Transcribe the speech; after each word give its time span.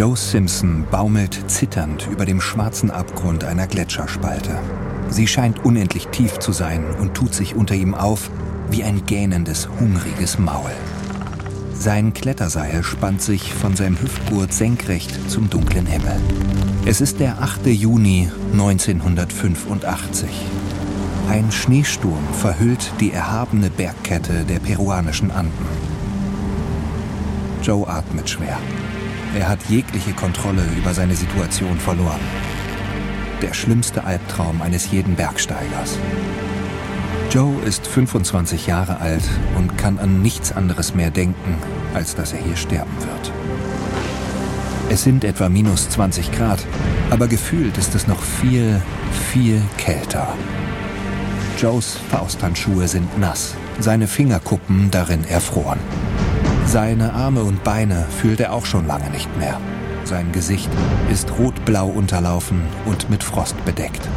Joe 0.00 0.16
Simpson 0.16 0.86
baumelt 0.90 1.38
zitternd 1.46 2.08
über 2.10 2.24
dem 2.24 2.40
schwarzen 2.40 2.90
Abgrund 2.90 3.44
einer 3.44 3.66
Gletscherspalte. 3.66 4.58
Sie 5.10 5.26
scheint 5.26 5.62
unendlich 5.62 6.06
tief 6.06 6.38
zu 6.38 6.52
sein 6.52 6.86
und 6.98 7.12
tut 7.12 7.34
sich 7.34 7.54
unter 7.54 7.74
ihm 7.74 7.94
auf 7.94 8.30
wie 8.70 8.82
ein 8.82 9.04
gähnendes, 9.04 9.68
hungriges 9.78 10.38
Maul. 10.38 10.70
Sein 11.74 12.14
Kletterseil 12.14 12.82
spannt 12.82 13.20
sich 13.20 13.52
von 13.52 13.76
seinem 13.76 14.00
Hüftgurt 14.00 14.54
senkrecht 14.54 15.30
zum 15.30 15.50
dunklen 15.50 15.84
Himmel. 15.84 16.16
Es 16.86 17.02
ist 17.02 17.20
der 17.20 17.42
8. 17.42 17.66
Juni 17.66 18.30
1985. 18.52 20.30
Ein 21.28 21.52
Schneesturm 21.52 22.24
verhüllt 22.40 22.90
die 23.00 23.12
erhabene 23.12 23.68
Bergkette 23.68 24.44
der 24.44 24.60
peruanischen 24.60 25.30
Anden. 25.30 25.52
Joe 27.62 27.86
atmet 27.86 28.30
schwer. 28.30 28.56
Er 29.34 29.48
hat 29.48 29.60
jegliche 29.68 30.12
Kontrolle 30.12 30.64
über 30.76 30.92
seine 30.92 31.14
Situation 31.14 31.78
verloren. 31.78 32.20
Der 33.42 33.54
schlimmste 33.54 34.02
Albtraum 34.02 34.60
eines 34.60 34.90
jeden 34.90 35.14
Bergsteigers. 35.14 35.98
Joe 37.30 37.54
ist 37.64 37.86
25 37.86 38.66
Jahre 38.66 38.98
alt 38.98 39.22
und 39.56 39.78
kann 39.78 40.00
an 40.00 40.20
nichts 40.20 40.50
anderes 40.50 40.94
mehr 40.94 41.12
denken, 41.12 41.54
als 41.94 42.16
dass 42.16 42.32
er 42.32 42.40
hier 42.40 42.56
sterben 42.56 42.96
wird. 42.98 43.32
Es 44.90 45.04
sind 45.04 45.22
etwa 45.22 45.48
minus 45.48 45.88
20 45.90 46.32
Grad, 46.32 46.58
aber 47.10 47.28
gefühlt 47.28 47.78
ist 47.78 47.94
es 47.94 48.08
noch 48.08 48.20
viel, 48.20 48.82
viel 49.30 49.62
kälter. 49.78 50.26
Joes 51.56 51.98
Fausthandschuhe 52.10 52.88
sind 52.88 53.16
nass, 53.20 53.54
seine 53.78 54.08
Fingerkuppen 54.08 54.90
darin 54.90 55.24
erfroren. 55.24 55.78
Seine 56.70 57.14
Arme 57.14 57.42
und 57.42 57.64
Beine 57.64 58.06
fühlt 58.20 58.38
er 58.38 58.52
auch 58.52 58.64
schon 58.64 58.86
lange 58.86 59.10
nicht 59.10 59.28
mehr. 59.36 59.60
Sein 60.04 60.30
Gesicht 60.30 60.70
ist 61.10 61.28
rotblau 61.36 61.88
unterlaufen 61.88 62.62
und 62.86 63.10
mit 63.10 63.24
Frost 63.24 63.56
bedeckt. 63.64 64.08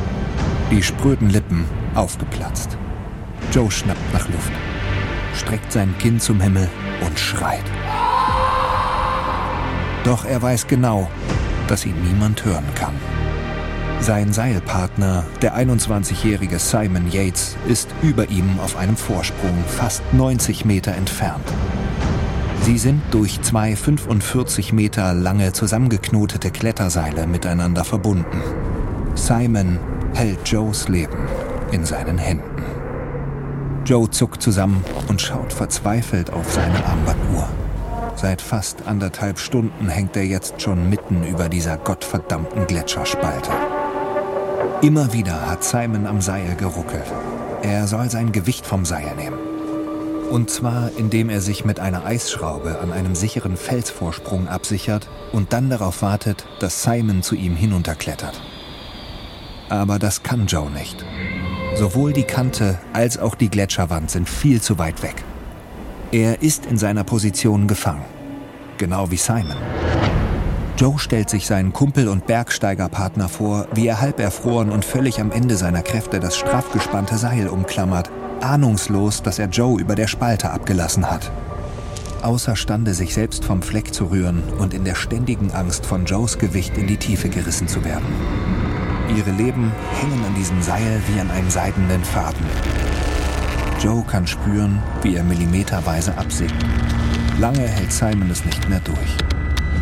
Die 0.70 0.84
spröden 0.84 1.32
Lippen 1.32 1.66
aufgeplatzt. 1.96 2.78
Joe 3.52 3.72
schnappt 3.72 4.14
nach 4.14 4.30
Luft, 4.30 4.52
streckt 5.34 5.72
sein 5.72 5.96
Kinn 5.98 6.20
zum 6.20 6.40
Himmel 6.40 6.70
und 7.04 7.18
schreit. 7.18 7.66
Doch 10.04 10.24
er 10.24 10.40
weiß 10.40 10.68
genau, 10.68 11.10
dass 11.68 11.88
ihn 11.88 11.96
niemand 12.04 12.46
hören 12.46 12.68
kann. 12.76 12.94
Sein 14.00 14.32
Seilpartner, 14.32 15.26
der 15.42 15.58
21-jährige 15.58 16.60
Simon 16.60 17.10
Yates, 17.10 17.58
ist 17.68 17.90
über 18.04 18.30
ihm 18.30 18.60
auf 18.64 18.78
einem 18.78 18.96
Vorsprung 18.96 19.64
fast 19.66 20.04
90 20.14 20.66
Meter 20.66 20.94
entfernt. 20.94 21.52
Sie 22.64 22.78
sind 22.78 23.02
durch 23.12 23.42
zwei 23.42 23.76
45 23.76 24.72
Meter 24.72 25.14
lange 25.14 25.52
zusammengeknotete 25.52 26.50
Kletterseile 26.50 27.28
miteinander 27.28 27.84
verbunden. 27.84 28.42
Simon 29.16 29.80
hält 30.14 30.48
Joes 30.48 30.88
Leben 30.88 31.28
in 31.74 31.84
seinen 31.84 32.18
Händen. 32.18 32.64
Joe 33.86 34.10
zuckt 34.10 34.42
zusammen 34.42 34.82
und 35.10 35.22
schaut 35.22 35.52
verzweifelt 35.52 36.32
auf 36.32 36.54
seine 36.54 36.86
Armbanduhr. 36.86 37.50
Seit 38.16 38.42
fast 38.42 38.88
anderthalb 38.88 39.40
Stunden 39.40 39.90
hängt 39.90 40.16
er 40.16 40.26
jetzt 40.26 40.62
schon 40.62 40.90
mitten 40.90 41.26
über 41.28 41.50
dieser 41.50 41.76
gottverdammten 41.76 42.66
Gletscherspalte. 42.66 43.52
Immer 44.82 45.12
wieder 45.12 45.50
hat 45.50 45.66
Simon 45.66 46.08
am 46.08 46.22
Seil 46.22 46.56
geruckelt. 46.56 47.12
Er 47.62 47.88
soll 47.88 48.10
sein 48.10 48.32
Gewicht 48.32 48.66
vom 48.66 48.86
Seil 48.86 49.14
nehmen. 49.18 49.53
Und 50.34 50.50
zwar, 50.50 50.90
indem 50.98 51.30
er 51.30 51.42
sich 51.42 51.64
mit 51.64 51.80
einer 51.80 52.06
Eisschraube 52.06 52.80
an 52.80 52.92
einem 52.92 53.14
sicheren 53.14 53.56
Felsvorsprung 53.56 54.48
absichert 54.48 55.08
und 55.32 55.54
dann 55.54 55.70
darauf 55.70 56.02
wartet, 56.02 56.44
dass 56.60 56.82
Simon 56.82 57.22
zu 57.22 57.36
ihm 57.36 57.56
hinunterklettert. 57.56 58.42
Aber 59.70 60.00
das 60.00 60.24
kann 60.24 60.48
Joe 60.48 60.72
nicht. 60.72 61.06
Sowohl 61.76 62.14
die 62.14 62.24
Kante 62.24 62.80
als 62.94 63.20
auch 63.20 63.36
die 63.36 63.50
Gletscherwand 63.50 64.10
sind 64.10 64.28
viel 64.28 64.60
zu 64.60 64.80
weit 64.80 65.04
weg. 65.04 65.24
Er 66.12 66.42
ist 66.42 66.66
in 66.66 66.80
seiner 66.80 67.04
Position 67.04 67.68
gefangen. 67.68 68.06
Genau 68.80 69.12
wie 69.12 69.18
Simon. 69.18 69.58
Joe 70.80 70.98
stellt 70.98 71.30
sich 71.30 71.46
seinen 71.46 71.74
Kumpel 71.74 72.08
und 72.08 72.26
Bergsteigerpartner 72.26 73.30
vor, 73.30 73.68
wie 73.76 73.86
er 73.86 74.02
halb 74.02 74.20
erfroren 74.20 74.72
und 74.72 74.84
völlig 74.84 75.22
am 75.22 75.32
Ende 75.32 75.58
seiner 75.58 75.84
Kräfte 75.84 76.20
das 76.20 76.36
straff 76.36 76.72
gespannte 76.72 77.20
Seil 77.20 77.50
umklammert, 77.50 78.10
ahnungslos, 78.44 79.24
dass 79.24 79.40
er 79.40 79.48
Joe 79.48 79.80
über 79.80 79.96
der 79.96 80.08
Spalte 80.08 80.52
abgelassen 80.52 81.10
hat. 81.10 81.32
Außerstande, 82.22 82.94
sich 82.94 83.14
selbst 83.14 83.44
vom 83.44 83.62
Fleck 83.62 83.94
zu 83.94 84.06
rühren 84.06 84.44
und 84.60 84.74
in 84.74 84.86
der 84.86 84.96
ständigen 84.96 85.52
Angst, 85.52 85.86
von 85.86 86.06
Joes 86.06 86.38
Gewicht 86.38 86.78
in 86.78 86.88
die 86.88 86.98
Tiefe 86.98 87.30
gerissen 87.30 87.68
zu 87.68 87.84
werden. 87.84 88.06
Ihre 89.16 89.32
Leben 89.32 89.72
hängen 90.00 90.24
an 90.26 90.36
diesem 90.36 90.62
Seil 90.62 91.02
wie 91.08 91.20
an 91.20 91.30
einem 91.32 91.50
seidenen 91.50 92.04
Faden. 92.04 92.46
Joe 93.82 94.04
kann 94.04 94.26
spüren, 94.26 94.82
wie 95.02 95.16
er 95.16 95.24
millimeterweise 95.24 96.18
absinkt. 96.18 96.56
Lange 97.40 97.68
hält 97.68 97.92
Simon 97.92 98.30
es 98.32 98.46
nicht 98.46 98.70
mehr 98.70 98.80
durch. 98.80 99.18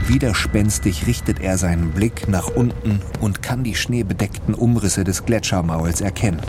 Widerspenstig 0.07 1.05
richtet 1.05 1.39
er 1.39 1.57
seinen 1.57 1.91
Blick 1.91 2.27
nach 2.27 2.47
unten 2.47 3.01
und 3.19 3.43
kann 3.43 3.63
die 3.63 3.75
schneebedeckten 3.75 4.55
Umrisse 4.55 5.03
des 5.03 5.25
Gletschermauls 5.25 6.01
erkennen. 6.01 6.41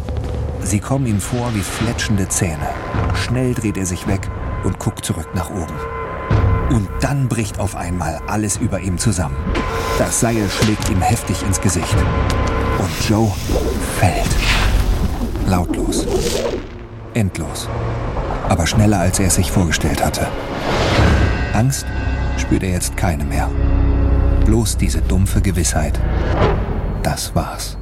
Sie 0.65 0.81
kommen 0.81 1.07
ihm 1.07 1.21
vor 1.21 1.55
wie 1.55 1.61
fletschende 1.61 2.29
Zähne. 2.29 2.69
Schnell 3.15 3.55
dreht 3.55 3.77
er 3.77 3.87
sich 3.87 4.07
weg 4.07 4.29
und 4.65 4.79
guckt 4.79 5.05
zurück 5.05 5.29
nach 5.35 5.51
oben. 5.51 5.75
Und 6.71 6.89
dann 7.01 7.29
bricht 7.29 7.59
auf 7.59 7.77
einmal 7.77 8.21
alles 8.27 8.57
über 8.57 8.81
ihm 8.81 8.97
zusammen. 8.97 9.37
Das 9.99 10.21
Seil 10.21 10.49
schlägt 10.49 10.89
ihm 10.89 11.03
heftig 11.03 11.43
ins 11.43 11.61
Gesicht. 11.61 11.97
Und 12.79 13.09
Joe 13.09 13.31
fällt. 13.99 14.29
Lautlos. 15.47 16.07
Endlos. 17.15 17.69
Aber 18.49 18.67
schneller, 18.67 19.01
als 19.01 19.19
er 19.19 19.27
es 19.27 19.35
sich 19.35 19.51
vorgestellt 19.51 20.05
hatte. 20.05 20.27
Angst 21.53 21.85
spürt 22.39 22.63
er 22.63 22.71
jetzt 22.71 22.97
keine 22.97 23.25
mehr. 23.25 23.51
Bloß 24.47 24.79
diese 24.79 25.03
dumpfe 25.03 25.43
Gewissheit. 25.43 26.01
Das 27.03 27.35
war's. 27.35 27.77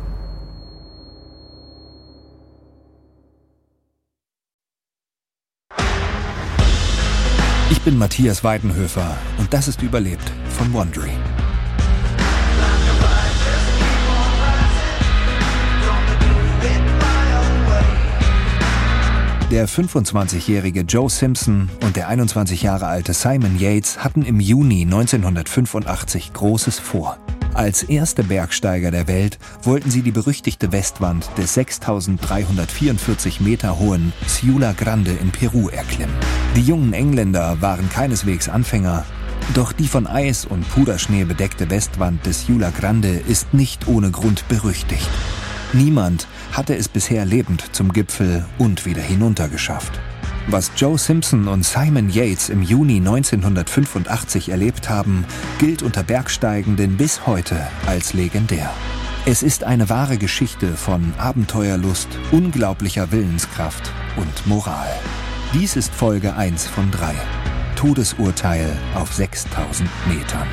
Ich 7.70 7.80
bin 7.82 7.96
Matthias 7.96 8.42
Weidenhöfer 8.42 9.16
und 9.38 9.54
das 9.54 9.68
ist 9.68 9.80
Überlebt 9.80 10.32
von 10.48 10.72
Wondery. 10.72 11.12
Der 19.52 19.68
25-jährige 19.68 20.80
Joe 20.80 21.08
Simpson 21.08 21.70
und 21.82 21.96
der 21.96 22.08
21 22.08 22.62
Jahre 22.62 22.86
alte 22.86 23.14
Simon 23.14 23.58
Yates 23.58 24.02
hatten 24.02 24.22
im 24.22 24.40
Juni 24.40 24.82
1985 24.82 26.32
Großes 26.32 26.78
vor. 26.80 27.18
Als 27.60 27.82
erste 27.82 28.24
Bergsteiger 28.24 28.90
der 28.90 29.06
Welt 29.06 29.38
wollten 29.64 29.90
sie 29.90 30.00
die 30.00 30.12
berüchtigte 30.12 30.72
Westwand 30.72 31.28
des 31.36 31.52
6344 31.52 33.42
Meter 33.42 33.78
hohen 33.78 34.14
Ciula 34.26 34.72
Grande 34.72 35.10
in 35.10 35.30
Peru 35.30 35.68
erklimmen. 35.68 36.14
Die 36.56 36.62
jungen 36.62 36.94
Engländer 36.94 37.60
waren 37.60 37.90
keineswegs 37.90 38.48
Anfänger, 38.48 39.04
doch 39.52 39.72
die 39.72 39.88
von 39.88 40.06
Eis 40.06 40.46
und 40.46 40.66
Puderschnee 40.70 41.24
bedeckte 41.24 41.68
Westwand 41.68 42.24
des 42.24 42.46
Ciula 42.46 42.70
Grande 42.70 43.10
ist 43.10 43.52
nicht 43.52 43.86
ohne 43.88 44.10
Grund 44.10 44.48
berüchtigt. 44.48 45.10
Niemand 45.74 46.28
hatte 46.52 46.74
es 46.74 46.88
bisher 46.88 47.26
lebend 47.26 47.62
zum 47.72 47.92
Gipfel 47.92 48.46
und 48.56 48.86
wieder 48.86 49.02
hinunter 49.02 49.50
geschafft. 49.50 50.00
Was 50.48 50.72
Joe 50.76 50.98
Simpson 50.98 51.48
und 51.48 51.64
Simon 51.64 52.08
Yates 52.08 52.48
im 52.48 52.62
Juni 52.62 52.96
1985 52.96 54.48
erlebt 54.48 54.88
haben, 54.88 55.24
gilt 55.58 55.82
unter 55.82 56.02
Bergsteigenden 56.02 56.96
bis 56.96 57.26
heute 57.26 57.68
als 57.86 58.14
legendär. 58.14 58.70
Es 59.26 59.42
ist 59.42 59.64
eine 59.64 59.90
wahre 59.90 60.16
Geschichte 60.16 60.68
von 60.68 61.12
Abenteuerlust, 61.18 62.08
unglaublicher 62.32 63.12
Willenskraft 63.12 63.92
und 64.16 64.46
Moral. 64.46 64.88
Dies 65.52 65.76
ist 65.76 65.94
Folge 65.94 66.34
1 66.34 66.66
von 66.66 66.90
3. 66.90 67.14
Todesurteil 67.76 68.76
auf 68.94 69.12
6000 69.12 69.88
Metern. 70.08 70.48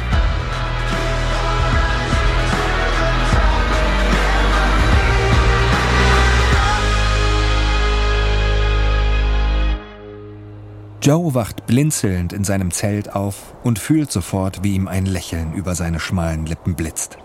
Joe 11.07 11.33
wacht 11.33 11.67
blinzelnd 11.67 12.33
in 12.33 12.43
seinem 12.43 12.69
Zelt 12.69 13.15
auf 13.15 13.55
und 13.63 13.79
fühlt 13.79 14.11
sofort, 14.11 14.61
wie 14.61 14.75
ihm 14.75 14.89
ein 14.89 15.05
Lächeln 15.05 15.53
über 15.53 15.73
seine 15.73 16.01
schmalen 16.01 16.45
Lippen 16.45 16.75
blitzt. 16.75 17.17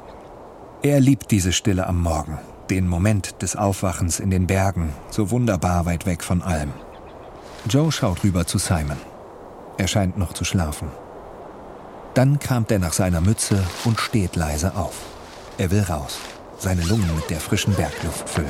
Er 0.85 1.01
liebt 1.01 1.33
diese 1.33 1.53
Stille 1.53 1.89
am 1.89 2.01
Morgen, 2.01 2.39
den 2.71 2.87
Moment 2.87 3.43
des 3.43 3.57
Aufwachens 3.57 4.21
in 4.21 4.31
den 4.31 4.47
Bergen, 4.47 4.93
so 5.11 5.33
wunderbar 5.33 5.85
weit 5.85 6.07
weg 6.07 6.23
von 6.23 6.43
allem. 6.43 6.71
Joe 7.69 7.91
schaut 7.91 8.23
rüber 8.23 8.47
zu 8.47 8.59
Simon. 8.59 8.99
Er 9.79 9.89
scheint 9.89 10.17
noch 10.17 10.33
zu 10.33 10.45
schlafen. 10.45 10.87
Dann 12.15 12.39
kramt 12.39 12.71
er 12.71 12.79
nach 12.79 12.93
seiner 12.93 13.21
Mütze 13.21 13.65
und 13.85 13.99
steht 13.99 14.37
leise 14.37 14.77
auf. 14.77 14.95
Er 15.59 15.73
will 15.73 15.83
raus, 15.83 16.21
seine 16.57 16.85
Lungen 16.85 17.17
mit 17.17 17.31
der 17.31 17.41
frischen 17.41 17.75
Bergluft 17.75 18.29
füllen. 18.29 18.47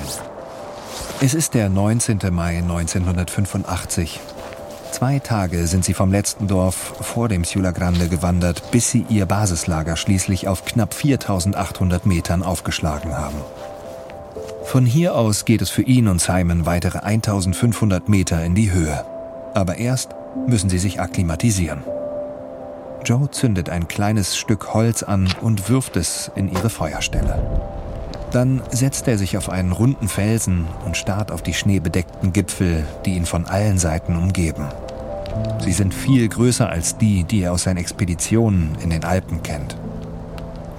Es 1.23 1.33
ist 1.33 1.55
der 1.55 1.71
19. 1.71 2.19
Mai 2.31 2.59
1985. 2.59 4.21
Zwei 4.93 5.21
Tage 5.21 5.67
sind 5.67 5.87
sie 5.87 5.95
vom 5.95 6.13
letzten 6.13 6.49
Dorf 6.49 6.77
vor 7.01 7.29
dem 7.29 7.45
Sula 7.45 7.71
Grande 7.71 8.09
gewandert, 8.09 8.71
bis 8.73 8.91
sie 8.91 9.07
ihr 9.09 9.25
Basislager 9.25 9.97
schließlich 9.97 10.49
auf 10.49 10.67
knapp 10.67 10.93
4800 10.93 12.05
Metern 12.05 12.43
aufgeschlagen 12.43 13.17
haben. 13.17 13.39
Von 14.65 14.85
hier 14.85 15.15
aus 15.15 15.47
geht 15.47 15.63
es 15.63 15.71
für 15.71 15.81
ihn 15.81 16.09
und 16.09 16.21
Simon 16.21 16.67
weitere 16.67 16.99
1500 16.99 18.11
Meter 18.11 18.45
in 18.45 18.55
die 18.55 18.71
Höhe. 18.71 19.03
Aber 19.55 19.79
erst 19.79 20.11
müssen 20.47 20.69
sie 20.69 20.79
sich 20.79 21.01
akklimatisieren. 21.01 21.83
Joe 23.03 23.31
zündet 23.31 23.71
ein 23.71 23.89
kleines 23.89 24.37
Stück 24.37 24.75
Holz 24.75 25.03
an 25.03 25.33
und 25.41 25.71
wirft 25.71 25.97
es 25.97 26.31
in 26.35 26.53
ihre 26.53 26.69
Feuerstelle. 26.69 27.82
Dann 28.33 28.63
setzt 28.71 29.09
er 29.09 29.19
sich 29.19 29.37
auf 29.37 29.51
einen 29.51 29.73
runden 29.73 30.09
Felsen 30.09 30.67
und 30.87 30.97
starrt 30.97 31.31
auf 31.31 31.43
die 31.43 31.53
schneebedeckten 31.53 32.33
Gipfel, 32.33 32.85
die 33.05 33.15
ihn 33.15 33.27
von 33.27 33.45
allen 33.45 33.79
Seiten 33.79 34.17
umgeben. 34.17 34.69
Sie 35.61 35.73
sind 35.73 35.93
viel 35.93 36.29
größer 36.29 36.69
als 36.69 36.97
die, 36.99 37.25
die 37.25 37.43
er 37.43 37.53
aus 37.53 37.65
seinen 37.65 37.77
Expeditionen 37.77 38.77
in 38.83 38.91
den 38.91 39.05
Alpen 39.05 39.43
kennt. 39.43 39.77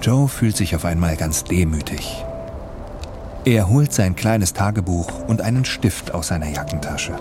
Joe 0.02 0.28
fühlt 0.28 0.56
sich 0.56 0.74
auf 0.74 0.84
einmal 0.84 1.16
ganz 1.16 1.44
demütig. 1.44 2.24
Er 3.44 3.68
holt 3.68 3.92
sein 3.92 4.16
kleines 4.16 4.52
Tagebuch 4.52 5.08
und 5.28 5.40
einen 5.40 5.64
Stift 5.64 6.12
aus 6.12 6.28
seiner 6.28 6.48
Jackentasche. 6.48 7.14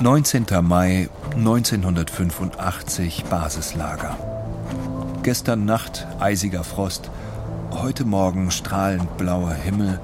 19. 0.00 0.46
Mai 0.62 1.08
1985 1.36 3.24
Basislager. 3.24 4.16
Gestern 5.22 5.66
Nacht 5.66 6.06
eisiger 6.18 6.64
Frost, 6.64 7.10
heute 7.72 8.04
Morgen 8.04 8.50
strahlend 8.50 9.16
blauer 9.16 9.52
Himmel. 9.52 10.00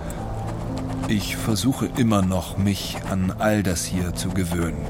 Ich 1.08 1.36
versuche 1.36 1.88
immer 1.96 2.22
noch, 2.22 2.58
mich 2.58 2.96
an 3.10 3.32
all 3.38 3.62
das 3.62 3.84
hier 3.84 4.14
zu 4.14 4.30
gewöhnen. 4.30 4.84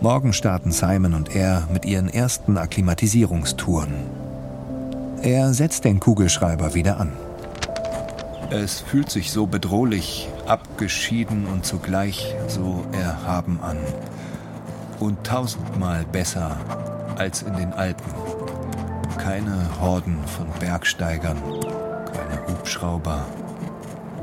Morgen 0.00 0.32
starten 0.32 0.72
Simon 0.72 1.14
und 1.14 1.34
er 1.34 1.68
mit 1.72 1.84
ihren 1.84 2.08
ersten 2.08 2.58
Akklimatisierungstouren. 2.58 3.94
Er 5.22 5.54
setzt 5.54 5.84
den 5.84 6.00
Kugelschreiber 6.00 6.74
wieder 6.74 7.00
an. 7.00 7.12
Es 8.50 8.80
fühlt 8.80 9.10
sich 9.10 9.32
so 9.32 9.46
bedrohlich, 9.46 10.28
abgeschieden 10.46 11.46
und 11.46 11.64
zugleich 11.64 12.34
so 12.48 12.84
erhaben 12.92 13.58
an. 13.62 13.78
Und 15.00 15.24
tausendmal 15.24 16.04
besser 16.04 16.56
als 17.16 17.42
in 17.42 17.54
den 17.56 17.72
Alpen. 17.72 18.25
Keine 19.18 19.80
Horden 19.80 20.18
von 20.26 20.46
Bergsteigern, 20.60 21.36
keine 21.40 22.46
Hubschrauber, 22.48 23.24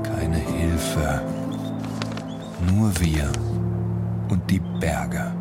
keine 0.03 0.37
Hilfe. 0.37 1.21
Nur 2.71 2.99
wir 2.99 3.29
und 4.29 4.49
die 4.49 4.61
Berge. 4.79 5.33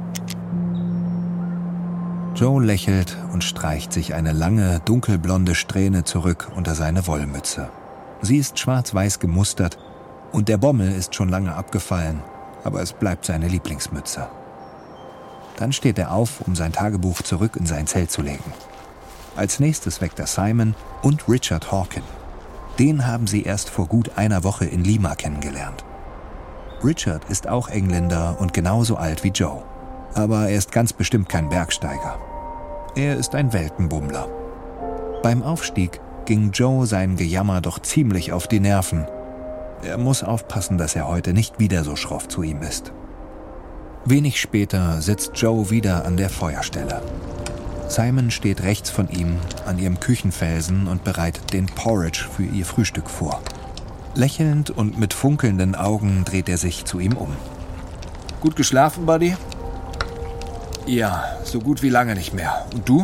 Joe 2.34 2.64
lächelt 2.64 3.16
und 3.32 3.44
streicht 3.44 3.92
sich 3.92 4.14
eine 4.14 4.32
lange, 4.32 4.80
dunkelblonde 4.84 5.54
Strähne 5.54 6.04
zurück 6.04 6.50
unter 6.56 6.74
seine 6.74 7.06
Wollmütze. 7.06 7.68
Sie 8.20 8.38
ist 8.38 8.58
schwarz-weiß 8.58 9.20
gemustert 9.20 9.78
und 10.32 10.48
der 10.48 10.58
Bommel 10.58 10.90
ist 10.90 11.14
schon 11.14 11.28
lange 11.28 11.54
abgefallen, 11.54 12.22
aber 12.64 12.80
es 12.80 12.92
bleibt 12.92 13.26
seine 13.26 13.48
Lieblingsmütze. 13.48 14.28
Dann 15.56 15.72
steht 15.72 15.98
er 15.98 16.12
auf, 16.12 16.40
um 16.40 16.56
sein 16.56 16.72
Tagebuch 16.72 17.22
zurück 17.22 17.56
in 17.56 17.66
sein 17.66 17.86
Zelt 17.86 18.10
zu 18.10 18.22
legen. 18.22 18.52
Als 19.36 19.60
nächstes 19.60 20.00
weckt 20.00 20.18
er 20.18 20.26
Simon 20.26 20.74
und 21.02 21.28
Richard 21.28 21.72
Hawkin. 21.72 22.02
Den 22.78 23.06
haben 23.06 23.26
sie 23.26 23.42
erst 23.42 23.70
vor 23.70 23.86
gut 23.86 24.12
einer 24.16 24.44
Woche 24.44 24.64
in 24.64 24.84
Lima 24.84 25.14
kennengelernt. 25.14 25.84
Richard 26.84 27.24
ist 27.30 27.48
auch 27.48 27.68
Engländer 27.68 28.36
und 28.40 28.52
genauso 28.52 28.96
alt 28.96 29.24
wie 29.24 29.28
Joe. 29.28 29.62
Aber 30.14 30.48
er 30.48 30.56
ist 30.56 30.72
ganz 30.72 30.92
bestimmt 30.92 31.28
kein 31.28 31.48
Bergsteiger. 31.48 32.18
Er 32.94 33.16
ist 33.16 33.34
ein 33.34 33.52
Weltenbummler. 33.52 34.28
Beim 35.22 35.42
Aufstieg 35.42 36.00
ging 36.26 36.50
Joe 36.50 36.86
sein 36.86 37.16
Gejammer 37.16 37.60
doch 37.60 37.78
ziemlich 37.78 38.32
auf 38.32 38.48
die 38.48 38.60
Nerven. 38.60 39.06
Er 39.82 39.96
muss 39.96 40.22
aufpassen, 40.22 40.76
dass 40.76 40.94
er 40.94 41.08
heute 41.08 41.32
nicht 41.32 41.58
wieder 41.58 41.84
so 41.84 41.96
schroff 41.96 42.28
zu 42.28 42.42
ihm 42.42 42.62
ist. 42.62 42.92
Wenig 44.04 44.40
später 44.40 45.00
sitzt 45.00 45.32
Joe 45.36 45.70
wieder 45.70 46.04
an 46.04 46.16
der 46.16 46.28
Feuerstelle. 46.28 47.02
Simon 47.92 48.30
steht 48.30 48.62
rechts 48.62 48.88
von 48.88 49.10
ihm 49.10 49.36
an 49.66 49.78
ihrem 49.78 50.00
Küchenfelsen 50.00 50.88
und 50.88 51.04
bereitet 51.04 51.52
den 51.52 51.66
Porridge 51.66 52.24
für 52.34 52.42
ihr 52.42 52.64
Frühstück 52.64 53.10
vor. 53.10 53.42
Lächelnd 54.14 54.70
und 54.70 54.98
mit 54.98 55.12
funkelnden 55.12 55.74
Augen 55.74 56.24
dreht 56.24 56.48
er 56.48 56.56
sich 56.56 56.86
zu 56.86 57.00
ihm 57.00 57.12
um. 57.18 57.36
Gut 58.40 58.56
geschlafen, 58.56 59.04
Buddy? 59.04 59.36
Ja, 60.86 61.36
so 61.44 61.60
gut 61.60 61.82
wie 61.82 61.90
lange 61.90 62.14
nicht 62.14 62.32
mehr. 62.32 62.64
Und 62.72 62.88
du? 62.88 63.02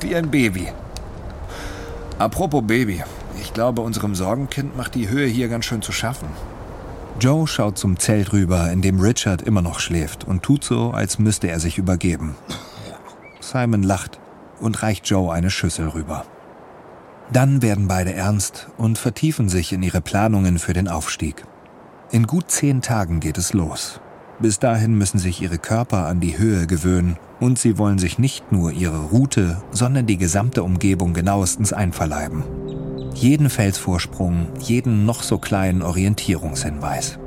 Wie 0.00 0.14
ein 0.14 0.30
Baby. 0.30 0.68
Apropos 2.20 2.62
Baby, 2.64 3.02
ich 3.40 3.52
glaube, 3.52 3.82
unserem 3.82 4.14
Sorgenkind 4.14 4.76
macht 4.76 4.94
die 4.94 5.08
Höhe 5.08 5.26
hier 5.26 5.48
ganz 5.48 5.64
schön 5.64 5.82
zu 5.82 5.90
schaffen. 5.90 6.28
Joe 7.18 7.48
schaut 7.48 7.78
zum 7.78 7.98
Zelt 7.98 8.32
rüber, 8.32 8.70
in 8.70 8.80
dem 8.80 9.00
Richard 9.00 9.42
immer 9.42 9.60
noch 9.60 9.80
schläft 9.80 10.22
und 10.22 10.44
tut 10.44 10.62
so, 10.62 10.92
als 10.92 11.18
müsste 11.18 11.48
er 11.48 11.58
sich 11.58 11.78
übergeben. 11.78 12.36
Simon 13.52 13.82
lacht 13.82 14.18
und 14.60 14.82
reicht 14.82 15.06
Joe 15.08 15.32
eine 15.32 15.50
Schüssel 15.50 15.88
rüber. 15.88 16.24
Dann 17.32 17.62
werden 17.62 17.88
beide 17.88 18.12
ernst 18.14 18.68
und 18.78 18.98
vertiefen 18.98 19.48
sich 19.48 19.72
in 19.72 19.82
ihre 19.82 20.00
Planungen 20.00 20.58
für 20.58 20.72
den 20.72 20.88
Aufstieg. 20.88 21.44
In 22.10 22.26
gut 22.26 22.50
zehn 22.50 22.82
Tagen 22.82 23.20
geht 23.20 23.38
es 23.38 23.52
los. 23.52 24.00
Bis 24.40 24.58
dahin 24.58 24.96
müssen 24.96 25.18
sich 25.18 25.40
ihre 25.40 25.58
Körper 25.58 26.06
an 26.06 26.20
die 26.20 26.38
Höhe 26.38 26.66
gewöhnen 26.66 27.16
und 27.40 27.58
sie 27.58 27.78
wollen 27.78 27.98
sich 27.98 28.18
nicht 28.18 28.50
nur 28.52 28.72
ihre 28.72 29.00
Route, 29.00 29.62
sondern 29.70 30.06
die 30.06 30.16
gesamte 30.16 30.62
Umgebung 30.62 31.12
genauestens 31.12 31.72
einverleiben. 31.72 32.42
Jeden 33.14 33.50
Felsvorsprung, 33.50 34.48
jeden 34.58 35.04
noch 35.04 35.22
so 35.22 35.38
kleinen 35.38 35.82
Orientierungshinweis. 35.82 37.18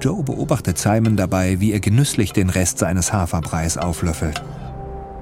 Joe 0.00 0.22
beobachtet 0.22 0.78
Simon 0.78 1.16
dabei, 1.16 1.60
wie 1.60 1.72
er 1.72 1.80
genüsslich 1.80 2.32
den 2.32 2.48
Rest 2.48 2.78
seines 2.78 3.12
Haferbreis 3.12 3.76
auflöffelt. 3.76 4.42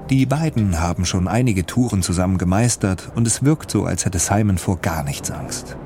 Die 0.09 0.25
beiden 0.25 0.79
haben 0.79 1.05
schon 1.05 1.27
einige 1.27 1.67
Touren 1.67 2.01
zusammen 2.01 2.39
gemeistert 2.39 3.11
und 3.13 3.27
es 3.27 3.43
wirkt 3.43 3.69
so, 3.69 3.85
als 3.85 4.05
hätte 4.05 4.17
Simon 4.17 4.57
vor 4.57 4.79
gar 4.79 5.03
nichts 5.03 5.29
Angst. 5.29 5.77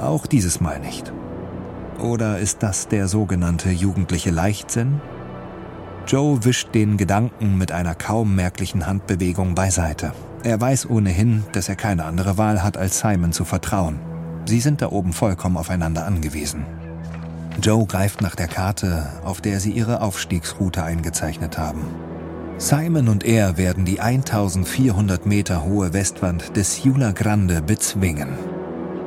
Auch 0.00 0.26
dieses 0.26 0.60
Mal 0.60 0.78
nicht. 0.78 1.12
Oder 1.98 2.38
ist 2.38 2.62
das 2.62 2.86
der 2.86 3.08
sogenannte 3.08 3.70
jugendliche 3.70 4.30
Leichtsinn? 4.30 5.00
Joe 6.06 6.44
wischt 6.44 6.72
den 6.72 6.96
Gedanken 6.96 7.58
mit 7.58 7.72
einer 7.72 7.96
kaum 7.96 8.36
merklichen 8.36 8.86
Handbewegung 8.86 9.56
beiseite. 9.56 10.12
Er 10.44 10.60
weiß 10.60 10.88
ohnehin, 10.88 11.42
dass 11.52 11.68
er 11.68 11.76
keine 11.76 12.04
andere 12.04 12.38
Wahl 12.38 12.62
hat, 12.62 12.76
als 12.76 13.00
Simon 13.00 13.32
zu 13.32 13.44
vertrauen. 13.44 13.98
Sie 14.46 14.60
sind 14.60 14.82
da 14.82 14.90
oben 14.90 15.12
vollkommen 15.12 15.56
aufeinander 15.56 16.06
angewiesen. 16.06 16.64
Joe 17.60 17.86
greift 17.86 18.20
nach 18.20 18.36
der 18.36 18.48
Karte, 18.48 19.06
auf 19.24 19.40
der 19.40 19.58
sie 19.58 19.72
ihre 19.72 20.00
Aufstiegsroute 20.00 20.82
eingezeichnet 20.82 21.58
haben. 21.58 21.84
Simon 22.62 23.08
und 23.08 23.24
er 23.24 23.58
werden 23.58 23.84
die 23.84 23.98
1400 23.98 25.26
Meter 25.26 25.64
hohe 25.64 25.92
Westwand 25.92 26.56
des 26.56 26.84
Jula 26.84 27.10
Grande 27.10 27.60
bezwingen. 27.60 28.28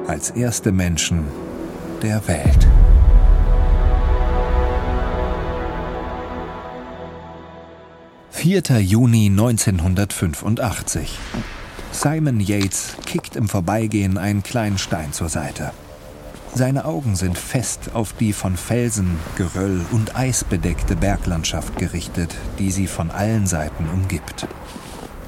Als 0.07 0.29
erste 0.31 0.73
Menschen 0.73 1.23
der 2.03 2.27
Welt. 2.27 2.67
4. 8.31 8.81
Juni 8.81 9.27
1985. 9.27 11.17
Simon 11.93 12.41
Yates 12.41 12.97
kickt 13.05 13.37
im 13.37 13.47
Vorbeigehen 13.47 14.17
einen 14.17 14.43
kleinen 14.43 14.77
Stein 14.77 15.13
zur 15.13 15.29
Seite. 15.29 15.71
Seine 16.55 16.85
Augen 16.85 17.17
sind 17.17 17.37
fest 17.37 17.91
auf 17.93 18.13
die 18.13 18.31
von 18.31 18.55
Felsen, 18.55 19.19
Geröll 19.35 19.81
und 19.91 20.15
Eis 20.15 20.45
bedeckte 20.45 20.95
Berglandschaft 20.95 21.77
gerichtet, 21.77 22.33
die 22.59 22.71
sie 22.71 22.87
von 22.87 23.11
allen 23.11 23.45
Seiten 23.45 23.89
umgibt. 23.93 24.47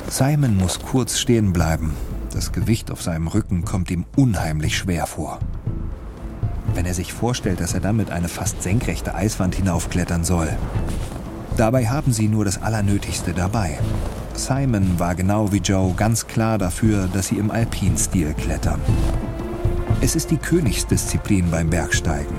Simon 0.10 0.56
muss 0.56 0.80
kurz 0.80 1.20
stehen 1.20 1.52
bleiben. 1.52 1.94
Das 2.32 2.54
Gewicht 2.54 2.92
auf 2.92 3.02
seinem 3.02 3.28
Rücken 3.28 3.66
kommt 3.66 3.92
ihm 3.92 4.06
unheimlich 4.16 4.78
schwer 4.78 5.06
vor. 5.06 5.40
Wenn 6.74 6.86
er 6.86 6.94
sich 6.94 7.12
vorstellt, 7.12 7.60
dass 7.60 7.74
er 7.74 7.82
damit 7.82 8.10
eine 8.10 8.30
fast 8.30 8.64
senkrechte 8.64 9.14
Eiswand 9.14 9.56
hinaufklettern 9.56 10.24
soll, 10.24 10.50
Dabei 11.58 11.88
haben 11.88 12.14
sie 12.14 12.28
nur 12.28 12.46
das 12.46 12.62
Allernötigste 12.62 13.34
dabei. 13.34 13.80
Simon 14.36 15.00
war 15.00 15.16
genau 15.16 15.52
wie 15.52 15.58
Joe 15.58 15.92
ganz 15.96 16.28
klar 16.28 16.60
dafür, 16.60 17.10
dass 17.12 17.30
sie 17.30 17.40
im 17.40 17.50
Alpinstil 17.50 18.36
klettern. 18.36 18.80
Es 20.00 20.16
ist 20.16 20.30
die 20.30 20.38
Königsdisziplin 20.38 21.50
beim 21.50 21.72
Bergsteigen. 21.72 22.36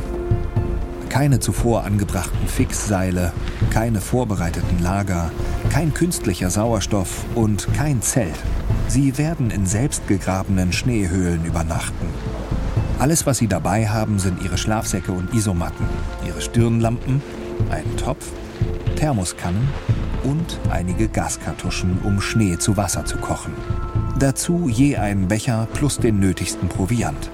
Keine 1.09 1.41
zuvor 1.41 1.83
angebrachten 1.83 2.47
Fixseile, 2.47 3.33
keine 3.71 4.01
vorbereiteten 4.01 4.81
Lager, 4.81 5.33
kein 5.69 5.93
künstlicher 5.93 6.51
Sauerstoff 6.51 7.25
und 7.35 7.67
kein 7.75 8.01
Zelt. 8.01 8.39
Sie 8.87 9.19
werden 9.19 9.51
in 9.51 9.67
selbstgegrabenen 9.67 10.73
Schneehöhlen 10.73 11.45
übernachten. 11.45 12.07
Alles, 13.01 13.27
was 13.27 13.39
sie 13.39 13.49
dabei 13.49 13.89
haben, 13.89 14.21
sind 14.21 14.41
ihre 14.45 14.57
Schlafsäcke 14.57 15.11
und 15.11 15.35
Isomatten, 15.35 15.87
ihre 16.27 16.41
Stirnlampen, 16.41 17.21
einen 17.71 17.97
Topf, 17.97 18.31
Thermoskannen 18.95 19.69
und 20.23 20.61
einige 20.71 21.09
Gaskartuschen, 21.09 21.99
um 22.05 22.21
Schnee 22.21 22.57
zu 22.59 22.77
Wasser 22.77 23.05
zu 23.05 23.17
kochen. 23.17 23.53
Dazu 24.21 24.69
je 24.69 24.97
einen 24.97 25.27
Becher 25.27 25.67
plus 25.73 25.99
den 25.99 26.21
nötigsten 26.21 26.69
Proviant. 26.69 27.31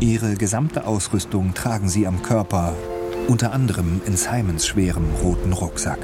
Ihre 0.00 0.34
gesamte 0.34 0.86
Ausrüstung 0.86 1.52
tragen 1.52 1.90
sie 1.90 2.06
am 2.06 2.22
Körper, 2.22 2.74
unter 3.28 3.52
anderem 3.52 4.00
in 4.06 4.16
Simons 4.16 4.66
schwerem 4.66 5.04
roten 5.22 5.52
Rucksack. 5.52 5.98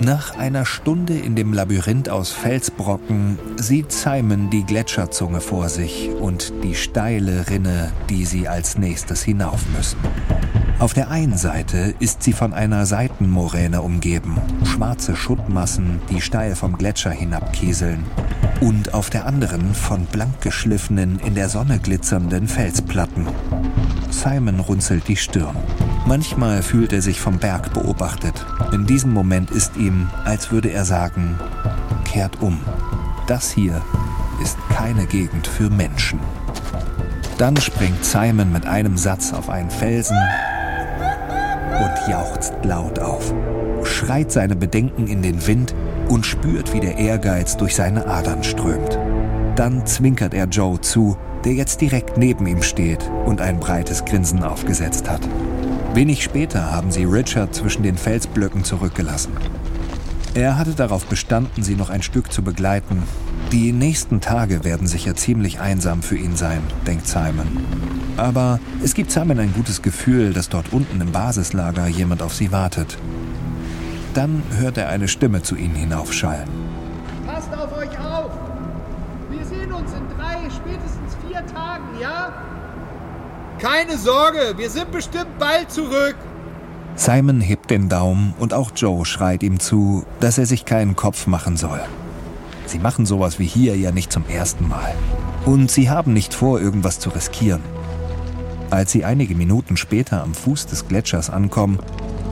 Nach 0.00 0.36
einer 0.38 0.64
Stunde 0.64 1.18
in 1.18 1.36
dem 1.36 1.52
Labyrinth 1.52 2.08
aus 2.08 2.32
Felsbrocken 2.32 3.38
sieht 3.56 3.92
Simon 3.92 4.48
die 4.48 4.64
Gletscherzunge 4.64 5.42
vor 5.42 5.68
sich 5.68 6.08
und 6.20 6.54
die 6.64 6.74
steile 6.74 7.50
Rinne, 7.50 7.92
die 8.08 8.24
sie 8.24 8.48
als 8.48 8.78
nächstes 8.78 9.22
hinauf 9.22 9.60
müssen. 9.76 9.98
Auf 10.78 10.94
der 10.94 11.10
einen 11.10 11.36
Seite 11.36 11.94
ist 12.00 12.22
sie 12.22 12.32
von 12.32 12.54
einer 12.54 12.86
Seitenmoräne 12.86 13.82
umgeben, 13.82 14.38
schwarze 14.64 15.14
Schuttmassen, 15.14 16.00
die 16.10 16.22
steil 16.22 16.56
vom 16.56 16.78
Gletscher 16.78 17.10
hinabkieseln, 17.10 18.04
und 18.62 18.94
auf 18.94 19.10
der 19.10 19.26
anderen 19.26 19.74
von 19.74 20.06
blank 20.06 20.40
geschliffenen, 20.40 21.18
in 21.18 21.34
der 21.34 21.48
Sonne 21.48 21.80
glitzernden 21.80 22.46
Felsplatten. 22.46 23.26
Simon 24.10 24.60
runzelt 24.60 25.08
die 25.08 25.16
Stirn. 25.16 25.56
Manchmal 26.06 26.62
fühlt 26.62 26.92
er 26.92 27.02
sich 27.02 27.20
vom 27.20 27.38
Berg 27.38 27.72
beobachtet. 27.74 28.46
In 28.70 28.86
diesem 28.86 29.12
Moment 29.12 29.50
ist 29.50 29.76
ihm, 29.76 30.08
als 30.24 30.52
würde 30.52 30.70
er 30.70 30.84
sagen, 30.84 31.40
kehrt 32.04 32.40
um. 32.40 32.60
Das 33.26 33.50
hier 33.50 33.82
ist 34.40 34.56
keine 34.72 35.06
Gegend 35.06 35.48
für 35.48 35.68
Menschen. 35.68 36.20
Dann 37.38 37.56
springt 37.56 38.04
Simon 38.04 38.52
mit 38.52 38.66
einem 38.66 38.96
Satz 38.96 39.32
auf 39.32 39.50
einen 39.50 39.70
Felsen 39.70 40.18
und 41.80 42.08
jauchzt 42.08 42.54
laut 42.62 43.00
auf, 43.00 43.34
schreit 43.82 44.30
seine 44.30 44.54
Bedenken 44.54 45.08
in 45.08 45.20
den 45.20 45.44
Wind 45.48 45.74
und 46.12 46.26
spürt, 46.26 46.74
wie 46.74 46.80
der 46.80 46.98
Ehrgeiz 46.98 47.56
durch 47.56 47.74
seine 47.74 48.06
Adern 48.06 48.44
strömt. 48.44 48.98
Dann 49.56 49.86
zwinkert 49.86 50.34
er 50.34 50.44
Joe 50.44 50.78
zu, 50.78 51.16
der 51.44 51.54
jetzt 51.54 51.80
direkt 51.80 52.18
neben 52.18 52.46
ihm 52.46 52.62
steht 52.62 53.10
und 53.24 53.40
ein 53.40 53.58
breites 53.58 54.04
Grinsen 54.04 54.42
aufgesetzt 54.44 55.08
hat. 55.08 55.22
Wenig 55.94 56.22
später 56.22 56.70
haben 56.70 56.90
sie 56.90 57.04
Richard 57.04 57.54
zwischen 57.54 57.82
den 57.82 57.96
Felsblöcken 57.96 58.62
zurückgelassen. 58.62 59.32
Er 60.34 60.58
hatte 60.58 60.74
darauf 60.74 61.06
bestanden, 61.06 61.62
sie 61.62 61.76
noch 61.76 61.88
ein 61.88 62.02
Stück 62.02 62.30
zu 62.30 62.42
begleiten. 62.42 63.02
Die 63.50 63.72
nächsten 63.72 64.20
Tage 64.20 64.64
werden 64.64 64.86
sicher 64.86 65.14
ziemlich 65.14 65.60
einsam 65.60 66.02
für 66.02 66.16
ihn 66.16 66.36
sein, 66.36 66.60
denkt 66.86 67.06
Simon. 67.06 67.48
Aber 68.18 68.60
es 68.84 68.92
gibt 68.92 69.10
Simon 69.10 69.38
ein 69.38 69.54
gutes 69.54 69.80
Gefühl, 69.80 70.34
dass 70.34 70.50
dort 70.50 70.74
unten 70.74 71.00
im 71.00 71.10
Basislager 71.10 71.86
jemand 71.86 72.22
auf 72.22 72.34
sie 72.34 72.52
wartet. 72.52 72.98
Dann 74.14 74.42
hört 74.58 74.76
er 74.76 74.90
eine 74.90 75.08
Stimme 75.08 75.42
zu 75.42 75.56
ihnen 75.56 75.74
hinaufschallen. 75.74 76.48
Passt 77.26 77.52
auf 77.54 77.76
euch 77.76 77.98
auf! 77.98 78.30
Wir 79.30 79.44
sehen 79.46 79.72
uns 79.72 79.90
in 79.92 80.18
drei, 80.18 80.38
spätestens 80.50 81.16
vier 81.26 81.46
Tagen, 81.46 81.98
ja? 81.98 82.32
Keine 83.58 83.96
Sorge, 83.96 84.54
wir 84.56 84.68
sind 84.68 84.92
bestimmt 84.92 85.38
bald 85.38 85.70
zurück. 85.70 86.16
Simon 86.94 87.40
hebt 87.40 87.70
den 87.70 87.88
Daumen 87.88 88.34
und 88.38 88.52
auch 88.52 88.72
Joe 88.76 89.06
schreit 89.06 89.42
ihm 89.42 89.60
zu, 89.60 90.04
dass 90.20 90.36
er 90.36 90.44
sich 90.44 90.66
keinen 90.66 90.94
Kopf 90.94 91.26
machen 91.26 91.56
soll. 91.56 91.80
Sie 92.66 92.78
machen 92.78 93.06
sowas 93.06 93.38
wie 93.38 93.46
hier 93.46 93.76
ja 93.76 93.92
nicht 93.92 94.12
zum 94.12 94.24
ersten 94.28 94.68
Mal. 94.68 94.94
Und 95.46 95.70
sie 95.70 95.88
haben 95.88 96.12
nicht 96.12 96.34
vor, 96.34 96.60
irgendwas 96.60 97.00
zu 97.00 97.08
riskieren. 97.08 97.62
Als 98.70 98.92
sie 98.92 99.04
einige 99.04 99.34
Minuten 99.34 99.76
später 99.76 100.22
am 100.22 100.34
Fuß 100.34 100.66
des 100.66 100.86
Gletschers 100.88 101.30
ankommen, 101.30 101.78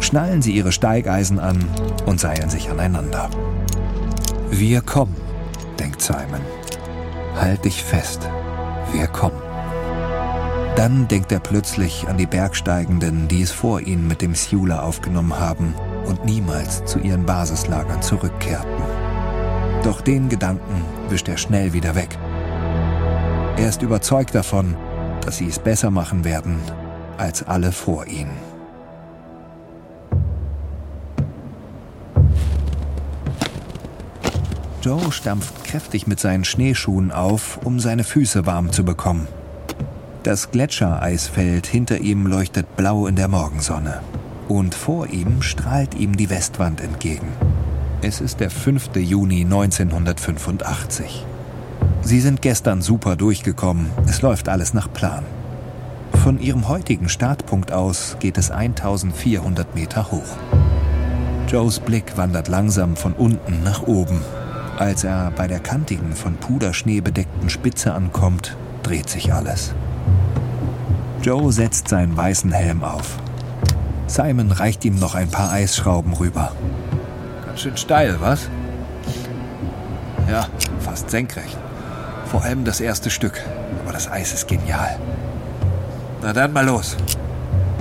schnallen 0.01 0.43
sie 0.43 0.53
ihre 0.53 0.73
Steigeisen 0.73 1.39
an 1.39 1.65
und 2.07 2.21
seilen 2.21 2.51
sich 2.51 2.71
aneinander. 2.71 3.31
Wir 4.51 4.81
kommen, 4.81 5.15
denkt 5.79 6.03
Simon. 6.03 6.41
Halt 7.37 7.65
dich 7.65 7.83
fest, 7.83 8.29
wir 8.93 9.07
kommen. 9.07 9.41
Dann 10.77 11.09
denkt 11.09 11.31
er 11.31 11.41
plötzlich 11.41 12.09
an 12.09 12.17
die 12.17 12.27
Bergsteigenden, 12.27 13.29
die 13.29 13.43
es 13.43 13.53
vor 13.53 13.81
ihnen 13.81 14.09
mit 14.09 14.23
dem 14.23 14.35
Sula 14.35 14.81
aufgenommen 14.81 15.39
haben 15.39 15.75
und 16.07 16.25
niemals 16.25 16.85
zu 16.85 16.99
ihren 16.99 17.27
Basislagern 17.27 18.03
zurückkehrten. 18.03 18.83
Doch 19.85 20.01
den 20.01 20.29
Gedanken 20.29 20.85
wischt 21.09 21.29
er 21.29 21.37
schnell 21.37 21.73
wieder 21.73 21.95
weg. 21.95 22.19
Er 23.57 23.69
ist 23.69 23.83
überzeugt 23.83 24.35
davon, 24.35 24.77
dass 25.25 25.39
sie 25.39 25.49
es 25.49 25.59
besser 25.59 25.91
machen 25.91 26.25
werden 26.25 26.61
als 27.19 27.43
alle 27.43 27.73
vor 27.73 28.07
ihnen. 28.07 28.50
Joe 34.83 35.13
stampft 35.13 35.65
kräftig 35.65 36.07
mit 36.07 36.21
seinen 36.21 36.45
Schneeschuhen 36.45 37.13
auf, 37.13 37.59
um 37.65 37.81
seine 37.81 38.03
Füße 38.03 38.47
warm 38.47 38.73
zu 38.73 38.83
bekommen. 38.85 39.29
Das 40.23 40.51
Gletschereisfeld 40.51 41.67
hinter 41.67 41.99
ihm 41.99 42.27
leuchtet 42.27 42.77
blau 42.77 43.07
in 43.07 43.17
der 43.17 43.29
Morgensonne. 43.29 44.01
Und 44.49 44.75
vor 44.75 45.09
ihm 45.09 45.43
strahlt 45.43 45.95
ihm 45.95 46.17
die 46.17 46.31
Westwand 46.31 46.81
entgegen. 46.81 47.29
Es 48.03 48.21
ist 48.21 48.41
der 48.41 48.51
5. 48.51 48.97
Juni 48.97 49.43
1985. 49.43 51.27
Sie 52.03 52.21
sind 52.21 52.41
gestern 52.41 52.81
super 52.81 53.17
durchgekommen. 53.17 53.91
Es 54.07 54.23
läuft 54.23 54.49
alles 54.49 54.73
nach 54.73 54.91
Plan. 54.91 55.25
Von 56.23 56.41
ihrem 56.41 56.69
heutigen 56.69 57.09
Startpunkt 57.11 57.73
aus 57.73 58.17
geht 58.19 58.39
es 58.39 58.51
1400 58.51 59.75
Meter 59.75 60.11
hoch. 60.11 60.37
Joes 61.49 61.81
Blick 61.81 62.17
wandert 62.17 62.49
langsam 62.49 62.97
von 62.97 63.13
unten 63.13 63.63
nach 63.63 63.83
oben. 63.83 64.21
Als 64.81 65.05
er 65.05 65.31
bei 65.33 65.47
der 65.47 65.61
kantigen, 65.61 66.15
von 66.15 66.37
Puderschnee 66.37 67.03
bedeckten 67.03 67.51
Spitze 67.51 67.93
ankommt, 67.93 68.57
dreht 68.83 69.11
sich 69.11 69.31
alles. 69.31 69.75
Joe 71.21 71.53
setzt 71.53 71.89
seinen 71.89 72.17
weißen 72.17 72.51
Helm 72.51 72.83
auf. 72.83 73.19
Simon 74.07 74.51
reicht 74.51 74.83
ihm 74.87 74.99
noch 74.99 75.15
ein 75.15 75.29
paar 75.29 75.53
Eisschrauben 75.53 76.15
rüber. 76.15 76.53
Ganz 77.45 77.61
schön 77.61 77.77
steil, 77.77 78.17
was? 78.21 78.49
Ja, 80.31 80.47
fast 80.79 81.11
senkrecht. 81.11 81.59
Vor 82.25 82.43
allem 82.43 82.65
das 82.65 82.81
erste 82.81 83.11
Stück. 83.11 83.39
Aber 83.83 83.93
das 83.93 84.11
Eis 84.11 84.33
ist 84.33 84.49
genial. 84.49 84.99
Na 86.23 86.33
dann 86.33 86.55
mal 86.55 86.65
los. 86.65 86.97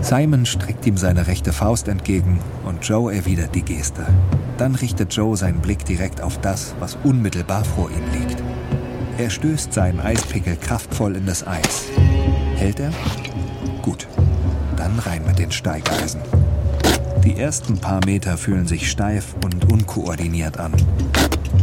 Simon 0.01 0.45
streckt 0.45 0.85
ihm 0.85 0.97
seine 0.97 1.27
rechte 1.27 1.53
Faust 1.53 1.87
entgegen 1.87 2.39
und 2.65 2.83
Joe 2.87 3.13
erwidert 3.13 3.53
die 3.53 3.61
Geste. 3.61 4.05
Dann 4.57 4.75
richtet 4.75 5.13
Joe 5.13 5.35
seinen 5.37 5.59
Blick 5.59 5.85
direkt 5.85 6.21
auf 6.21 6.39
das, 6.41 6.73
was 6.79 6.97
unmittelbar 7.03 7.63
vor 7.63 7.89
ihm 7.91 8.19
liegt. 8.19 8.41
Er 9.17 9.29
stößt 9.29 9.73
seinen 9.73 9.99
Eispickel 9.99 10.55
kraftvoll 10.55 11.15
in 11.17 11.25
das 11.25 11.45
Eis. 11.45 11.85
Hält 12.55 12.79
er? 12.79 12.91
Gut, 13.81 14.07
dann 14.77 14.97
rein 14.99 15.23
mit 15.27 15.39
den 15.39 15.51
Steigeisen. 15.51 16.21
Die 17.23 17.37
ersten 17.37 17.77
paar 17.77 17.99
Meter 18.05 18.37
fühlen 18.37 18.65
sich 18.65 18.89
steif 18.89 19.35
und 19.43 19.71
unkoordiniert 19.71 20.57
an. 20.57 20.71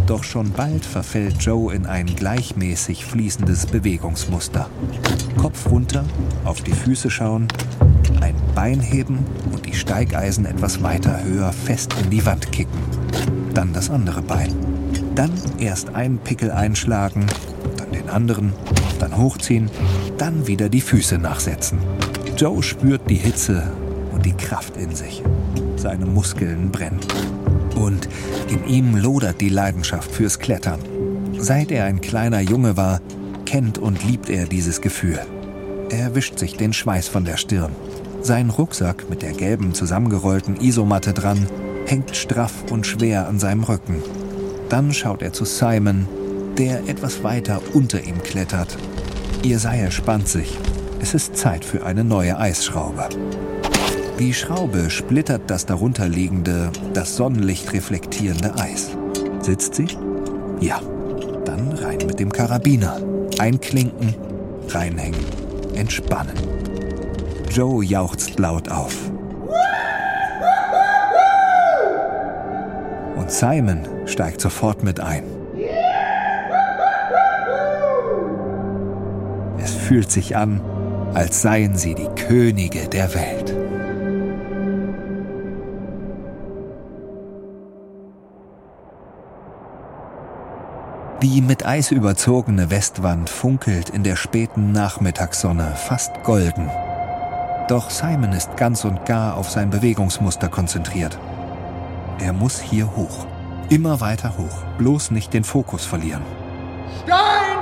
Doch 0.06 0.22
schon 0.22 0.52
bald 0.52 0.84
verfällt 0.84 1.42
Joe 1.42 1.74
in 1.74 1.86
ein 1.86 2.06
gleichmäßig 2.06 3.06
fließendes 3.06 3.66
Bewegungsmuster. 3.66 4.68
Kopf 5.38 5.68
runter, 5.70 6.04
auf 6.44 6.60
die 6.60 6.74
Füße 6.74 7.10
schauen, 7.10 7.48
Bein 8.56 8.80
heben 8.80 9.18
und 9.52 9.66
die 9.66 9.74
Steigeisen 9.74 10.46
etwas 10.46 10.82
weiter 10.82 11.22
höher 11.22 11.52
fest 11.52 11.94
in 12.02 12.08
die 12.08 12.24
Wand 12.24 12.50
kicken. 12.50 12.80
Dann 13.52 13.74
das 13.74 13.90
andere 13.90 14.22
Bein. 14.22 14.54
Dann 15.14 15.30
erst 15.58 15.94
einen 15.94 16.16
Pickel 16.18 16.50
einschlagen, 16.50 17.26
dann 17.76 17.92
den 17.92 18.08
anderen, 18.08 18.54
dann 18.98 19.18
hochziehen, 19.18 19.70
dann 20.16 20.46
wieder 20.46 20.70
die 20.70 20.80
Füße 20.80 21.18
nachsetzen. 21.18 21.78
Joe 22.38 22.62
spürt 22.62 23.08
die 23.10 23.16
Hitze 23.16 23.62
und 24.12 24.24
die 24.24 24.32
Kraft 24.32 24.78
in 24.78 24.94
sich. 24.96 25.22
Seine 25.76 26.06
Muskeln 26.06 26.72
brennen. 26.72 27.00
Und 27.74 28.08
in 28.48 28.66
ihm 28.66 28.96
lodert 28.96 29.42
die 29.42 29.50
Leidenschaft 29.50 30.10
fürs 30.10 30.38
Klettern. 30.38 30.80
Seit 31.38 31.70
er 31.70 31.84
ein 31.84 32.00
kleiner 32.00 32.40
Junge 32.40 32.78
war, 32.78 33.02
kennt 33.44 33.76
und 33.76 34.02
liebt 34.02 34.30
er 34.30 34.46
dieses 34.46 34.80
Gefühl. 34.80 35.20
Er 35.90 36.14
wischt 36.14 36.38
sich 36.38 36.56
den 36.56 36.72
Schweiß 36.72 37.08
von 37.08 37.26
der 37.26 37.36
Stirn. 37.36 37.72
Sein 38.26 38.50
Rucksack 38.50 39.08
mit 39.08 39.22
der 39.22 39.32
gelben 39.32 39.72
zusammengerollten 39.72 40.60
Isomatte 40.60 41.12
dran 41.12 41.46
hängt 41.86 42.16
straff 42.16 42.70
und 42.70 42.86
schwer 42.86 43.28
an 43.28 43.38
seinem 43.38 43.62
Rücken. 43.62 44.02
Dann 44.68 44.92
schaut 44.92 45.22
er 45.22 45.32
zu 45.32 45.44
Simon, 45.44 46.08
der 46.58 46.88
etwas 46.88 47.22
weiter 47.22 47.60
unter 47.72 48.02
ihm 48.02 48.20
klettert. 48.22 48.76
Ihr 49.44 49.60
Seil 49.60 49.92
spannt 49.92 50.26
sich 50.26 50.58
es 51.00 51.14
ist 51.14 51.36
Zeit 51.36 51.64
für 51.64 51.84
eine 51.84 52.04
neue 52.04 52.38
Eisschraube. 52.38 53.08
Wie 54.16 54.32
Schraube 54.32 54.90
splittert 54.90 55.42
das 55.46 55.66
darunterliegende, 55.66 56.72
das 56.94 57.16
Sonnenlicht 57.16 57.72
reflektierende 57.72 58.58
Eis. 58.58 58.96
Sitzt 59.40 59.74
sie? 59.74 59.86
Ja. 60.60 60.80
Dann 61.44 61.70
rein 61.72 61.98
mit 62.06 62.18
dem 62.18 62.32
Karabiner. 62.32 63.00
Einklinken, 63.38 64.14
reinhängen, 64.68 65.20
entspannen. 65.74 66.55
Joe 67.50 67.84
jauchzt 67.84 68.38
laut 68.38 68.70
auf. 68.70 69.10
Und 73.16 73.30
Simon 73.30 73.88
steigt 74.06 74.40
sofort 74.40 74.82
mit 74.82 75.00
ein. 75.00 75.24
Es 79.58 79.74
fühlt 79.74 80.10
sich 80.10 80.36
an, 80.36 80.60
als 81.14 81.42
seien 81.42 81.76
sie 81.76 81.94
die 81.94 82.08
Könige 82.14 82.88
der 82.88 83.14
Welt. 83.14 83.54
Die 91.22 91.40
mit 91.40 91.66
Eis 91.66 91.90
überzogene 91.90 92.70
Westwand 92.70 93.30
funkelt 93.30 93.88
in 93.88 94.04
der 94.04 94.16
späten 94.16 94.70
Nachmittagssonne 94.72 95.74
fast 95.74 96.22
golden. 96.22 96.70
Doch 97.68 97.90
Simon 97.90 98.32
ist 98.32 98.56
ganz 98.56 98.84
und 98.84 99.04
gar 99.06 99.36
auf 99.36 99.50
sein 99.50 99.70
Bewegungsmuster 99.70 100.48
konzentriert. 100.48 101.18
Er 102.20 102.32
muss 102.32 102.60
hier 102.60 102.94
hoch. 102.94 103.26
Immer 103.68 104.00
weiter 104.00 104.38
hoch. 104.38 104.62
Bloß 104.78 105.10
nicht 105.10 105.34
den 105.34 105.42
Fokus 105.42 105.84
verlieren. 105.84 106.22
Stein! 107.02 107.56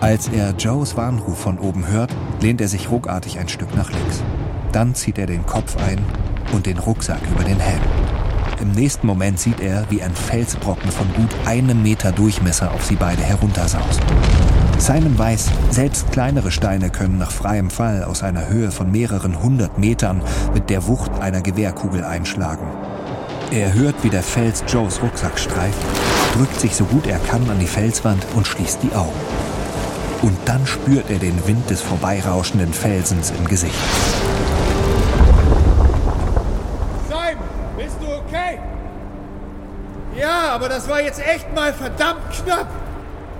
Als 0.00 0.28
er 0.28 0.52
Joes 0.52 0.96
Warnruf 0.96 1.36
von 1.36 1.58
oben 1.58 1.88
hört, 1.88 2.14
lehnt 2.40 2.60
er 2.60 2.68
sich 2.68 2.90
ruckartig 2.90 3.40
ein 3.40 3.48
Stück 3.48 3.74
nach 3.74 3.90
links. 3.90 4.22
Dann 4.70 4.94
zieht 4.94 5.18
er 5.18 5.26
den 5.26 5.44
Kopf 5.44 5.76
ein 5.82 5.98
und 6.52 6.66
den 6.66 6.78
Rucksack 6.78 7.20
über 7.34 7.42
den 7.42 7.58
Helm. 7.58 7.82
Im 8.60 8.70
nächsten 8.70 9.08
Moment 9.08 9.40
sieht 9.40 9.60
er, 9.60 9.90
wie 9.90 10.02
ein 10.02 10.14
Felsbrocken 10.14 10.92
von 10.92 11.12
gut 11.14 11.34
einem 11.44 11.82
Meter 11.82 12.12
Durchmesser 12.12 12.72
auf 12.72 12.84
sie 12.84 12.96
beide 12.96 13.22
heruntersaust. 13.22 14.00
Simon 14.78 15.18
weiß, 15.18 15.50
selbst 15.70 16.10
kleinere 16.12 16.50
Steine 16.50 16.90
können 16.90 17.18
nach 17.18 17.30
freiem 17.30 17.68
Fall 17.68 18.04
aus 18.04 18.22
einer 18.22 18.48
Höhe 18.48 18.70
von 18.70 18.90
mehreren 18.90 19.42
hundert 19.42 19.76
Metern 19.78 20.22
mit 20.54 20.70
der 20.70 20.86
Wucht 20.86 21.10
einer 21.20 21.42
Gewehrkugel 21.42 22.04
einschlagen. 22.04 22.66
Er 23.50 23.74
hört, 23.74 24.02
wie 24.02 24.10
der 24.10 24.22
Fels 24.22 24.64
Joes 24.68 25.02
Rucksack 25.02 25.38
streift, 25.38 25.78
drückt 26.34 26.60
sich 26.60 26.76
so 26.76 26.84
gut 26.84 27.06
er 27.06 27.18
kann 27.18 27.48
an 27.50 27.58
die 27.58 27.66
Felswand 27.66 28.24
und 28.34 28.46
schließt 28.46 28.78
die 28.82 28.94
Augen. 28.94 29.12
Und 30.22 30.36
dann 30.44 30.66
spürt 30.66 31.10
er 31.10 31.18
den 31.18 31.46
Wind 31.46 31.68
des 31.68 31.80
vorbeirauschenden 31.80 32.72
Felsens 32.72 33.32
im 33.36 33.46
Gesicht. 33.46 33.74
Ja, 40.18 40.48
aber 40.52 40.68
das 40.68 40.88
war 40.88 41.00
jetzt 41.00 41.20
echt 41.24 41.54
mal 41.54 41.72
verdammt 41.72 42.22
knapp. 42.32 42.66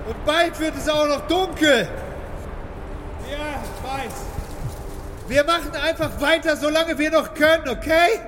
Und 0.09 0.25
bald 0.25 0.59
wird 0.59 0.73
es 0.75 0.89
auch 0.89 1.07
noch 1.07 1.27
dunkel. 1.27 1.87
Ja, 3.29 3.61
ich 3.63 3.83
weiß. 3.83 4.13
Wir 5.27 5.43
machen 5.43 5.71
einfach 5.75 6.19
weiter, 6.19 6.57
solange 6.57 6.97
wir 6.97 7.11
noch 7.11 7.35
können, 7.35 7.69
okay? 7.69 8.19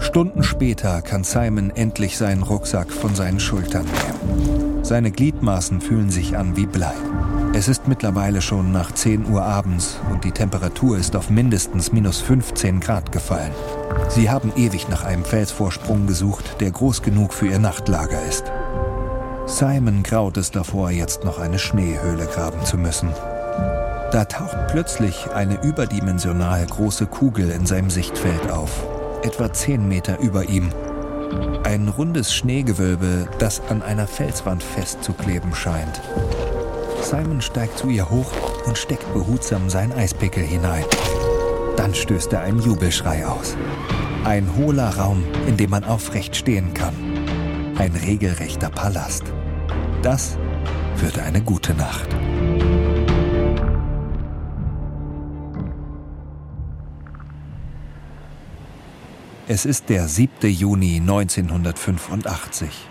Stunden 0.00 0.42
später 0.42 1.00
kann 1.02 1.22
Simon 1.22 1.70
endlich 1.70 2.18
seinen 2.18 2.42
Rucksack 2.42 2.90
von 2.90 3.14
seinen 3.14 3.38
Schultern 3.38 3.84
nehmen. 3.84 4.84
Seine 4.84 5.12
Gliedmaßen 5.12 5.80
fühlen 5.80 6.10
sich 6.10 6.36
an 6.36 6.56
wie 6.56 6.66
Blei. 6.66 6.94
Es 7.52 7.68
ist 7.68 7.86
mittlerweile 7.86 8.42
schon 8.42 8.72
nach 8.72 8.92
10 8.92 9.30
Uhr 9.30 9.42
abends 9.42 10.00
und 10.10 10.24
die 10.24 10.32
Temperatur 10.32 10.98
ist 10.98 11.14
auf 11.14 11.30
mindestens 11.30 11.92
minus 11.92 12.20
15 12.20 12.80
Grad 12.80 13.12
gefallen. 13.12 13.52
Sie 14.08 14.28
haben 14.28 14.52
ewig 14.56 14.88
nach 14.88 15.04
einem 15.04 15.24
Felsvorsprung 15.24 16.08
gesucht, 16.08 16.60
der 16.60 16.72
groß 16.72 17.02
genug 17.02 17.32
für 17.32 17.46
ihr 17.46 17.60
Nachtlager 17.60 18.20
ist. 18.28 18.50
Simon 19.50 20.04
graut 20.04 20.36
es 20.36 20.52
davor, 20.52 20.92
jetzt 20.92 21.24
noch 21.24 21.40
eine 21.40 21.58
Schneehöhle 21.58 22.26
graben 22.26 22.64
zu 22.64 22.78
müssen. 22.78 23.10
Da 24.12 24.24
taucht 24.24 24.56
plötzlich 24.68 25.28
eine 25.34 25.60
überdimensional 25.62 26.64
große 26.64 27.06
Kugel 27.06 27.50
in 27.50 27.66
seinem 27.66 27.90
Sichtfeld 27.90 28.48
auf, 28.52 28.70
etwa 29.22 29.52
10 29.52 29.88
Meter 29.88 30.20
über 30.20 30.48
ihm. 30.48 30.70
Ein 31.64 31.88
rundes 31.88 32.32
Schneegewölbe, 32.32 33.28
das 33.40 33.60
an 33.68 33.82
einer 33.82 34.06
Felswand 34.06 34.62
festzukleben 34.62 35.52
scheint. 35.52 36.00
Simon 37.02 37.40
steigt 37.40 37.76
zu 37.76 37.88
ihr 37.88 38.08
hoch 38.08 38.30
und 38.66 38.78
steckt 38.78 39.12
behutsam 39.12 39.68
seinen 39.68 39.92
Eispickel 39.92 40.44
hinein. 40.44 40.84
Dann 41.76 41.92
stößt 41.92 42.32
er 42.32 42.42
einen 42.42 42.62
Jubelschrei 42.62 43.26
aus. 43.26 43.56
Ein 44.24 44.48
hohler 44.56 44.96
Raum, 44.96 45.24
in 45.48 45.56
dem 45.56 45.70
man 45.70 45.82
aufrecht 45.82 46.36
stehen 46.36 46.72
kann. 46.72 46.94
Ein 47.76 47.96
regelrechter 47.96 48.70
Palast. 48.70 49.24
Das 50.02 50.38
wird 50.96 51.18
eine 51.18 51.42
gute 51.42 51.74
Nacht. 51.74 52.08
Es 59.46 59.66
ist 59.66 59.90
der 59.90 60.08
7. 60.08 60.48
Juni 60.48 60.96
1985. 61.00 62.88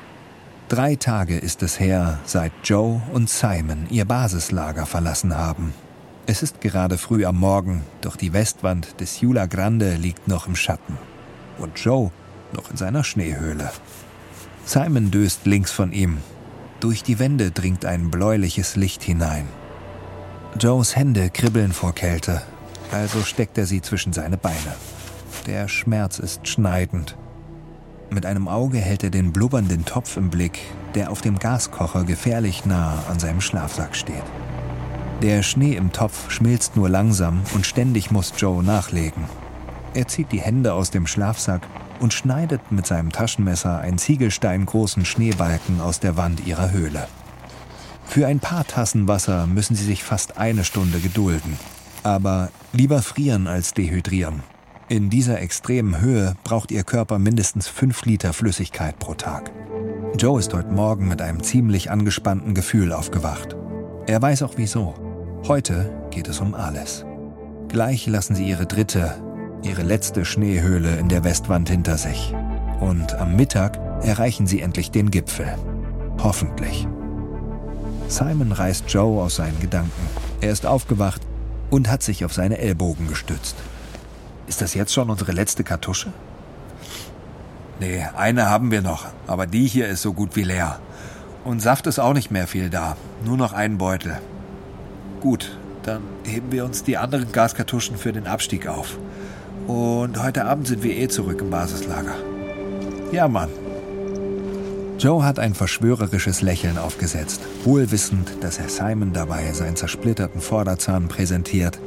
Drei 0.68 0.96
Tage 0.98 1.40
ist 1.40 1.64
es 1.64 1.80
her, 1.80 2.20
seit 2.26 2.52
Joe 2.64 3.02
und 3.12 3.28
Simon 3.28 3.88
ihr 3.90 4.06
Basislager 4.06 4.86
verlassen 4.86 5.36
haben. 5.36 5.74
Es 6.28 6.44
ist 6.44 6.62
gerade 6.62 7.00
früh 7.00 7.26
am 7.26 7.40
Morgen, 7.40 7.84
doch 8.02 8.18
die 8.18 8.34
Westwand 8.34 9.00
des 9.00 9.20
Jula 9.20 9.48
Grande 9.48 9.96
liegt 9.96 10.28
noch 10.28 10.46
im 10.46 10.56
Schatten. 10.56 10.96
Und 11.58 11.80
Joe 11.80 12.12
noch 12.54 12.70
in 12.70 12.78
seiner 12.78 13.04
Schneehöhle. 13.04 13.72
Simon 14.64 15.10
döst 15.10 15.48
links 15.48 15.72
von 15.72 15.92
ihm. 15.92 16.20
Durch 16.80 17.04
die 17.04 17.20
Wände 17.20 17.52
dringt 17.52 17.86
ein 17.86 18.10
bläuliches 18.10 18.76
Licht 18.76 19.04
hinein. 19.04 19.46
Joes 20.60 20.96
Hände 20.96 21.30
kribbeln 21.30 21.74
vor 21.74 21.94
Kälte, 21.94 22.42
also 22.92 23.22
steckt 23.22 23.58
er 23.58 23.66
sie 23.66 23.82
zwischen 23.82 24.14
seine 24.14 24.38
Beine. 24.38 24.76
Der 25.46 25.68
Schmerz 25.68 26.20
ist 26.20 26.48
schneidend. 26.48 27.18
Mit 28.10 28.26
einem 28.26 28.48
Auge 28.48 28.80
hält 28.80 29.04
er 29.04 29.10
den 29.10 29.34
blubbernden 29.34 29.86
Topf 29.86 30.18
im 30.18 30.30
Blick, 30.30 30.60
der 30.96 31.12
auf 31.12 31.22
dem 31.22 31.38
Gaskocher 31.38 32.06
gefährlich 32.06 32.66
nah 32.66 33.04
an 33.10 33.20
seinem 33.20 33.42
Schlafsack 33.42 33.96
steht. 33.96 34.24
Der 35.22 35.44
Schnee 35.44 35.76
im 35.76 35.92
Topf 35.92 36.32
schmilzt 36.32 36.78
nur 36.78 36.90
langsam 36.90 37.42
und 37.54 37.66
ständig 37.66 38.10
muss 38.10 38.34
Joe 38.38 38.64
nachlegen. 38.64 39.26
Er 39.94 40.08
zieht 40.08 40.32
die 40.32 40.40
Hände 40.42 40.74
aus 40.74 40.92
dem 40.92 41.08
Schlafsack 41.08 41.62
und 42.00 42.14
schneidet 42.14 42.72
mit 42.72 42.88
seinem 42.88 43.12
Taschenmesser 43.12 43.80
einen 43.80 43.98
ziegelsteingroßen 43.98 45.06
Schneebalken 45.06 45.82
aus 45.82 46.00
der 46.00 46.18
Wand 46.18 46.46
ihrer 46.46 46.72
Höhle. 46.72 47.08
Für 48.06 48.26
ein 48.26 48.40
paar 48.40 48.66
Tassen 48.66 49.08
Wasser 49.08 49.46
müssen 49.46 49.76
sie 49.76 49.86
sich 49.86 50.04
fast 50.04 50.38
eine 50.38 50.64
Stunde 50.64 51.00
gedulden. 51.00 51.60
Aber 52.04 52.50
lieber 52.74 53.02
frieren 53.02 53.48
als 53.48 53.74
dehydrieren. 53.74 54.42
In 54.88 55.12
dieser 55.12 55.40
extremen 55.40 56.02
Höhe 56.02 56.36
braucht 56.44 56.72
ihr 56.72 56.84
Körper 56.84 57.20
mindestens 57.20 57.68
5 57.68 58.06
Liter 58.06 58.34
Flüssigkeit 58.34 58.98
pro 58.98 59.14
Tag. 59.14 59.52
Joe 60.18 60.40
ist 60.40 60.54
heute 60.54 60.72
Morgen 60.72 61.08
mit 61.08 61.22
einem 61.22 61.44
ziemlich 61.44 61.92
angespannten 61.92 62.56
Gefühl 62.56 62.92
aufgewacht. 62.92 63.56
Er 64.08 64.20
weiß 64.20 64.42
auch 64.42 64.54
wieso. 64.56 64.96
Heute 65.48 66.08
geht 66.10 66.28
es 66.28 66.40
um 66.40 66.56
alles. 66.56 67.06
Gleich 67.68 68.08
lassen 68.08 68.34
sie 68.34 68.50
ihre 68.50 68.66
dritte, 68.66 69.22
ihre 69.64 69.84
letzte 69.84 70.26
Schneehöhle 70.26 70.96
in 70.98 71.10
der 71.10 71.24
Westwand 71.24 71.70
hinter 71.70 71.98
sich. 71.98 72.34
Und 72.80 73.16
am 73.16 73.36
Mittag 73.36 73.78
erreichen 74.04 74.48
sie 74.48 74.62
endlich 74.62 74.92
den 74.92 75.12
Gipfel. 75.12 75.54
Hoffentlich. 76.22 76.88
Simon 78.08 78.52
reißt 78.52 78.86
Joe 78.88 79.22
aus 79.22 79.36
seinen 79.36 79.60
Gedanken. 79.60 80.08
Er 80.42 80.52
ist 80.52 80.66
aufgewacht 80.66 81.22
und 81.70 81.90
hat 81.90 82.04
sich 82.04 82.26
auf 82.26 82.34
seine 82.34 82.58
Ellbogen 82.58 83.08
gestützt. 83.08 83.56
Ist 84.48 84.62
das 84.62 84.74
jetzt 84.74 84.94
schon 84.94 85.10
unsere 85.10 85.32
letzte 85.32 85.64
Kartusche? 85.64 86.12
Nee, 87.80 88.04
eine 88.18 88.50
haben 88.50 88.72
wir 88.72 88.82
noch, 88.82 89.06
aber 89.28 89.48
die 89.48 89.68
hier 89.68 89.88
ist 89.88 90.02
so 90.02 90.14
gut 90.14 90.36
wie 90.36 90.44
leer. 90.44 90.80
Und 91.46 91.62
Saft 91.62 91.88
ist 91.88 92.00
auch 92.00 92.14
nicht 92.14 92.32
mehr 92.32 92.48
viel 92.48 92.70
da, 92.70 92.98
nur 93.24 93.38
noch 93.38 93.54
einen 93.54 93.78
Beutel. 93.78 94.18
Gut, 95.22 95.58
dann 95.84 96.02
heben 96.24 96.52
wir 96.52 96.66
uns 96.66 96.84
die 96.84 96.98
anderen 96.98 97.32
Gaskartuschen 97.32 97.98
für 97.98 98.12
den 98.12 98.28
Abstieg 98.28 98.68
auf. 98.68 98.98
Und 99.70 100.22
heute 100.22 100.46
Abend 100.46 100.68
sind 100.68 100.84
wir 100.84 100.98
eh 100.98 101.08
zurück 101.08 101.42
im 101.42 101.50
Basislager. 101.50 102.16
Ja, 103.12 103.28
Mann. 103.28 103.50
Joe 104.98 105.24
hat 105.24 105.40
ein 105.40 105.54
verschwörerisches 105.54 106.42
Lächeln 106.42 106.78
aufgesetzt, 106.78 107.42
wohl 107.64 107.90
wissend, 107.92 108.30
dass 108.42 108.58
er 108.58 108.68
Simon 108.68 109.14
dabei 109.14 109.54
seinen 109.54 109.78
zersplitterten 109.78 110.42
Vorderzahn 110.42 111.08
präsentiert 111.08 111.80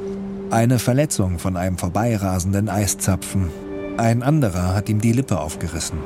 eine 0.53 0.77
Verletzung 0.77 1.39
von 1.39 1.57
einem 1.57 1.79
vorbeirasenden 1.79 2.69
Eiszapfen. 2.69 3.49
Ein 3.97 4.21
anderer 4.21 4.75
hat 4.75 4.87
ihm 4.87 5.01
die 5.01 5.11
Lippe 5.11 5.39
aufgerissen. 5.39 5.97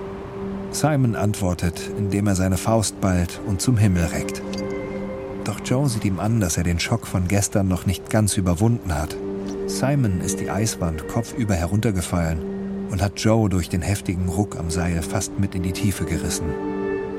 Simon 0.71 1.17
antwortet, 1.17 1.81
indem 1.97 2.27
er 2.27 2.35
seine 2.35 2.55
Faust 2.55 3.01
ballt 3.01 3.41
und 3.45 3.61
zum 3.61 3.75
Himmel 3.75 4.05
reckt. 4.05 4.41
Doch 5.43 5.59
Joe 5.65 5.89
sieht 5.89 6.05
ihm 6.05 6.21
an, 6.21 6.39
dass 6.39 6.55
er 6.55 6.63
den 6.63 6.79
Schock 6.79 7.07
von 7.07 7.27
gestern 7.27 7.67
noch 7.67 7.85
nicht 7.85 8.09
ganz 8.09 8.37
überwunden 8.37 8.95
hat. 8.95 9.17
Simon 9.67 10.21
ist 10.21 10.39
die 10.39 10.49
Eiswand 10.49 11.07
kopfüber 11.09 11.53
heruntergefallen 11.53 12.39
und 12.89 13.01
hat 13.01 13.19
Joe 13.19 13.49
durch 13.49 13.67
den 13.67 13.81
heftigen 13.81 14.29
Ruck 14.29 14.57
am 14.57 14.71
Seil 14.71 15.01
fast 15.01 15.39
mit 15.39 15.55
in 15.55 15.63
die 15.63 15.73
Tiefe 15.73 16.05
gerissen. 16.05 16.45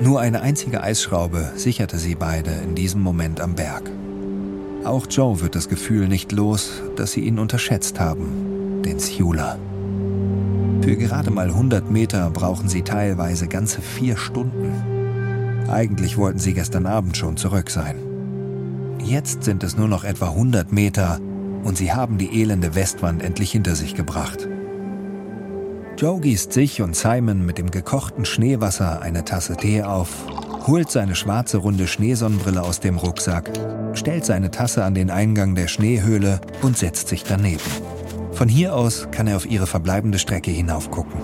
Nur 0.00 0.20
eine 0.20 0.40
einzige 0.40 0.82
Eisschraube 0.82 1.52
sicherte 1.56 1.98
sie 1.98 2.14
beide 2.14 2.50
in 2.50 2.74
diesem 2.74 3.02
Moment 3.02 3.40
am 3.42 3.54
Berg. 3.54 3.90
Auch 4.84 5.06
Joe 5.10 5.40
wird 5.42 5.56
das 5.56 5.68
Gefühl 5.68 6.08
nicht 6.08 6.32
los, 6.32 6.82
dass 6.96 7.12
sie 7.12 7.20
ihn 7.20 7.38
unterschätzt 7.38 8.00
haben, 8.00 8.82
den 8.82 8.98
Sula. 8.98 9.58
Für 10.80 10.96
gerade 10.96 11.30
mal 11.30 11.48
100 11.48 11.90
Meter 11.90 12.30
brauchen 12.30 12.70
sie 12.70 12.82
teilweise 12.82 13.46
ganze 13.46 13.82
vier 13.82 14.16
Stunden. 14.16 15.66
Eigentlich 15.68 16.16
wollten 16.16 16.38
sie 16.38 16.54
gestern 16.54 16.86
Abend 16.86 17.16
schon 17.16 17.36
zurück 17.36 17.68
sein. 17.68 17.96
Jetzt 19.04 19.44
sind 19.44 19.62
es 19.64 19.76
nur 19.76 19.88
noch 19.88 20.04
etwa 20.04 20.28
100 20.28 20.72
Meter 20.72 21.20
und 21.64 21.76
sie 21.76 21.92
haben 21.92 22.18
die 22.18 22.40
elende 22.40 22.74
Westwand 22.74 23.22
endlich 23.22 23.52
hinter 23.52 23.74
sich 23.74 23.94
gebracht. 23.94 24.48
Joe 25.98 26.20
gießt 26.20 26.52
sich 26.52 26.80
und 26.80 26.94
Simon 26.94 27.44
mit 27.44 27.58
dem 27.58 27.70
gekochten 27.70 28.24
Schneewasser 28.24 29.02
eine 29.02 29.24
Tasse 29.24 29.56
Tee 29.56 29.82
auf, 29.82 30.10
holt 30.66 30.90
seine 30.90 31.16
schwarze 31.16 31.58
runde 31.58 31.88
Schneesonnenbrille 31.88 32.62
aus 32.62 32.78
dem 32.78 32.98
Rucksack, 32.98 33.50
stellt 33.94 34.24
seine 34.24 34.50
Tasse 34.50 34.84
an 34.84 34.94
den 34.94 35.10
Eingang 35.10 35.54
der 35.56 35.66
Schneehöhle 35.66 36.40
und 36.62 36.78
setzt 36.78 37.08
sich 37.08 37.24
daneben. 37.24 37.62
Von 38.30 38.48
hier 38.48 38.76
aus 38.76 39.08
kann 39.10 39.26
er 39.26 39.36
auf 39.36 39.46
ihre 39.46 39.66
verbleibende 39.66 40.20
Strecke 40.20 40.52
hinaufgucken. 40.52 41.20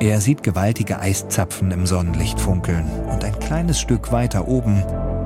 Er 0.00 0.20
sieht 0.20 0.42
gewaltige 0.42 0.98
Eiszapfen 0.98 1.70
im 1.70 1.86
Sonnenlicht 1.86 2.40
funkeln 2.40 2.90
und 3.10 3.22
ein 3.24 3.38
kleines 3.38 3.78
Stück 3.78 4.10
weiter 4.10 4.48
oben 4.48 4.82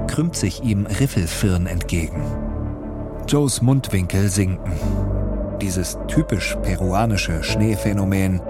krümmt 0.09 0.37
sich 0.37 0.63
ihm 0.65 0.87
Riffelfirn 0.87 1.67
entgegen. 1.67 2.23
Joes 3.29 3.61
Mundwinkel 3.61 4.29
sinken. 4.29 4.73
Dieses 5.61 5.99
typisch 6.07 6.57
peruanische 6.63 7.43
Schneephänomen 7.43 8.41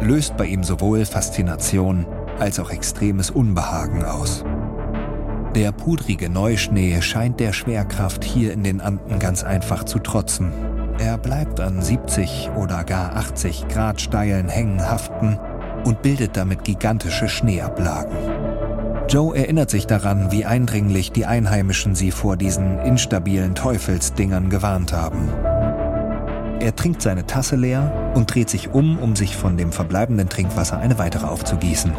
löst 0.00 0.36
bei 0.36 0.46
ihm 0.46 0.62
sowohl 0.62 1.04
Faszination 1.04 2.06
als 2.38 2.60
auch 2.60 2.70
extremes 2.70 3.30
Unbehagen 3.30 4.04
aus. 4.04 4.44
Der 5.56 5.72
pudrige 5.72 6.30
Neuschnee 6.30 7.02
scheint 7.02 7.40
der 7.40 7.52
Schwerkraft 7.52 8.22
hier 8.22 8.52
in 8.52 8.62
den 8.62 8.80
Anden 8.80 9.18
ganz 9.18 9.42
einfach 9.42 9.82
zu 9.84 9.98
trotzen. 9.98 10.52
Er 11.00 11.18
bleibt 11.18 11.58
an 11.58 11.82
70 11.82 12.50
oder 12.56 12.84
gar 12.84 13.16
80 13.16 13.66
Grad 13.66 14.00
steilen 14.00 14.48
Hängen 14.48 14.88
haften 14.88 15.36
und 15.84 16.00
bildet 16.02 16.36
damit 16.36 16.62
gigantische 16.62 17.28
Schneeablagen. 17.28 18.51
Joe 19.12 19.36
erinnert 19.36 19.68
sich 19.68 19.86
daran, 19.86 20.32
wie 20.32 20.46
eindringlich 20.46 21.12
die 21.12 21.26
Einheimischen 21.26 21.94
sie 21.94 22.10
vor 22.10 22.38
diesen 22.38 22.78
instabilen 22.78 23.54
Teufelsdingern 23.54 24.48
gewarnt 24.48 24.94
haben. 24.94 25.28
Er 26.60 26.74
trinkt 26.74 27.02
seine 27.02 27.26
Tasse 27.26 27.56
leer 27.56 27.92
und 28.14 28.32
dreht 28.34 28.48
sich 28.48 28.72
um, 28.72 28.98
um 28.98 29.14
sich 29.14 29.36
von 29.36 29.58
dem 29.58 29.70
verbleibenden 29.70 30.30
Trinkwasser 30.30 30.78
eine 30.78 30.98
weitere 30.98 31.26
aufzugießen. 31.26 31.92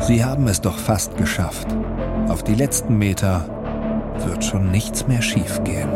Sie 0.00 0.24
haben 0.24 0.48
es 0.48 0.62
doch 0.62 0.78
fast 0.78 1.18
geschafft. 1.18 1.66
Auf 2.28 2.44
die 2.44 2.54
letzten 2.54 2.96
Meter 2.96 3.44
wird 4.24 4.42
schon 4.42 4.70
nichts 4.70 5.06
mehr 5.06 5.20
schiefgehen. 5.20 5.90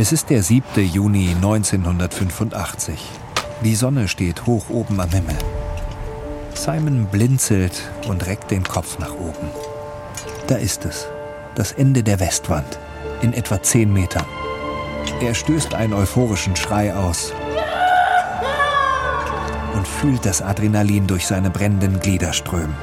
Es 0.00 0.12
ist 0.12 0.30
der 0.30 0.42
7. 0.42 0.82
Juni 0.82 1.34
1985. 1.34 2.98
Die 3.62 3.74
Sonne 3.74 4.08
steht 4.08 4.46
hoch 4.46 4.70
oben 4.70 4.98
am 4.98 5.10
Himmel. 5.10 5.36
Simon 6.54 7.04
blinzelt 7.04 7.82
und 8.08 8.24
reckt 8.24 8.50
den 8.50 8.64
Kopf 8.64 8.98
nach 8.98 9.12
oben. 9.12 9.50
Da 10.46 10.54
ist 10.54 10.86
es, 10.86 11.06
das 11.54 11.72
Ende 11.72 12.02
der 12.02 12.18
Westwand, 12.18 12.78
in 13.20 13.34
etwa 13.34 13.62
10 13.62 13.92
Metern. 13.92 14.24
Er 15.20 15.34
stößt 15.34 15.74
einen 15.74 15.92
euphorischen 15.92 16.56
Schrei 16.56 16.94
aus 16.94 17.34
und 19.74 19.86
fühlt 19.86 20.24
das 20.24 20.40
Adrenalin 20.40 21.08
durch 21.08 21.26
seine 21.26 21.50
brennenden 21.50 22.00
Glieder 22.00 22.32
strömen. 22.32 22.74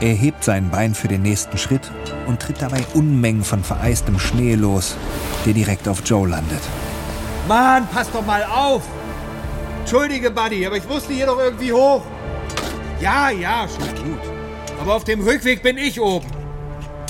Er 0.00 0.14
hebt 0.14 0.44
sein 0.44 0.70
Bein 0.70 0.94
für 0.94 1.08
den 1.08 1.22
nächsten 1.22 1.56
Schritt 1.56 1.90
und 2.26 2.40
tritt 2.40 2.60
dabei 2.60 2.84
Unmengen 2.94 3.44
von 3.44 3.62
vereistem 3.62 4.18
Schnee 4.18 4.54
los, 4.54 4.96
der 5.46 5.52
direkt 5.52 5.88
auf 5.88 6.02
Joe 6.04 6.28
landet. 6.28 6.60
Mann, 7.48 7.86
pass 7.92 8.10
doch 8.10 8.24
mal 8.24 8.44
auf! 8.44 8.82
Entschuldige, 9.80 10.30
Buddy, 10.30 10.66
aber 10.66 10.76
ich 10.76 10.88
musste 10.88 11.12
hier 11.12 11.26
doch 11.26 11.38
irgendwie 11.38 11.72
hoch. 11.72 12.02
Ja, 13.00 13.30
ja, 13.30 13.66
schon 13.68 14.04
gut. 14.04 14.20
Aber 14.80 14.94
auf 14.94 15.04
dem 15.04 15.20
Rückweg 15.20 15.62
bin 15.62 15.76
ich 15.76 16.00
oben. 16.00 16.26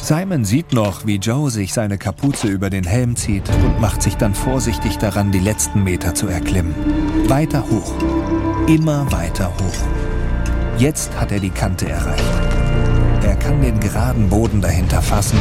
Simon 0.03 0.45
sieht 0.45 0.73
noch, 0.73 1.07
wie 1.07 1.17
Joe 1.17 1.51
sich 1.51 1.73
seine 1.73 1.97
Kapuze 1.97 2.49
über 2.49 2.69
den 2.69 2.85
Helm 2.85 3.17
zieht 3.17 3.49
und 3.49 3.81
macht 3.81 4.03
sich 4.03 4.17
dann 4.17 4.35
vorsichtig 4.35 4.99
daran, 4.99 5.33
die 5.33 5.39
letzten 5.39 5.83
Meter 5.83 6.15
zu 6.15 6.27
erklimmen. 6.27 6.75
Weiter 7.29 7.65
hoch. 7.71 7.95
Immer 8.67 9.11
weiter 9.11 9.51
hoch. 9.55 10.79
Jetzt 10.79 11.19
hat 11.19 11.33
er 11.33 11.41
die 11.41 11.51
Kante 11.51 11.89
erreicht. 11.89 12.44
Er 13.25 13.37
kann 13.37 13.63
den 13.63 13.81
geraden 13.81 14.29
Boden 14.29 14.61
dahinter 14.61 15.01
fassen 15.01 15.39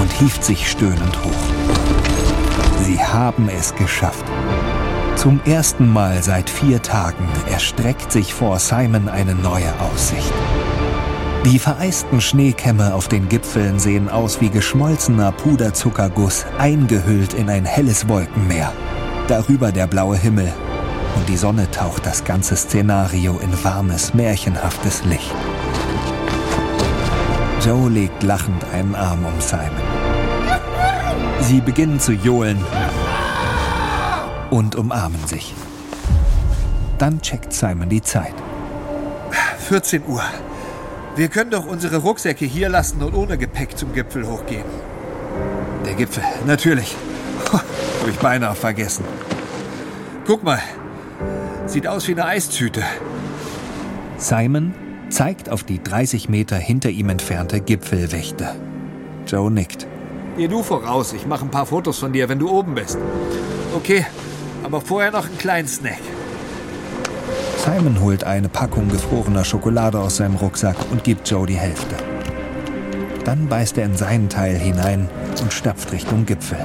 und 0.00 0.10
hieft 0.14 0.42
sich 0.42 0.68
stöhnend 0.70 1.22
hoch. 1.22 2.84
Sie 2.84 2.98
haben 2.98 3.48
es 3.48 3.74
geschafft. 3.74 4.24
Zum 5.16 5.40
ersten 5.44 5.92
Mal 5.92 6.22
seit 6.22 6.48
vier 6.48 6.80
Tagen 6.80 7.28
erstreckt 7.50 8.10
sich 8.10 8.32
vor 8.32 8.58
Simon 8.58 9.10
eine 9.10 9.34
neue 9.34 9.70
Aussicht. 9.78 10.32
Die 11.44 11.58
vereisten 11.58 12.22
Schneekämme 12.22 12.94
auf 12.94 13.08
den 13.08 13.28
Gipfeln 13.28 13.78
sehen 13.78 14.08
aus 14.08 14.40
wie 14.40 14.48
geschmolzener 14.48 15.32
Puderzuckerguss, 15.32 16.46
eingehüllt 16.58 17.34
in 17.34 17.50
ein 17.50 17.66
helles 17.66 18.08
Wolkenmeer. 18.08 18.72
Darüber 19.28 19.72
der 19.72 19.86
blaue 19.86 20.16
Himmel 20.16 20.50
und 21.16 21.28
die 21.28 21.36
Sonne 21.36 21.70
taucht 21.70 22.06
das 22.06 22.24
ganze 22.24 22.56
Szenario 22.56 23.38
in 23.38 23.64
warmes, 23.64 24.14
märchenhaftes 24.14 25.04
Licht. 25.04 25.34
Joe 27.64 27.90
legt 27.90 28.22
lachend 28.22 28.64
einen 28.72 28.94
Arm 28.94 29.26
um 29.26 29.38
Simon. 29.38 29.68
Sie 31.40 31.60
beginnen 31.60 32.00
zu 32.00 32.12
johlen 32.12 32.58
und 34.48 34.76
umarmen 34.76 35.26
sich. 35.26 35.54
Dann 36.96 37.20
checkt 37.20 37.52
Simon 37.52 37.90
die 37.90 38.00
Zeit. 38.00 38.32
14 39.68 40.04
Uhr. 40.06 40.22
Wir 41.16 41.28
können 41.28 41.50
doch 41.50 41.66
unsere 41.66 41.98
Rucksäcke 41.98 42.46
hier 42.46 42.70
lassen 42.70 43.02
und 43.02 43.14
ohne 43.14 43.36
Gepäck 43.36 43.76
zum 43.76 43.92
Gipfel 43.92 44.26
hochgehen. 44.26 44.64
Der 45.84 45.94
Gipfel, 45.94 46.24
natürlich. 46.46 46.96
Habe 47.52 48.10
ich 48.10 48.18
beinahe 48.18 48.54
vergessen. 48.54 49.04
Guck 50.26 50.42
mal. 50.42 50.60
Sieht 51.66 51.86
aus 51.86 52.08
wie 52.08 52.12
eine 52.12 52.24
Eistüte. 52.24 52.82
Simon 54.16 54.74
zeigt 55.10 55.50
auf 55.50 55.64
die 55.64 55.82
30 55.82 56.28
Meter 56.28 56.56
hinter 56.56 56.88
ihm 56.88 57.08
entfernte 57.08 57.60
Gipfelwächte. 57.60 58.54
Joe 59.26 59.50
nickt. 59.50 59.86
Geh 60.36 60.48
du 60.48 60.62
voraus. 60.62 61.12
Ich 61.12 61.26
mache 61.26 61.44
ein 61.44 61.50
paar 61.50 61.66
Fotos 61.66 61.98
von 61.98 62.12
dir, 62.12 62.28
wenn 62.28 62.38
du 62.38 62.48
oben 62.48 62.74
bist. 62.74 62.96
Okay, 63.74 64.06
aber 64.62 64.80
vorher 64.80 65.10
noch 65.10 65.26
einen 65.26 65.38
kleinen 65.38 65.68
Snack. 65.68 66.00
Simon 67.58 68.00
holt 68.00 68.24
eine 68.24 68.48
Packung 68.48 68.88
gefrorener 68.88 69.44
Schokolade 69.44 70.00
aus 70.00 70.16
seinem 70.16 70.36
Rucksack 70.36 70.76
und 70.90 71.04
gibt 71.04 71.28
Joe 71.28 71.46
die 71.46 71.58
Hälfte. 71.58 71.96
Dann 73.24 73.48
beißt 73.48 73.76
er 73.78 73.84
in 73.84 73.96
seinen 73.96 74.28
Teil 74.28 74.56
hinein 74.56 75.08
und 75.42 75.52
stapft 75.52 75.92
Richtung 75.92 76.24
Gipfel. 76.24 76.58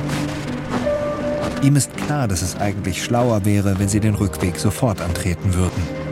Ihm 1.62 1.76
ist 1.76 1.96
klar, 1.98 2.28
dass 2.28 2.42
es 2.42 2.56
eigentlich 2.56 3.04
schlauer 3.04 3.44
wäre, 3.44 3.78
wenn 3.78 3.90
sie 3.90 4.00
den 4.00 4.16
Rückweg 4.16 4.58
sofort 4.58 5.02
antreten 5.02 5.54
würden. 5.54 6.05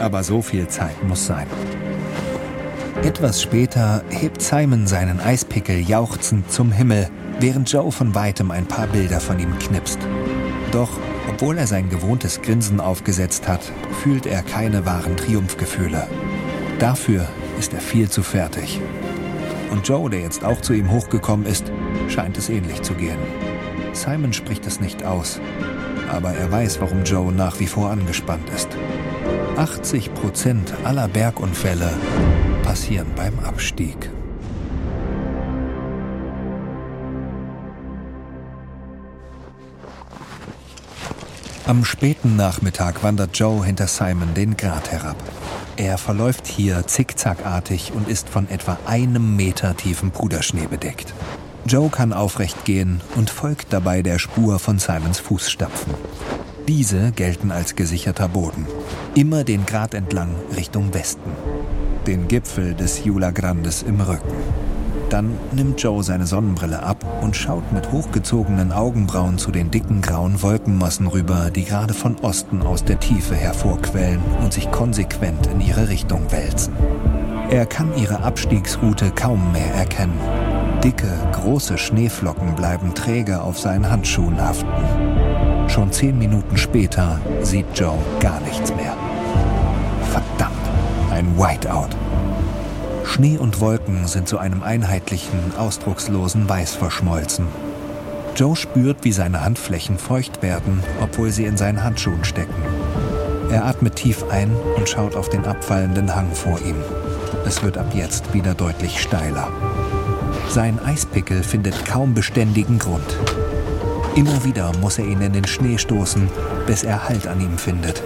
Aber 0.00 0.24
so 0.24 0.42
viel 0.42 0.66
Zeit 0.66 1.02
muss 1.06 1.26
sein. 1.26 1.46
Etwas 3.02 3.40
später 3.40 4.02
hebt 4.08 4.42
Simon 4.42 4.86
seinen 4.86 5.20
Eispickel 5.20 5.80
jauchzend 5.80 6.50
zum 6.50 6.72
Himmel, 6.72 7.08
während 7.38 7.70
Joe 7.70 7.92
von 7.92 8.14
weitem 8.14 8.50
ein 8.50 8.66
paar 8.66 8.88
Bilder 8.88 9.20
von 9.20 9.38
ihm 9.38 9.58
knipst. 9.58 9.98
Doch 10.72 10.90
obwohl 11.28 11.58
er 11.58 11.66
sein 11.66 11.88
gewohntes 11.88 12.42
Grinsen 12.42 12.80
aufgesetzt 12.80 13.46
hat, 13.46 13.60
fühlt 14.02 14.26
er 14.26 14.42
keine 14.42 14.84
wahren 14.84 15.16
Triumphgefühle. 15.16 16.06
Dafür 16.78 17.26
ist 17.58 17.72
er 17.72 17.80
viel 17.80 18.10
zu 18.10 18.22
fertig. 18.22 18.80
Und 19.70 19.86
Joe, 19.86 20.10
der 20.10 20.20
jetzt 20.20 20.44
auch 20.44 20.60
zu 20.60 20.72
ihm 20.72 20.90
hochgekommen 20.90 21.46
ist, 21.46 21.70
scheint 22.08 22.36
es 22.36 22.48
ähnlich 22.48 22.82
zu 22.82 22.94
gehen. 22.94 23.18
Simon 23.92 24.32
spricht 24.32 24.66
es 24.66 24.80
nicht 24.80 25.04
aus, 25.04 25.40
aber 26.10 26.32
er 26.32 26.50
weiß, 26.50 26.80
warum 26.80 27.04
Joe 27.04 27.32
nach 27.32 27.60
wie 27.60 27.66
vor 27.66 27.90
angespannt 27.90 28.48
ist. 28.54 28.68
80 29.60 30.14
Prozent 30.14 30.72
aller 30.84 31.06
Bergunfälle 31.06 31.92
passieren 32.62 33.08
beim 33.14 33.38
Abstieg. 33.40 34.08
Am 41.66 41.84
späten 41.84 42.36
Nachmittag 42.36 43.02
wandert 43.02 43.38
Joe 43.38 43.62
hinter 43.62 43.86
Simon 43.86 44.32
den 44.32 44.56
Grat 44.56 44.92
herab. 44.92 45.16
Er 45.76 45.98
verläuft 45.98 46.46
hier 46.46 46.86
zickzackartig 46.86 47.92
und 47.94 48.08
ist 48.08 48.30
von 48.30 48.48
etwa 48.48 48.78
einem 48.86 49.36
Meter 49.36 49.76
tiefen 49.76 50.10
Puderschnee 50.10 50.68
bedeckt. 50.68 51.12
Joe 51.66 51.90
kann 51.90 52.14
aufrecht 52.14 52.64
gehen 52.64 53.02
und 53.14 53.28
folgt 53.28 53.74
dabei 53.74 54.00
der 54.00 54.18
Spur 54.18 54.58
von 54.58 54.78
Simons 54.78 55.18
Fußstapfen. 55.18 55.92
Diese 56.68 57.12
gelten 57.12 57.50
als 57.50 57.74
gesicherter 57.74 58.28
Boden. 58.28 58.66
Immer 59.14 59.44
den 59.44 59.66
Grat 59.66 59.94
entlang 59.94 60.34
Richtung 60.56 60.94
Westen. 60.94 61.30
Den 62.06 62.28
Gipfel 62.28 62.74
des 62.74 63.04
Jula 63.04 63.30
Grandes 63.30 63.82
im 63.82 64.00
Rücken. 64.00 64.32
Dann 65.08 65.32
nimmt 65.52 65.82
Joe 65.82 66.04
seine 66.04 66.26
Sonnenbrille 66.26 66.82
ab 66.82 67.04
und 67.20 67.34
schaut 67.34 67.72
mit 67.72 67.90
hochgezogenen 67.90 68.70
Augenbrauen 68.70 69.38
zu 69.38 69.50
den 69.50 69.72
dicken 69.72 70.02
grauen 70.02 70.40
Wolkenmassen 70.40 71.08
rüber, 71.08 71.50
die 71.50 71.64
gerade 71.64 71.94
von 71.94 72.16
Osten 72.20 72.62
aus 72.62 72.84
der 72.84 73.00
Tiefe 73.00 73.34
hervorquellen 73.34 74.20
und 74.40 74.52
sich 74.52 74.70
konsequent 74.70 75.48
in 75.48 75.60
ihre 75.60 75.88
Richtung 75.88 76.30
wälzen. 76.30 76.74
Er 77.50 77.66
kann 77.66 77.96
ihre 77.96 78.22
Abstiegsroute 78.22 79.10
kaum 79.10 79.50
mehr 79.50 79.74
erkennen. 79.74 80.20
Dicke, 80.84 81.10
große 81.32 81.76
Schneeflocken 81.76 82.54
bleiben 82.54 82.94
träge 82.94 83.42
auf 83.42 83.58
seinen 83.58 83.90
Handschuhen 83.90 84.40
haften. 84.40 85.29
Schon 85.70 85.92
zehn 85.92 86.18
Minuten 86.18 86.56
später 86.56 87.20
sieht 87.42 87.66
Joe 87.74 87.96
gar 88.18 88.40
nichts 88.40 88.74
mehr. 88.74 88.96
Verdammt, 90.10 90.52
ein 91.12 91.38
Whiteout. 91.38 91.90
Schnee 93.04 93.38
und 93.38 93.60
Wolken 93.60 94.08
sind 94.08 94.26
zu 94.28 94.38
einem 94.38 94.64
einheitlichen, 94.64 95.38
ausdruckslosen 95.56 96.48
Weiß 96.48 96.74
verschmolzen. 96.74 97.46
Joe 98.34 98.56
spürt, 98.56 98.98
wie 99.02 99.12
seine 99.12 99.44
Handflächen 99.44 99.96
feucht 99.96 100.42
werden, 100.42 100.82
obwohl 101.00 101.30
sie 101.30 101.44
in 101.44 101.56
seinen 101.56 101.84
Handschuhen 101.84 102.24
stecken. 102.24 102.62
Er 103.52 103.64
atmet 103.64 103.94
tief 103.94 104.24
ein 104.28 104.50
und 104.76 104.88
schaut 104.88 105.14
auf 105.14 105.28
den 105.28 105.44
abfallenden 105.44 106.16
Hang 106.16 106.32
vor 106.32 106.58
ihm. 106.60 106.76
Es 107.46 107.62
wird 107.62 107.78
ab 107.78 107.92
jetzt 107.94 108.34
wieder 108.34 108.54
deutlich 108.54 109.00
steiler. 109.00 109.48
Sein 110.48 110.80
Eispickel 110.84 111.44
findet 111.44 111.84
kaum 111.84 112.12
beständigen 112.12 112.80
Grund. 112.80 113.16
Immer 114.16 114.44
wieder 114.44 114.72
muss 114.80 114.98
er 114.98 115.04
ihn 115.06 115.20
in 115.20 115.32
den 115.32 115.46
Schnee 115.46 115.78
stoßen, 115.78 116.28
bis 116.66 116.82
er 116.82 117.08
Halt 117.08 117.26
an 117.26 117.40
ihm 117.40 117.56
findet. 117.56 118.02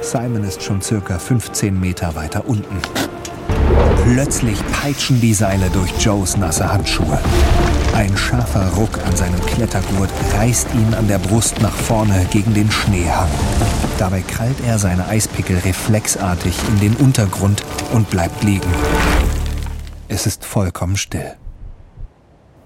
Simon 0.00 0.44
ist 0.44 0.62
schon 0.62 0.80
circa 0.80 1.18
15 1.18 1.78
Meter 1.78 2.14
weiter 2.14 2.46
unten. 2.46 2.78
Plötzlich 4.02 4.58
peitschen 4.72 5.20
die 5.20 5.34
Seile 5.34 5.68
durch 5.70 5.92
Joes 5.98 6.36
nasse 6.36 6.72
Handschuhe. 6.72 7.18
Ein 7.94 8.16
scharfer 8.16 8.68
Ruck 8.70 8.98
an 9.06 9.14
seinem 9.14 9.40
Klettergurt 9.46 10.10
reißt 10.34 10.68
ihn 10.74 10.94
an 10.94 11.06
der 11.06 11.18
Brust 11.18 11.60
nach 11.60 11.74
vorne 11.74 12.26
gegen 12.30 12.54
den 12.54 12.70
Schneehang. 12.70 13.28
Dabei 13.98 14.22
krallt 14.22 14.56
er 14.66 14.78
seine 14.78 15.06
Eispickel 15.06 15.58
reflexartig 15.58 16.56
in 16.68 16.80
den 16.80 16.96
Untergrund 16.96 17.62
und 17.92 18.08
bleibt 18.10 18.42
liegen. 18.42 18.70
Es 20.08 20.26
ist 20.26 20.44
vollkommen 20.44 20.96
still. 20.96 21.36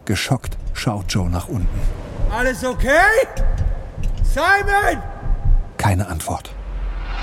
Geschockt 0.05 0.57
schaut 0.73 1.13
Joe 1.13 1.29
nach 1.29 1.49
unten. 1.49 2.06
Alles 2.37 2.63
okay? 2.65 3.25
Simon! 4.23 5.03
Keine 5.79 6.07
Antwort. 6.07 6.51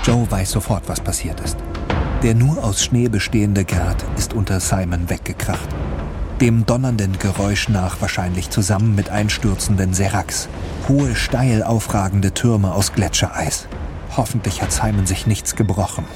Joe 0.02 0.28
weiß 0.28 0.50
sofort, 0.50 0.88
was 0.88 1.00
passiert 1.00 1.38
ist. 1.38 1.56
Der 2.24 2.34
nur 2.34 2.64
aus 2.64 2.82
Schnee 2.82 3.06
bestehende 3.06 3.64
Grat 3.64 4.04
ist 4.16 4.34
unter 4.34 4.58
Simon 4.58 5.08
weggekracht. 5.08 5.68
Dem 6.40 6.66
donnernden 6.66 7.16
Geräusch 7.20 7.68
nach 7.68 8.00
wahrscheinlich 8.00 8.50
zusammen 8.50 8.96
mit 8.96 9.10
einstürzenden 9.10 9.94
Seraks. 9.94 10.48
Hohe, 10.88 11.14
steil 11.14 11.62
aufragende 11.62 12.34
Türme 12.34 12.72
aus 12.72 12.92
Gletschereis. 12.92 13.68
Hoffentlich 14.16 14.62
hat 14.62 14.72
Simon 14.72 15.06
sich 15.06 15.28
nichts 15.28 15.54
gebrochen. 15.54 16.06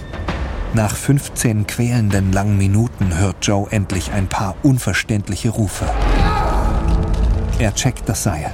Nach 0.75 0.97
15 0.97 1.69
quälenden 1.69 2.33
langen 2.33 2.59
Minuten 2.59 3.17
hört 3.17 3.47
Joe 3.47 3.71
endlich 3.71 4.11
ein 4.11 4.27
paar 4.27 4.57
unverständliche 4.65 5.51
Rufe. 5.51 5.87
Er 7.61 7.73
checkt 7.77 8.09
das 8.09 8.25
Seil. 8.25 8.51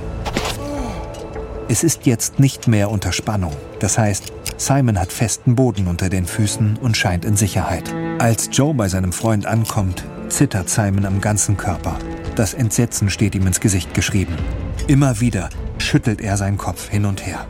Es 1.74 1.82
ist 1.82 2.06
jetzt 2.06 2.38
nicht 2.38 2.68
mehr 2.68 2.88
unter 2.88 3.10
Spannung. 3.10 3.50
Das 3.80 3.98
heißt, 3.98 4.32
Simon 4.58 4.96
hat 4.96 5.12
festen 5.12 5.56
Boden 5.56 5.88
unter 5.88 6.08
den 6.08 6.24
Füßen 6.24 6.76
und 6.80 6.96
scheint 6.96 7.24
in 7.24 7.36
Sicherheit. 7.36 7.92
Als 8.20 8.48
Joe 8.52 8.72
bei 8.72 8.86
seinem 8.86 9.12
Freund 9.12 9.44
ankommt, 9.44 10.04
zittert 10.28 10.70
Simon 10.70 11.04
am 11.04 11.20
ganzen 11.20 11.56
Körper. 11.56 11.98
Das 12.36 12.54
Entsetzen 12.54 13.10
steht 13.10 13.34
ihm 13.34 13.48
ins 13.48 13.58
Gesicht 13.58 13.92
geschrieben. 13.92 14.36
Immer 14.86 15.18
wieder 15.18 15.48
schüttelt 15.78 16.20
er 16.20 16.36
seinen 16.36 16.58
Kopf 16.58 16.90
hin 16.90 17.06
und 17.06 17.26
her. 17.26 17.44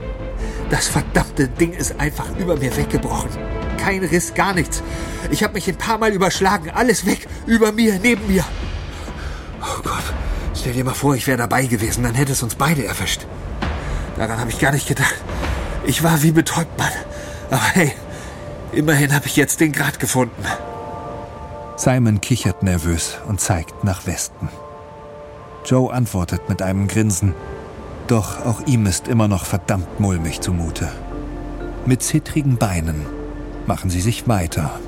Das 0.71 0.89
verdammte 0.89 1.49
Ding 1.49 1.75
ist 1.75 2.01
einfach 2.01 2.35
über 2.39 2.57
mir 2.57 2.75
weggebrochen. 2.75 3.29
Kein 3.77 4.05
Riss, 4.05 4.33
gar 4.33 4.55
nichts. 4.55 4.83
Ich 5.31 5.43
habe 5.43 5.53
mich 5.53 5.69
ein 5.69 5.77
paar 5.77 5.99
Mal 5.99 6.13
überschlagen. 6.15 6.71
Alles 6.71 7.05
weg, 7.05 7.29
über 7.47 7.73
mir, 7.73 7.99
neben 8.03 8.27
mir. 8.27 8.47
Oh 9.61 9.83
Gott, 9.83 10.15
Stell 10.55 10.73
dir 10.73 10.85
mal 10.85 10.95
vor, 10.95 11.15
ich 11.15 11.27
wäre 11.27 11.37
dabei 11.37 11.67
gewesen, 11.67 12.05
dann 12.05 12.15
hätte 12.15 12.33
es 12.33 12.43
uns 12.43 12.55
beide 12.55 12.87
erwischt. 12.87 13.27
Daran 14.16 14.38
habe 14.38 14.50
ich 14.50 14.59
gar 14.59 14.72
nicht 14.72 14.87
gedacht. 14.87 15.14
Ich 15.87 16.03
war 16.03 16.22
wie 16.22 16.33
betäubt, 16.33 16.79
Mann. 16.79 16.92
Aber 17.50 17.62
hey, 17.74 17.92
immerhin 18.72 19.14
habe 19.14 19.27
ich 19.27 19.37
jetzt 19.37 19.61
den 19.61 19.72
Grat 19.72 19.98
gefunden. 19.98 20.44
Simon 21.77 22.20
kichert 22.20 22.62
nervös 22.62 23.18
und 23.27 23.40
zeigt 23.40 23.85
nach 23.85 24.07
Westen. 24.07 24.48
Joe 25.64 25.92
antwortet 25.92 26.48
mit 26.48 26.62
einem 26.62 26.88
Grinsen. 26.88 27.35
Doch 28.07 28.44
auch 28.44 28.61
ihm 28.66 28.87
ist 28.87 29.09
immer 29.09 29.29
noch 29.29 29.44
verdammt 29.44 29.98
mulmig 29.98 30.40
zumute. 30.40 30.90
Mit 31.87 32.03
zittrigen 32.03 32.57
Beinen 32.57 33.07
machen 33.66 33.90
sie 33.90 34.00
sich 34.00 34.29
weiter 34.29 34.79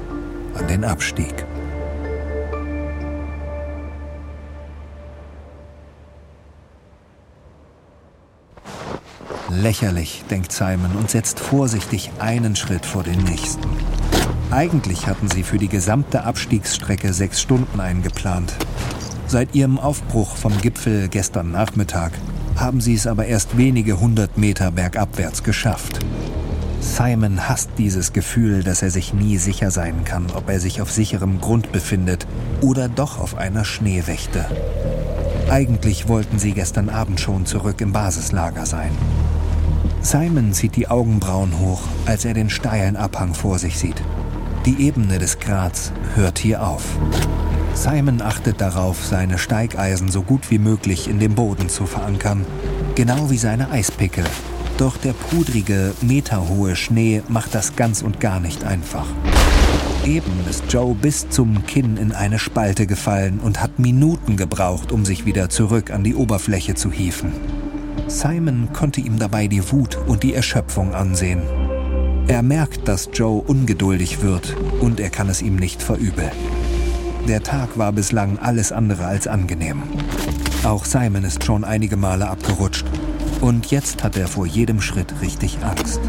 an 0.55 0.69
den 0.69 0.85
Abstieg. 0.85 1.47
Lächerlich, 9.49 10.25
denkt 10.29 10.51
Simon 10.51 10.93
und 10.99 11.11
setzt 11.11 11.39
vorsichtig 11.39 12.11
einen 12.19 12.57
Schritt 12.57 12.85
vor 12.85 13.05
den 13.05 13.23
nächsten. 13.25 13.69
Eigentlich 14.51 15.07
hatten 15.07 15.29
sie 15.29 15.45
für 15.45 15.59
die 15.59 15.69
gesamte 15.69 16.25
Abstiegsstrecke 16.25 17.13
sechs 17.13 17.41
Stunden 17.41 17.79
eingeplant. 17.79 18.55
Seit 19.29 19.55
ihrem 19.55 19.79
Aufbruch 19.79 20.37
vom 20.37 20.61
Gipfel 20.61 21.09
gestern 21.09 21.53
Nachmittag 21.53 22.13
haben 22.57 22.81
sie 22.81 22.95
es 22.95 23.07
aber 23.07 23.27
erst 23.27 23.57
wenige 23.57 24.01
hundert 24.01 24.37
Meter 24.37 24.71
bergabwärts 24.71 25.43
geschafft. 25.43 26.01
Simon 26.81 27.49
hasst 27.49 27.71
dieses 27.79 28.13
Gefühl, 28.13 28.63
dass 28.63 28.83
er 28.83 28.91
sich 28.91 29.13
nie 29.13 29.39
sicher 29.39 29.71
sein 29.71 30.05
kann, 30.05 30.27
ob 30.35 30.49
er 30.49 30.61
sich 30.61 30.81
auf 30.81 30.91
sicherem 30.91 31.41
Grund 31.41 31.73
befindet 31.73 32.27
oder 32.61 32.89
doch 32.89 33.19
auf 33.19 33.37
einer 33.37 33.65
Schneewächte. 33.65 34.47
Eigentlich 35.51 36.09
wollten 36.09 36.39
sie 36.39 36.53
gestern 36.53 36.89
Abend 36.89 37.21
schon 37.21 37.47
zurück 37.47 37.81
im 37.81 37.93
Basislager 37.93 38.67
sein. 38.67 38.91
Simon 40.07 40.53
zieht 40.53 40.77
die 40.77 40.87
Augenbrauen 40.87 41.59
hoch, 41.59 41.83
als 42.05 42.25
er 42.25 42.33
den 42.33 42.49
steilen 42.49 42.95
Abhang 42.95 43.35
vor 43.35 43.59
sich 43.59 43.77
sieht. 43.77 44.01
Die 44.65 44.87
Ebene 44.87 45.19
des 45.19 45.41
Grats 45.41 45.91
hört 46.15 46.39
hier 46.39 46.65
auf. 46.65 46.85
Simon 47.75 48.23
achtet 48.23 48.61
darauf, 48.61 49.05
seine 49.05 49.37
Steigeisen 49.37 50.09
so 50.09 50.23
gut 50.23 50.53
wie 50.53 50.61
möglich 50.61 51.09
in 51.09 51.19
dem 51.19 51.35
Boden 51.35 51.69
zu 51.69 51.87
verankern, 51.87 52.47
genau 52.95 53.31
wie 53.31 53.37
seine 53.37 53.73
Eispickel. 53.73 54.23
Doch 54.79 54.97
der 54.97 55.13
pudrige, 55.13 55.93
meterhohe 56.03 56.77
Schnee 56.77 57.23
macht 57.27 57.53
das 57.53 57.75
ganz 57.75 58.03
und 58.03 58.21
gar 58.21 58.39
nicht 58.39 58.63
einfach. 58.63 59.07
Eben 60.05 60.31
ist 60.49 60.67
Joe 60.69 60.95
bis 60.95 61.29
zum 61.31 61.67
Kinn 61.67 61.97
in 61.97 62.13
eine 62.13 62.39
Spalte 62.39 62.87
gefallen 62.87 63.41
und 63.41 63.61
hat 63.61 63.81
Minuten 63.81 64.37
gebraucht, 64.37 64.93
um 64.93 65.05
sich 65.05 65.27
wieder 65.27 65.49
zurück 65.49 65.91
an 65.91 66.05
die 66.05 66.15
Oberfläche 66.15 66.77
zu 66.77 66.93
hieven. 66.93 67.33
Simon 68.09 68.73
konnte 68.73 69.01
ihm 69.01 69.19
dabei 69.19 69.49
die 69.49 69.73
Wut 69.73 69.99
und 70.07 70.23
die 70.23 70.35
Erschöpfung 70.35 70.95
ansehen. 70.95 71.43
Er 72.29 72.43
merkt, 72.43 72.89
dass 72.89 73.11
Joe 73.13 73.43
ungeduldig 73.43 74.23
wird 74.23 74.57
und 74.81 75.01
er 75.01 75.11
kann 75.11 75.29
es 75.29 75.43
ihm 75.43 75.57
nicht 75.57 75.83
verübeln. 75.83 76.33
Der 77.29 77.43
Tag 77.43 77.77
war 77.77 77.93
bislang 77.93 78.39
alles 78.39 78.71
andere 78.71 79.07
als 79.07 79.27
angenehm. 79.27 79.83
Auch 80.65 80.85
Simon 80.85 81.25
ist 81.25 81.45
schon 81.45 81.65
einige 81.65 81.97
Male 81.97 82.29
abgerutscht 82.29 82.87
und 83.41 83.67
jetzt 83.71 84.05
hat 84.05 84.17
er 84.17 84.29
vor 84.29 84.47
jedem 84.47 84.81
Schritt 84.81 85.21
richtig 85.21 85.59
Angst. 85.63 86.01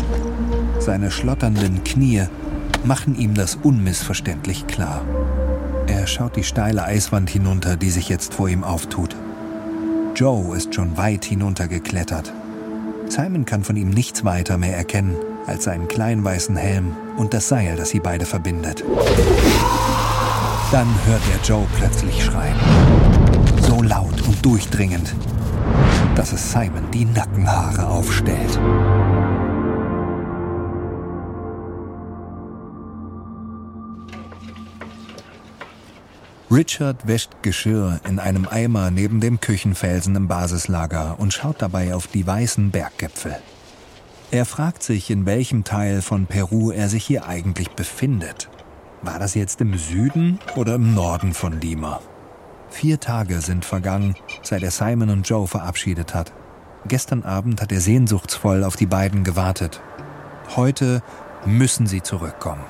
Seine 0.79 1.11
schlotternden 1.11 1.83
Knie 1.83 2.25
machen 2.83 3.15
ihm 3.15 3.33
das 3.33 3.55
unmissverständlich 3.55 4.67
klar. 4.67 5.01
Er 5.87 6.05
schaut 6.05 6.35
die 6.35 6.43
steile 6.43 6.83
Eiswand 6.83 7.29
hinunter, 7.29 7.75
die 7.75 7.89
sich 7.89 8.09
jetzt 8.09 8.35
vor 8.35 8.49
ihm 8.49 8.63
auftut. 8.63 9.15
Joe 10.17 10.57
ist 10.57 10.73
schon 10.73 10.97
weit 10.97 11.25
hinuntergeklettert. 11.25 12.33
Simon 13.07 13.45
kann 13.45 13.63
von 13.63 13.75
ihm 13.75 13.91
nichts 13.91 14.25
weiter 14.25 14.57
mehr 14.57 14.75
erkennen 14.75 15.15
als 15.45 15.65
seinen 15.65 15.87
kleinen 15.87 16.23
weißen 16.23 16.55
Helm 16.55 16.95
und 17.17 17.35
das 17.35 17.49
Seil, 17.49 17.75
das 17.75 17.89
sie 17.89 17.99
beide 17.99 18.25
verbindet. 18.25 18.83
Dann 20.71 20.87
hört 21.05 21.21
er 21.31 21.47
Joe 21.47 21.67
plötzlich 21.77 22.25
schreien. 22.25 22.57
So 23.61 23.83
laut 23.83 24.19
und 24.27 24.43
durchdringend, 24.43 25.13
dass 26.15 26.33
es 26.33 26.51
Simon 26.51 26.89
die 26.91 27.05
Nackenhaare 27.05 27.87
aufstellt. 27.87 28.59
Richard 36.49 37.07
wäscht 37.07 37.31
Geschirr 37.41 37.99
in 38.07 38.19
einem 38.19 38.47
Eimer 38.47 38.89
neben 38.89 39.19
dem 39.19 39.41
Küchenfelsen 39.41 40.15
im 40.15 40.29
Basislager 40.29 41.19
und 41.19 41.33
schaut 41.33 41.61
dabei 41.61 41.93
auf 41.93 42.07
die 42.07 42.25
weißen 42.25 42.71
Berggipfel. 42.71 43.35
Er 44.31 44.45
fragt 44.45 44.81
sich, 44.81 45.09
in 45.09 45.25
welchem 45.25 45.65
Teil 45.65 46.01
von 46.01 46.25
Peru 46.25 46.71
er 46.71 46.87
sich 46.87 47.05
hier 47.05 47.27
eigentlich 47.27 47.71
befindet. 47.71 48.49
War 49.01 49.19
das 49.19 49.35
jetzt 49.35 49.59
im 49.59 49.77
Süden 49.77 50.39
oder 50.55 50.75
im 50.75 50.93
Norden 50.93 51.33
von 51.33 51.59
Lima? 51.59 51.99
Vier 52.69 53.01
Tage 53.01 53.41
sind 53.41 53.65
vergangen, 53.65 54.15
seit 54.41 54.63
er 54.63 54.71
Simon 54.71 55.09
und 55.09 55.27
Joe 55.27 55.47
verabschiedet 55.47 56.13
hat. 56.13 56.31
Gestern 56.87 57.23
Abend 57.23 57.61
hat 57.61 57.73
er 57.73 57.81
sehnsuchtsvoll 57.81 58.63
auf 58.63 58.77
die 58.77 58.85
beiden 58.85 59.25
gewartet. 59.25 59.81
Heute 60.55 61.03
müssen 61.45 61.87
sie 61.87 62.01
zurückkommen. 62.01 62.63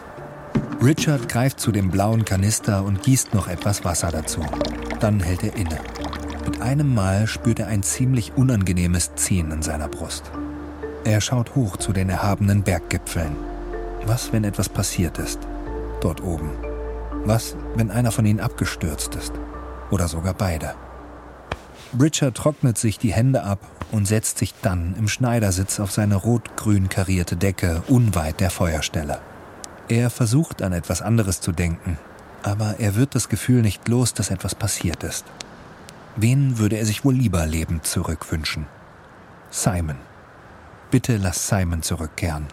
Richard 0.81 1.27
greift 1.27 1.59
zu 1.59 1.71
dem 1.71 1.89
blauen 1.89 2.23
Kanister 2.23 2.83
und 2.83 3.01
gießt 3.03 3.33
noch 3.33 3.47
etwas 3.47 3.83
Wasser 3.83 4.11
dazu. 4.11 4.45
Dann 4.99 5.19
hält 5.19 5.43
er 5.43 5.55
inne. 5.55 5.79
Mit 6.45 6.61
einem 6.61 6.93
Mal 6.93 7.27
spürt 7.27 7.59
er 7.59 7.67
ein 7.67 7.83
ziemlich 7.83 8.37
unangenehmes 8.37 9.15
Ziehen 9.15 9.51
in 9.51 9.61
seiner 9.61 9.87
Brust. 9.87 10.31
Er 11.03 11.21
schaut 11.21 11.55
hoch 11.55 11.77
zu 11.77 11.93
den 11.93 12.09
erhabenen 12.09 12.63
Berggipfeln. 12.63 13.35
Was, 14.05 14.31
wenn 14.31 14.43
etwas 14.43 14.69
passiert 14.69 15.17
ist? 15.17 15.39
Dort 16.01 16.23
oben. 16.23 16.51
Was, 17.25 17.55
wenn 17.75 17.91
einer 17.91 18.11
von 18.11 18.25
ihnen 18.25 18.39
abgestürzt 18.39 19.15
ist? 19.15 19.33
Oder 19.89 20.07
sogar 20.07 20.33
beide? 20.33 20.75
Richard 21.99 22.35
trocknet 22.35 22.77
sich 22.77 22.99
die 22.99 23.13
Hände 23.13 23.43
ab 23.43 23.59
und 23.91 24.07
setzt 24.07 24.37
sich 24.37 24.53
dann 24.61 24.95
im 24.97 25.07
Schneidersitz 25.07 25.79
auf 25.79 25.91
seine 25.91 26.15
rot-grün 26.15 26.89
karierte 26.89 27.35
Decke 27.35 27.83
unweit 27.87 28.39
der 28.39 28.49
Feuerstelle. 28.49 29.19
Er 29.89 30.09
versucht 30.09 30.61
an 30.61 30.73
etwas 30.73 31.01
anderes 31.01 31.39
zu 31.39 31.53
denken, 31.53 31.97
aber 32.43 32.75
er 32.79 32.95
wird 32.95 33.15
das 33.15 33.29
Gefühl 33.29 33.61
nicht 33.61 33.87
los, 33.87 34.13
dass 34.13 34.31
etwas 34.31 34.53
passiert 34.53 35.03
ist. 35.03 35.25
Wen 36.17 36.57
würde 36.57 36.77
er 36.77 36.85
sich 36.85 37.05
wohl 37.05 37.13
lieber 37.13 37.45
lebend 37.45 37.85
zurückwünschen? 37.85 38.65
Simon. 39.49 39.97
Bitte 40.91 41.17
lass 41.17 41.47
Simon 41.47 41.83
zurückkehren. 41.83 42.47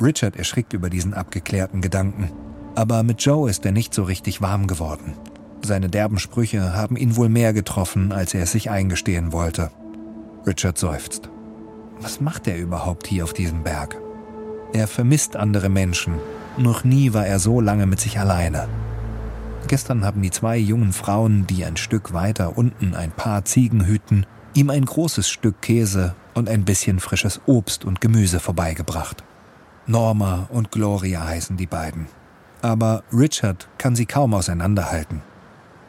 Richard 0.00 0.36
erschrickt 0.36 0.72
über 0.72 0.90
diesen 0.90 1.14
abgeklärten 1.14 1.80
Gedanken, 1.80 2.30
aber 2.74 3.02
mit 3.02 3.20
Joe 3.22 3.50
ist 3.50 3.64
er 3.66 3.72
nicht 3.72 3.94
so 3.94 4.04
richtig 4.04 4.40
warm 4.40 4.66
geworden. 4.66 5.14
Seine 5.62 5.88
derben 5.88 6.18
Sprüche 6.18 6.74
haben 6.74 6.96
ihn 6.96 7.16
wohl 7.16 7.28
mehr 7.28 7.52
getroffen, 7.52 8.12
als 8.12 8.34
er 8.34 8.42
es 8.42 8.52
sich 8.52 8.70
eingestehen 8.70 9.32
wollte. 9.32 9.70
Richard 10.46 10.78
seufzt. 10.78 11.30
Was 12.00 12.20
macht 12.20 12.46
er 12.46 12.58
überhaupt 12.58 13.06
hier 13.06 13.24
auf 13.24 13.32
diesem 13.32 13.62
Berg? 13.62 13.96
Er 14.72 14.88
vermisst 14.88 15.36
andere 15.36 15.68
Menschen. 15.68 16.14
Noch 16.56 16.84
nie 16.84 17.12
war 17.12 17.26
er 17.26 17.40
so 17.40 17.60
lange 17.60 17.86
mit 17.86 17.98
sich 17.98 18.18
alleine. 18.18 18.68
Gestern 19.66 20.04
haben 20.04 20.22
die 20.22 20.30
zwei 20.30 20.56
jungen 20.56 20.92
Frauen, 20.92 21.46
die 21.46 21.64
ein 21.64 21.76
Stück 21.76 22.12
weiter 22.12 22.56
unten 22.56 22.94
ein 22.94 23.10
paar 23.10 23.44
Ziegen 23.44 23.86
hüten, 23.86 24.24
ihm 24.54 24.70
ein 24.70 24.84
großes 24.84 25.28
Stück 25.28 25.60
Käse 25.62 26.14
und 26.34 26.48
ein 26.48 26.64
bisschen 26.64 27.00
frisches 27.00 27.40
Obst 27.46 27.84
und 27.84 28.00
Gemüse 28.00 28.38
vorbeigebracht. 28.38 29.24
Norma 29.86 30.46
und 30.50 30.70
Gloria 30.70 31.26
heißen 31.26 31.56
die 31.56 31.66
beiden. 31.66 32.06
Aber 32.62 33.02
Richard 33.12 33.68
kann 33.76 33.96
sie 33.96 34.06
kaum 34.06 34.32
auseinanderhalten. 34.32 35.22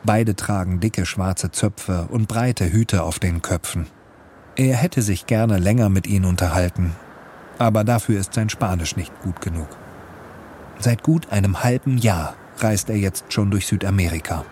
Beide 0.03 0.35
tragen 0.35 0.79
dicke 0.79 1.05
schwarze 1.05 1.51
Zöpfe 1.51 2.07
und 2.09 2.27
breite 2.27 2.71
Hüte 2.71 3.03
auf 3.03 3.19
den 3.19 3.41
Köpfen. 3.41 3.87
Er 4.55 4.75
hätte 4.75 5.01
sich 5.01 5.27
gerne 5.27 5.57
länger 5.57 5.89
mit 5.89 6.07
ihnen 6.07 6.25
unterhalten, 6.25 6.95
aber 7.59 7.83
dafür 7.83 8.19
ist 8.19 8.33
sein 8.33 8.49
Spanisch 8.49 8.95
nicht 8.95 9.13
gut 9.21 9.41
genug. 9.41 9.67
Seit 10.79 11.03
gut 11.03 11.31
einem 11.31 11.63
halben 11.63 11.97
Jahr 11.97 12.35
reist 12.57 12.89
er 12.89 12.97
jetzt 12.97 13.33
schon 13.33 13.51
durch 13.51 13.67
Südamerika. 13.67 14.45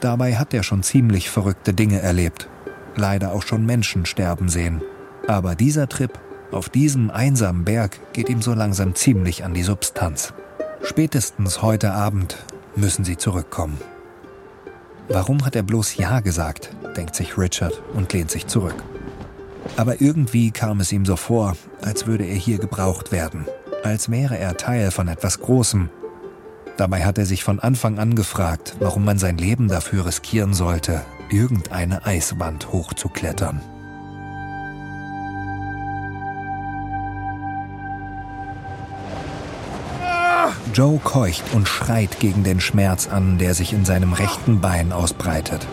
Dabei 0.00 0.36
hat 0.36 0.54
er 0.54 0.62
schon 0.62 0.82
ziemlich 0.82 1.30
verrückte 1.30 1.74
Dinge 1.74 2.00
erlebt, 2.00 2.48
leider 2.96 3.32
auch 3.32 3.42
schon 3.42 3.66
Menschen 3.66 4.06
sterben 4.06 4.48
sehen. 4.48 4.82
Aber 5.26 5.54
dieser 5.54 5.88
Trip 5.88 6.18
auf 6.50 6.68
diesem 6.68 7.10
einsamen 7.10 7.64
Berg 7.64 7.98
geht 8.12 8.28
ihm 8.28 8.40
so 8.40 8.54
langsam 8.54 8.94
ziemlich 8.94 9.44
an 9.44 9.54
die 9.54 9.62
Substanz. 9.62 10.32
Spätestens 10.82 11.60
heute 11.60 11.92
Abend 11.92 12.38
müssen 12.76 13.04
sie 13.04 13.16
zurückkommen. 13.16 13.78
Warum 15.08 15.44
hat 15.44 15.56
er 15.56 15.62
bloß 15.62 15.96
Ja 15.96 16.20
gesagt, 16.20 16.70
denkt 16.96 17.14
sich 17.14 17.36
Richard 17.36 17.82
und 17.94 18.12
lehnt 18.12 18.30
sich 18.30 18.46
zurück. 18.46 18.76
Aber 19.76 20.00
irgendwie 20.00 20.50
kam 20.50 20.80
es 20.80 20.92
ihm 20.92 21.04
so 21.04 21.16
vor, 21.16 21.56
als 21.82 22.06
würde 22.06 22.24
er 22.24 22.34
hier 22.34 22.58
gebraucht 22.58 23.12
werden, 23.12 23.46
als 23.84 24.10
wäre 24.10 24.38
er 24.38 24.56
Teil 24.56 24.90
von 24.90 25.08
etwas 25.08 25.40
Großem. 25.40 25.90
Dabei 26.76 27.04
hat 27.04 27.18
er 27.18 27.26
sich 27.26 27.42
von 27.42 27.58
Anfang 27.58 27.98
an 27.98 28.14
gefragt, 28.14 28.76
warum 28.78 29.04
man 29.04 29.18
sein 29.18 29.36
Leben 29.36 29.68
dafür 29.68 30.06
riskieren 30.06 30.54
sollte, 30.54 31.04
irgendeine 31.30 32.06
Eiswand 32.06 32.72
hochzuklettern. 32.72 33.60
Joe 40.72 40.98
keucht 41.02 41.42
und 41.54 41.68
schreit 41.68 42.20
gegen 42.20 42.44
den 42.44 42.60
Schmerz 42.60 43.08
an, 43.08 43.38
der 43.38 43.54
sich 43.54 43.72
in 43.72 43.84
seinem 43.84 44.12
rechten 44.12 44.60
Bein 44.60 44.92
ausbreitet. 44.92 45.66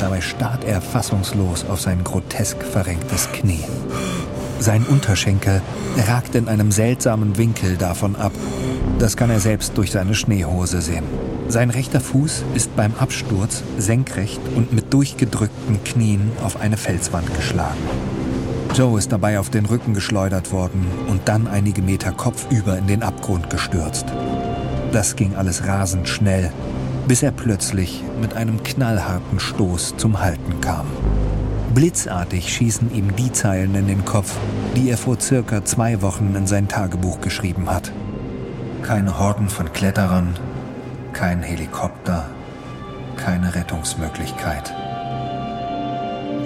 Dabei 0.00 0.20
starrt 0.20 0.64
er 0.64 0.80
fassungslos 0.80 1.64
auf 1.68 1.80
sein 1.80 2.02
grotesk 2.04 2.62
verrenktes 2.62 3.30
Knie. 3.32 3.64
Sein 4.60 4.84
Unterschenkel 4.84 5.62
ragt 6.08 6.34
in 6.34 6.48
einem 6.48 6.72
seltsamen 6.72 7.38
Winkel 7.38 7.76
davon 7.76 8.16
ab. 8.16 8.32
Das 8.98 9.16
kann 9.16 9.30
er 9.30 9.38
selbst 9.38 9.78
durch 9.78 9.92
seine 9.92 10.14
Schneehose 10.14 10.82
sehen. 10.82 11.04
Sein 11.48 11.70
rechter 11.70 12.00
Fuß 12.00 12.44
ist 12.54 12.74
beim 12.74 12.92
Absturz 12.98 13.62
senkrecht 13.78 14.40
und 14.56 14.72
mit 14.72 14.92
durchgedrückten 14.92 15.82
Knien 15.84 16.32
auf 16.42 16.60
eine 16.60 16.76
Felswand 16.76 17.32
geschlagen. 17.34 17.78
Joe 18.74 18.98
ist 18.98 19.12
dabei 19.12 19.38
auf 19.38 19.48
den 19.48 19.64
Rücken 19.64 19.94
geschleudert 19.94 20.52
worden 20.52 20.86
und 21.08 21.28
dann 21.28 21.46
einige 21.46 21.80
Meter 21.80 22.12
kopfüber 22.12 22.76
in 22.78 22.86
den 22.86 23.02
Abgrund 23.02 23.50
gestürzt. 23.50 24.06
Das 24.92 25.16
ging 25.16 25.36
alles 25.36 25.66
rasend 25.66 26.08
schnell, 26.08 26.52
bis 27.06 27.22
er 27.22 27.30
plötzlich 27.30 28.02
mit 28.20 28.34
einem 28.34 28.62
knallharten 28.62 29.38
Stoß 29.38 29.96
zum 29.96 30.20
Halten 30.20 30.60
kam. 30.60 30.86
Blitzartig 31.74 32.52
schießen 32.52 32.94
ihm 32.94 33.14
die 33.14 33.30
Zeilen 33.30 33.74
in 33.74 33.86
den 33.86 34.04
Kopf, 34.04 34.34
die 34.74 34.90
er 34.90 34.96
vor 34.96 35.20
circa 35.20 35.64
zwei 35.64 36.00
Wochen 36.00 36.34
in 36.34 36.46
sein 36.46 36.66
Tagebuch 36.66 37.20
geschrieben 37.20 37.70
hat. 37.70 37.92
Keine 38.82 39.18
Horden 39.18 39.48
von 39.48 39.72
Kletterern, 39.72 40.34
kein 41.12 41.42
Helikopter, 41.42 42.26
keine 43.16 43.54
Rettungsmöglichkeit. 43.54 44.74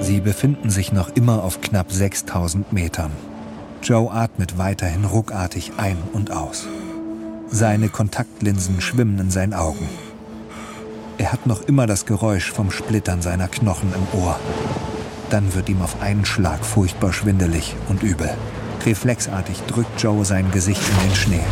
Sie 0.01 0.21
befinden 0.21 0.71
sich 0.71 0.93
noch 0.93 1.11
immer 1.11 1.45
auf 1.45 1.61
knapp 1.61 1.93
6000 1.93 2.73
Metern. 2.73 3.13
Joe 3.83 4.11
atmet 4.11 4.59
weiterhin 4.59 5.05
ruckartig 5.05 5.73
ein 5.77 5.99
und 6.13 6.33
aus. 6.33 6.67
Seine 7.49 7.89
Kontaktlinsen 7.89 8.81
schwimmen 8.81 9.19
in 9.21 9.31
seinen 9.31 9.55
Augen. 9.55 9.89
Er 11.19 11.33
hat 11.33 11.47
noch 11.47 11.63
immer 11.63 11.87
das 11.87 12.07
Geräusch 12.07 12.51
vom 12.51 12.73
Splittern 12.73 13.23
seiner 13.23 13.47
Knochen 13.47 13.93
im 13.95 14.21
Ohr. 14.21 14.41
Dann 15.33 15.55
wird 15.55 15.71
ihm 15.71 15.81
auf 15.81 16.03
einen 16.03 16.27
Schlag 16.27 16.63
furchtbar 16.63 17.11
schwindelig 17.11 17.75
und 17.89 18.03
übel. 18.03 18.29
Reflexartig 18.85 19.63
drückt 19.67 20.03
Joe 20.03 20.27
sein 20.27 20.51
Gesicht 20.51 20.83
in 20.87 21.09
den 21.09 21.17
Schnee. 21.17 21.45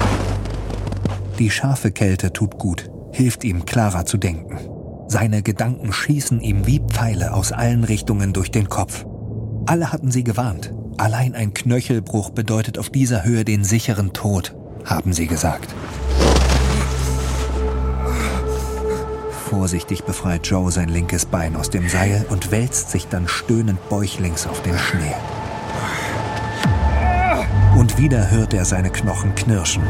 Die 1.39 1.51
scharfe 1.51 1.91
Kälte 1.91 2.31
tut 2.31 2.59
gut, 2.59 2.91
hilft 3.11 3.43
ihm 3.43 3.65
klarer 3.65 4.05
zu 4.05 4.19
denken. 4.19 4.59
Seine 5.09 5.43
Gedanken 5.43 5.95
schießen 5.95 6.43
ihm 6.43 6.67
wie 6.67 6.81
Pfeile 6.81 7.33
aus 7.33 7.53
allen 7.53 7.85
Richtungen 7.85 8.35
durch 8.35 8.51
den 8.51 8.69
Kopf. 8.69 9.07
Alle 9.65 9.91
hatten 9.93 10.11
sie 10.11 10.25
gewarnt. 10.25 10.75
Allein 10.99 11.35
ein 11.35 11.55
Knöchelbruch 11.55 12.31
bedeutet 12.31 12.79
auf 12.79 12.91
dieser 12.91 13.25
Höhe 13.25 13.47
den 13.47 13.65
sicheren 13.65 14.13
Tod, 14.13 14.55
haben 14.85 15.15
sie 15.15 15.27
gesagt. 15.27 15.75
Vorsichtig 19.51 20.05
befreit 20.05 20.47
Joe 20.47 20.71
sein 20.71 20.89
linkes 20.89 21.27
Bein 21.27 21.57
aus 21.57 21.71
dem 21.71 21.89
Seil 21.89 22.25
und 22.31 22.53
wälzt 22.53 22.93
sich 22.93 23.09
dann 23.09 23.27
stöhnend 23.27 23.81
bäuchlings 23.89 24.47
auf 24.47 24.63
den 24.63 24.79
Schnee. 24.79 25.17
Und 27.77 27.99
wieder 27.99 28.31
hört 28.31 28.55
er 28.55 28.65
seine 28.65 28.91
Knochen 28.91 29.35
knirschen. 29.35 29.83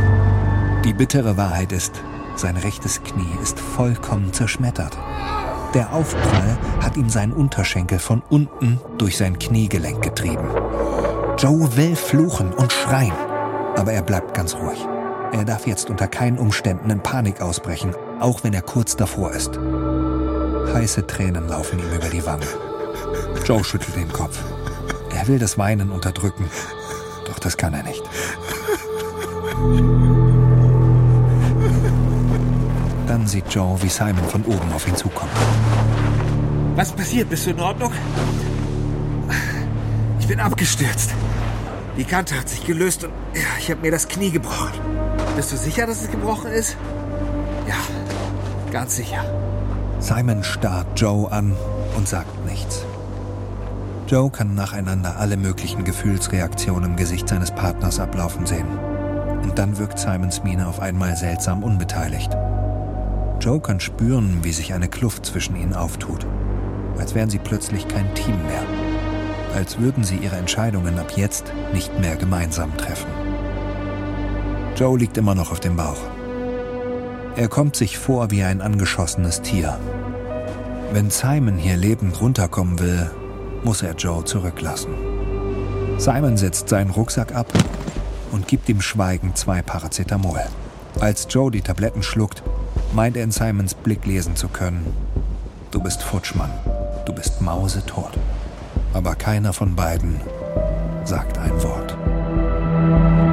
Die 0.82 0.94
bittere 0.94 1.36
Wahrheit 1.36 1.72
ist, 1.72 1.92
sein 2.36 2.56
rechtes 2.56 3.02
Knie 3.02 3.36
ist 3.42 3.60
vollkommen 3.60 4.32
zerschmettert. 4.32 4.96
Der 5.74 5.92
Aufprall 5.92 6.56
hat 6.80 6.96
ihm 6.96 7.10
seinen 7.10 7.34
Unterschenkel 7.34 7.98
von 7.98 8.22
unten 8.30 8.80
durch 8.96 9.18
sein 9.18 9.38
Kniegelenk 9.38 10.00
getrieben. 10.00 10.48
Joe 11.36 11.76
will 11.76 11.96
fluchen 11.96 12.54
und 12.54 12.72
schreien, 12.72 13.12
aber 13.76 13.92
er 13.92 14.02
bleibt 14.02 14.32
ganz 14.32 14.54
ruhig. 14.54 14.88
Er 15.32 15.44
darf 15.44 15.66
jetzt 15.66 15.90
unter 15.90 16.08
keinen 16.08 16.38
Umständen 16.38 16.88
in 16.88 17.00
Panik 17.00 17.42
ausbrechen, 17.42 17.94
auch 18.20 18.44
wenn 18.44 18.54
er 18.54 18.62
kurz 18.62 18.96
davor 18.96 19.32
ist. 19.32 19.58
Heiße 20.72 21.06
Tränen 21.06 21.48
laufen 21.48 21.78
ihm 21.78 21.92
über 21.92 22.08
die 22.08 22.24
Wange. 22.24 22.46
Joe 23.44 23.64
schüttelt 23.64 23.96
den 23.96 24.12
Kopf. 24.12 24.38
Er 25.14 25.26
will 25.26 25.38
das 25.38 25.58
Weinen 25.58 25.90
unterdrücken, 25.90 26.48
doch 27.26 27.38
das 27.38 27.56
kann 27.56 27.74
er 27.74 27.82
nicht. 27.82 28.02
Dann 33.06 33.26
sieht 33.26 33.48
Joe, 33.52 33.76
wie 33.82 33.88
Simon 33.88 34.24
von 34.28 34.44
oben 34.44 34.72
auf 34.72 34.86
ihn 34.86 34.96
zukommt. 34.96 35.32
Was 36.76 36.92
passiert? 36.92 37.28
Bist 37.28 37.46
du 37.46 37.50
in 37.50 37.60
Ordnung? 37.60 37.92
Ich 40.20 40.28
bin 40.28 40.38
abgestürzt. 40.38 41.10
Die 41.96 42.04
Kante 42.04 42.38
hat 42.38 42.48
sich 42.48 42.64
gelöst 42.64 43.04
und 43.04 43.12
ich 43.58 43.70
habe 43.70 43.80
mir 43.80 43.90
das 43.90 44.06
Knie 44.06 44.30
gebrochen. 44.30 44.72
Bist 45.36 45.52
du 45.52 45.56
sicher, 45.56 45.86
dass 45.86 46.02
es 46.02 46.10
gebrochen 46.10 46.52
ist? 46.52 46.76
Ganz 48.70 48.96
sicher. 48.96 49.24
Simon 49.98 50.44
starrt 50.44 50.98
Joe 50.98 51.30
an 51.30 51.54
und 51.96 52.08
sagt 52.08 52.44
nichts. 52.46 52.84
Joe 54.06 54.30
kann 54.30 54.54
nacheinander 54.54 55.16
alle 55.18 55.36
möglichen 55.36 55.84
Gefühlsreaktionen 55.84 56.90
im 56.90 56.96
Gesicht 56.96 57.28
seines 57.28 57.50
Partners 57.50 58.00
ablaufen 58.00 58.46
sehen. 58.46 58.66
Und 59.42 59.58
dann 59.58 59.78
wirkt 59.78 59.98
Simons 59.98 60.42
Miene 60.42 60.66
auf 60.66 60.80
einmal 60.80 61.16
seltsam 61.16 61.62
unbeteiligt. 61.62 62.30
Joe 63.40 63.60
kann 63.60 63.80
spüren, 63.80 64.38
wie 64.42 64.52
sich 64.52 64.74
eine 64.74 64.88
Kluft 64.88 65.26
zwischen 65.26 65.56
ihnen 65.56 65.74
auftut. 65.74 66.26
Als 66.98 67.14
wären 67.14 67.30
sie 67.30 67.38
plötzlich 67.38 67.88
kein 67.88 68.14
Team 68.14 68.36
mehr. 68.46 68.62
Als 69.54 69.78
würden 69.78 70.04
sie 70.04 70.16
ihre 70.16 70.36
Entscheidungen 70.36 70.98
ab 70.98 71.12
jetzt 71.16 71.52
nicht 71.72 71.98
mehr 71.98 72.16
gemeinsam 72.16 72.76
treffen. 72.76 73.10
Joe 74.76 74.98
liegt 74.98 75.16
immer 75.18 75.34
noch 75.34 75.50
auf 75.50 75.60
dem 75.60 75.76
Bauch. 75.76 75.98
Er 77.36 77.48
kommt 77.48 77.76
sich 77.76 77.96
vor 77.96 78.30
wie 78.30 78.42
ein 78.42 78.60
angeschossenes 78.60 79.40
Tier. 79.42 79.78
Wenn 80.92 81.10
Simon 81.10 81.56
hier 81.56 81.76
lebend 81.76 82.20
runterkommen 82.20 82.78
will, 82.80 83.10
muss 83.62 83.82
er 83.82 83.94
Joe 83.94 84.24
zurücklassen. 84.24 84.90
Simon 85.98 86.36
setzt 86.36 86.68
seinen 86.68 86.90
Rucksack 86.90 87.34
ab 87.34 87.46
und 88.32 88.48
gibt 88.48 88.68
ihm 88.68 88.80
schweigend 88.80 89.38
zwei 89.38 89.62
Paracetamol. 89.62 90.42
Als 90.98 91.28
Joe 91.30 91.50
die 91.50 91.62
Tabletten 91.62 92.02
schluckt, 92.02 92.42
meint 92.92 93.16
er 93.16 93.24
in 93.24 93.30
Simons 93.30 93.74
Blick 93.74 94.04
lesen 94.06 94.34
zu 94.34 94.48
können. 94.48 94.86
Du 95.70 95.80
bist 95.80 96.02
Futschmann, 96.02 96.50
du 97.06 97.12
bist 97.12 97.40
mausetot. 97.40 98.18
Aber 98.92 99.14
keiner 99.14 99.52
von 99.52 99.76
beiden 99.76 100.20
sagt 101.04 101.38
ein 101.38 101.62
Wort. 101.62 103.29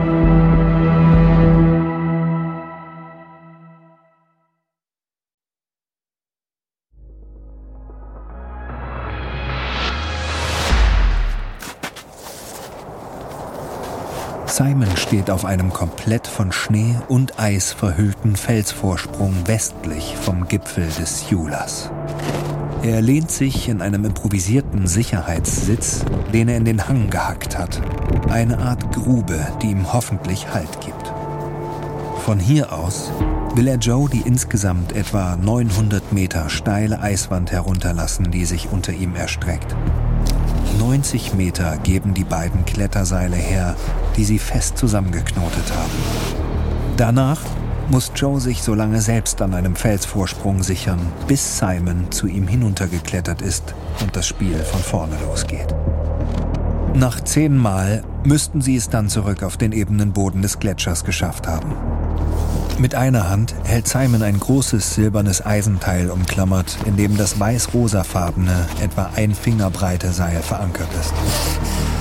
Steht 14.97 15.29
auf 15.29 15.45
einem 15.45 15.71
komplett 15.71 16.27
von 16.27 16.51
Schnee 16.51 16.95
und 17.07 17.39
Eis 17.39 17.71
verhüllten 17.73 18.35
Felsvorsprung 18.35 19.33
westlich 19.45 20.15
vom 20.21 20.47
Gipfel 20.47 20.87
des 20.99 21.29
Julas. 21.29 21.91
Er 22.83 23.01
lehnt 23.01 23.31
sich 23.31 23.69
in 23.69 23.81
einem 23.81 24.05
improvisierten 24.05 24.87
Sicherheitssitz, 24.87 26.05
den 26.33 26.47
er 26.47 26.57
in 26.57 26.65
den 26.65 26.87
Hang 26.87 27.09
gehackt 27.09 27.57
hat. 27.57 27.81
Eine 28.29 28.59
Art 28.59 28.93
Grube, 28.93 29.39
die 29.61 29.71
ihm 29.71 29.93
hoffentlich 29.93 30.53
Halt 30.53 30.81
gibt. 30.81 31.13
Von 32.23 32.39
hier 32.39 32.73
aus 32.73 33.11
will 33.55 33.67
er 33.67 33.77
Joe 33.77 34.09
die 34.09 34.21
insgesamt 34.21 34.93
etwa 34.93 35.35
900 35.37 36.11
Meter 36.11 36.49
steile 36.49 36.99
Eiswand 37.01 37.51
herunterlassen, 37.51 38.31
die 38.31 38.45
sich 38.45 38.69
unter 38.71 38.93
ihm 38.93 39.15
erstreckt. 39.15 39.75
90 40.79 41.33
Meter 41.33 41.77
geben 41.77 42.13
die 42.13 42.23
beiden 42.23 42.65
Kletterseile 42.65 43.35
her, 43.35 43.75
die 44.15 44.25
sie 44.25 44.39
fest 44.39 44.77
zusammengeknotet 44.77 45.71
haben. 45.75 46.37
Danach 46.97 47.41
muss 47.89 48.11
Joe 48.15 48.39
sich 48.39 48.61
so 48.61 48.73
lange 48.73 49.01
selbst 49.01 49.41
an 49.41 49.53
einem 49.53 49.75
Felsvorsprung 49.75 50.63
sichern, 50.63 50.99
bis 51.27 51.57
Simon 51.57 52.11
zu 52.11 52.27
ihm 52.27 52.47
hinuntergeklettert 52.47 53.41
ist 53.41 53.73
und 54.01 54.15
das 54.15 54.27
Spiel 54.27 54.57
von 54.59 54.81
vorne 54.81 55.17
losgeht. 55.25 55.73
Nach 56.93 57.21
zehnmal 57.21 58.03
müssten 58.23 58.61
sie 58.61 58.75
es 58.75 58.89
dann 58.89 59.07
zurück 59.07 59.43
auf 59.43 59.55
den 59.57 59.71
ebenen 59.71 60.13
Boden 60.13 60.41
des 60.41 60.59
Gletschers 60.59 61.03
geschafft 61.03 61.47
haben. 61.47 61.96
Mit 62.79 62.93
einer 62.93 63.27
Hand 63.27 63.55
hält 63.63 63.87
Simon 63.87 64.21
ein 64.21 64.39
großes 64.39 64.93
silbernes 64.93 65.43
Eisenteil 65.43 66.11
umklammert, 66.11 66.77
in 66.85 66.95
dem 66.95 67.17
das 67.17 67.39
weiß-rosafarbene, 67.39 68.67
etwa 68.79 69.09
ein 69.15 69.33
Finger 69.33 69.71
breite 69.71 70.11
Seil 70.11 70.43
verankert 70.43 70.89
ist. 70.99 71.11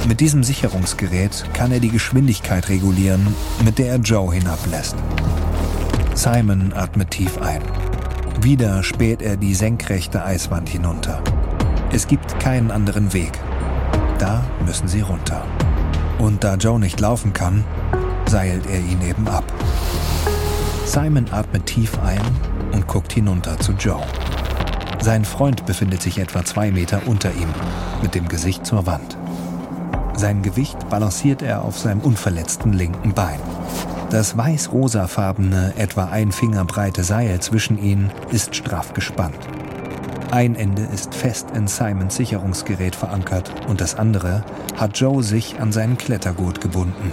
Mit 0.06 0.20
diesem 0.20 0.44
Sicherungsgerät 0.44 1.46
kann 1.54 1.72
er 1.72 1.80
die 1.80 1.88
Geschwindigkeit 1.88 2.68
regulieren, 2.68 3.26
mit 3.64 3.78
der 3.78 3.88
er 3.88 3.96
Joe 3.96 4.34
hinablässt. 4.34 4.96
Simon 6.14 6.74
atmet 6.74 7.10
tief 7.10 7.40
ein. 7.40 7.62
Wieder 8.42 8.82
späht 8.82 9.22
er 9.22 9.38
die 9.38 9.54
senkrechte 9.54 10.26
Eiswand 10.26 10.68
hinunter. 10.68 11.22
Es 11.90 12.06
gibt 12.06 12.38
keinen 12.38 12.70
anderen 12.70 13.14
Weg. 13.14 13.32
Da 14.18 14.44
müssen 14.66 14.88
sie 14.88 15.00
runter. 15.00 15.42
Und 16.18 16.44
da 16.44 16.56
Joe 16.56 16.78
nicht 16.78 17.00
laufen 17.00 17.32
kann, 17.32 17.64
seilt 18.26 18.66
er 18.66 18.80
ihn 18.80 19.00
eben 19.00 19.26
ab. 19.26 19.50
Simon 20.96 21.26
atmet 21.30 21.66
tief 21.66 21.98
ein 22.02 22.22
und 22.72 22.86
guckt 22.86 23.12
hinunter 23.12 23.58
zu 23.58 23.72
Joe. 23.72 24.00
Sein 24.98 25.26
Freund 25.26 25.66
befindet 25.66 26.00
sich 26.00 26.18
etwa 26.18 26.42
zwei 26.42 26.70
Meter 26.70 27.02
unter 27.04 27.34
ihm, 27.34 27.50
mit 28.00 28.14
dem 28.14 28.26
Gesicht 28.28 28.64
zur 28.64 28.86
Wand. 28.86 29.14
Sein 30.14 30.40
Gewicht 30.40 30.88
balanciert 30.88 31.42
er 31.42 31.66
auf 31.66 31.78
seinem 31.78 32.00
unverletzten 32.00 32.72
linken 32.72 33.12
Bein. 33.12 33.38
Das 34.08 34.38
weiß-rosafarbene, 34.38 35.74
etwa 35.76 36.06
ein 36.06 36.32
Finger 36.32 36.64
breite 36.64 37.04
Seil 37.04 37.40
zwischen 37.40 37.76
ihnen 37.76 38.10
ist 38.30 38.56
straff 38.56 38.94
gespannt. 38.94 39.36
Ein 40.30 40.54
Ende 40.54 40.84
ist 40.84 41.14
fest 41.14 41.48
in 41.54 41.68
Simons 41.68 42.16
Sicherungsgerät 42.16 42.96
verankert 42.96 43.52
und 43.68 43.82
das 43.82 43.96
andere 43.96 44.46
hat 44.78 44.96
Joe 44.96 45.22
sich 45.22 45.60
an 45.60 45.72
seinen 45.72 45.98
Klettergurt 45.98 46.62
gebunden. 46.62 47.12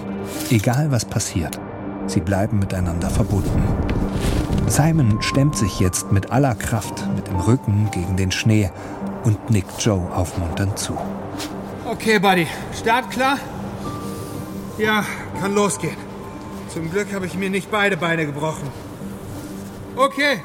Egal 0.51 0.89
was 0.89 1.03
passiert, 1.03 1.59
Sie 2.07 2.21
bleiben 2.21 2.59
miteinander 2.59 3.09
verbunden. 3.09 3.63
Simon 4.67 5.21
stemmt 5.21 5.57
sich 5.57 5.79
jetzt 5.79 6.11
mit 6.11 6.31
aller 6.31 6.55
Kraft 6.55 7.05
mit 7.15 7.27
dem 7.27 7.35
Rücken 7.35 7.89
gegen 7.91 8.17
den 8.17 8.31
Schnee 8.31 8.71
und 9.23 9.49
nickt 9.49 9.81
Joe 9.81 10.09
aufmunternd 10.13 10.77
zu. 10.77 10.97
Okay, 11.85 12.19
Buddy. 12.19 12.47
Start 12.77 13.09
klar? 13.11 13.37
Ja, 14.77 15.05
kann 15.39 15.53
losgehen. 15.53 15.97
Zum 16.69 16.89
Glück 16.89 17.13
habe 17.13 17.25
ich 17.25 17.35
mir 17.35 17.49
nicht 17.49 17.69
beide 17.69 17.97
Beine 17.97 18.25
gebrochen. 18.25 18.67
Okay, 19.95 20.41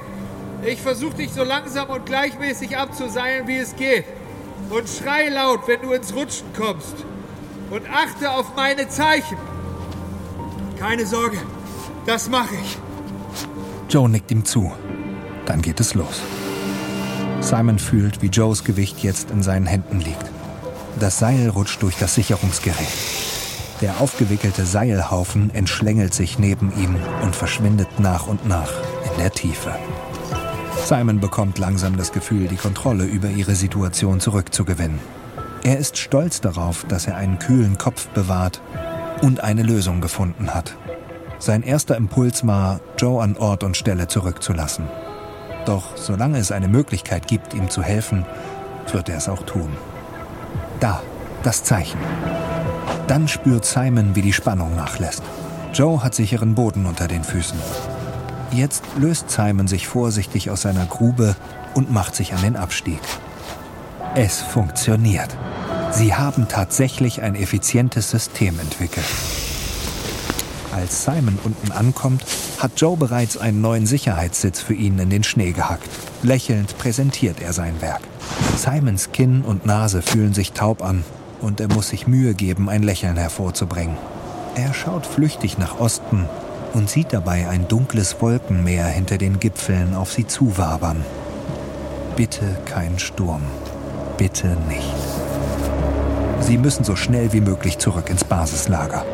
ich 0.63 0.83
versuche 0.83 1.17
dich 1.17 1.33
so 1.33 1.43
langsam 1.43 1.89
und 1.89 2.05
gleichmäßig 2.05 2.77
abzuseilen, 2.77 3.47
wie 3.47 3.57
es 3.57 3.77
geht. 3.77 4.05
Und 4.69 4.89
schrei 4.89 5.29
laut, 5.29 5.61
wenn 5.67 5.81
du 5.81 5.93
ins 5.93 6.15
Rutschen 6.15 6.53
kommst. 6.55 6.97
Und 7.71 7.89
achte 7.91 8.31
auf 8.31 8.55
meine 8.57 8.89
Zeichen. 8.89 9.39
Keine 10.79 11.05
Sorge, 11.05 11.39
das 12.07 12.29
mache 12.29 12.55
ich. 12.55 12.79
Joe 13.89 14.09
nickt 14.09 14.31
ihm 14.31 14.45
zu. 14.45 14.73
Dann 15.45 15.61
geht 15.61 15.81
es 15.81 15.95
los. 15.95 16.23
Simon 17.41 17.79
fühlt, 17.79 18.23
wie 18.23 18.29
Joes 18.29 18.63
Gewicht 18.63 19.01
jetzt 19.01 19.31
in 19.31 19.43
seinen 19.43 19.67
Händen 19.67 20.01
liegt. 20.01 20.25
Das 21.01 21.19
Seil 21.19 21.49
rutscht 21.49 21.83
durch 21.83 21.97
das 21.97 22.15
Sicherungsgerät. 22.15 22.87
Der 23.81 24.01
aufgewickelte 24.01 24.65
Seilhaufen 24.65 25.55
entschlängelt 25.55 26.15
sich 26.15 26.39
neben 26.39 26.73
ihm 26.77 26.97
und 27.23 27.35
verschwindet 27.35 27.99
nach 27.99 28.27
und 28.27 28.47
nach 28.47 28.73
in 29.11 29.19
der 29.19 29.33
Tiefe. 29.33 29.75
Simon 30.85 31.21
bekommt 31.21 31.59
langsam 31.59 31.97
das 31.97 32.13
Gefühl, 32.13 32.49
die 32.49 32.57
Kontrolle 32.57 33.05
über 33.05 33.29
ihre 33.29 33.55
Situation 33.55 34.21
zurückzugewinnen. 34.21 34.99
Er 35.65 35.79
ist 35.79 35.99
stolz 35.99 36.41
darauf, 36.41 36.85
dass 36.89 37.07
er 37.07 37.17
einen 37.17 37.39
kühlen 37.39 37.79
Kopf 37.79 38.07
bewahrt 38.09 38.61
und 39.23 39.43
eine 39.43 39.63
Lösung 39.63 40.01
gefunden 40.01 40.55
hat. 40.55 40.77
Sein 41.39 41.63
erster 41.63 41.97
Impuls 41.97 42.47
war, 42.47 42.81
Joe 42.99 43.23
an 43.23 43.37
Ort 43.37 43.63
und 43.63 43.77
Stelle 43.77 44.09
zurückzulassen. 44.09 44.89
Doch 45.67 45.97
solange 45.97 46.39
es 46.39 46.51
eine 46.51 46.69
Möglichkeit 46.69 47.29
gibt, 47.29 47.55
ihm 47.55 47.71
zu 47.71 47.83
helfen, 47.83 48.25
wird 48.91 49.09
er 49.09 49.19
es 49.19 49.29
auch 49.29 49.43
tun. 49.43 49.71
Da, 50.81 51.03
das 51.43 51.63
Zeichen. 51.63 51.99
Dann 53.07 53.29
spürt 53.29 53.65
Simon, 53.65 54.15
wie 54.15 54.23
die 54.23 54.33
Spannung 54.33 54.75
nachlässt. 54.75 55.23
Joe 55.73 56.03
hat 56.03 56.15
sicheren 56.15 56.55
Boden 56.55 56.87
unter 56.87 57.07
den 57.09 57.25
Füßen. 57.25 57.59
Jetzt 58.51 58.83
löst 58.99 59.31
Simon 59.31 59.69
sich 59.69 59.87
vorsichtig 59.87 60.51
aus 60.51 60.63
seiner 60.63 60.87
Grube 60.87 61.37
und 61.75 61.93
macht 61.93 62.15
sich 62.15 62.35
an 62.35 62.43
den 62.43 62.57
Abstieg. 62.57 63.01
Es 64.15 64.41
funktioniert. 64.41 65.37
Sie 65.91 66.15
haben 66.15 66.49
tatsächlich 66.49 67.23
ein 67.23 67.35
effizientes 67.35 68.11
System 68.11 68.59
entwickelt. 68.61 69.07
Als 70.73 71.05
Simon 71.05 71.39
unten 71.43 71.73
ankommt, 71.73 72.25
hat 72.59 72.73
Joe 72.77 72.97
bereits 72.97 73.37
einen 73.37 73.61
neuen 73.61 73.87
Sicherheitssitz 73.87 74.61
für 74.61 74.75
ihn 74.75 74.99
in 74.99 75.11
den 75.11 75.25
Schnee 75.25 75.53
gehackt. 75.53 75.89
Lächelnd 76.23 76.77
präsentiert 76.79 77.41
er 77.41 77.53
sein 77.53 77.81
Werk. 77.81 78.03
Simons 78.57 79.13
Kinn 79.13 79.43
und 79.43 79.67
Nase 79.67 80.03
fühlen 80.03 80.35
sich 80.35 80.53
taub 80.53 80.83
an 80.83 81.05
und 81.41 81.61
er 81.61 81.69
muss 81.69 81.89
sich 81.89 82.07
Mühe 82.07 82.35
geben, 82.35 82.69
ein 82.69 82.83
Lächeln 82.83 83.17
hervorzubringen. 83.17 83.97
Er 84.57 84.75
schaut 84.75 85.07
flüchtig 85.07 85.59
nach 85.59 85.81
Osten 85.81 86.29
und 86.75 86.91
sieht 86.91 87.13
dabei 87.13 87.49
ein 87.49 87.67
dunkles 87.67 88.21
Wolkenmeer 88.21 88.87
hinter 88.87 89.19
den 89.19 89.41
Gipfeln 89.41 89.95
auf 89.95 90.13
sie 90.13 90.27
zuwabern. 90.27 91.05
Bitte 92.15 92.59
kein 92.67 92.99
Sturm. 92.99 93.43
Bitte 94.17 94.57
nicht. 94.69 95.08
Sie 96.41 96.59
müssen 96.59 96.85
so 96.85 96.97
schnell 96.97 97.33
wie 97.33 97.41
möglich 97.41 97.79
zurück 97.79 98.11
ins 98.11 98.25
Basislager. 98.25 99.05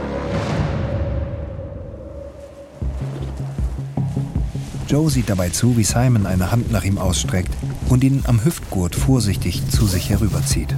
Joe 4.87 5.11
sieht 5.11 5.29
dabei 5.29 5.49
zu, 5.49 5.77
wie 5.77 5.85
Simon 5.85 6.27
eine 6.27 6.53
Hand 6.53 6.71
nach 6.71 6.85
ihm 6.85 6.99
ausstreckt 6.99 7.51
und 7.89 8.05
ihn 8.05 8.23
am 8.27 8.45
Hüftgurt 8.45 8.95
vorsichtig 8.95 9.69
zu 9.69 9.87
sich 9.87 10.11
herüberzieht. 10.11 10.77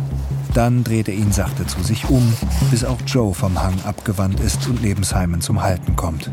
Dann 0.54 0.84
dreht 0.84 1.08
er 1.08 1.14
ihn 1.14 1.32
sachte 1.32 1.66
zu 1.66 1.82
sich 1.82 2.08
um, 2.08 2.32
bis 2.70 2.84
auch 2.84 2.98
Joe 3.06 3.34
vom 3.34 3.62
Hang 3.62 3.74
abgewandt 3.84 4.40
ist 4.40 4.66
und 4.68 4.80
neben 4.80 5.02
Simon 5.02 5.42
zum 5.42 5.62
Halten 5.62 5.96
kommt. 5.96 6.30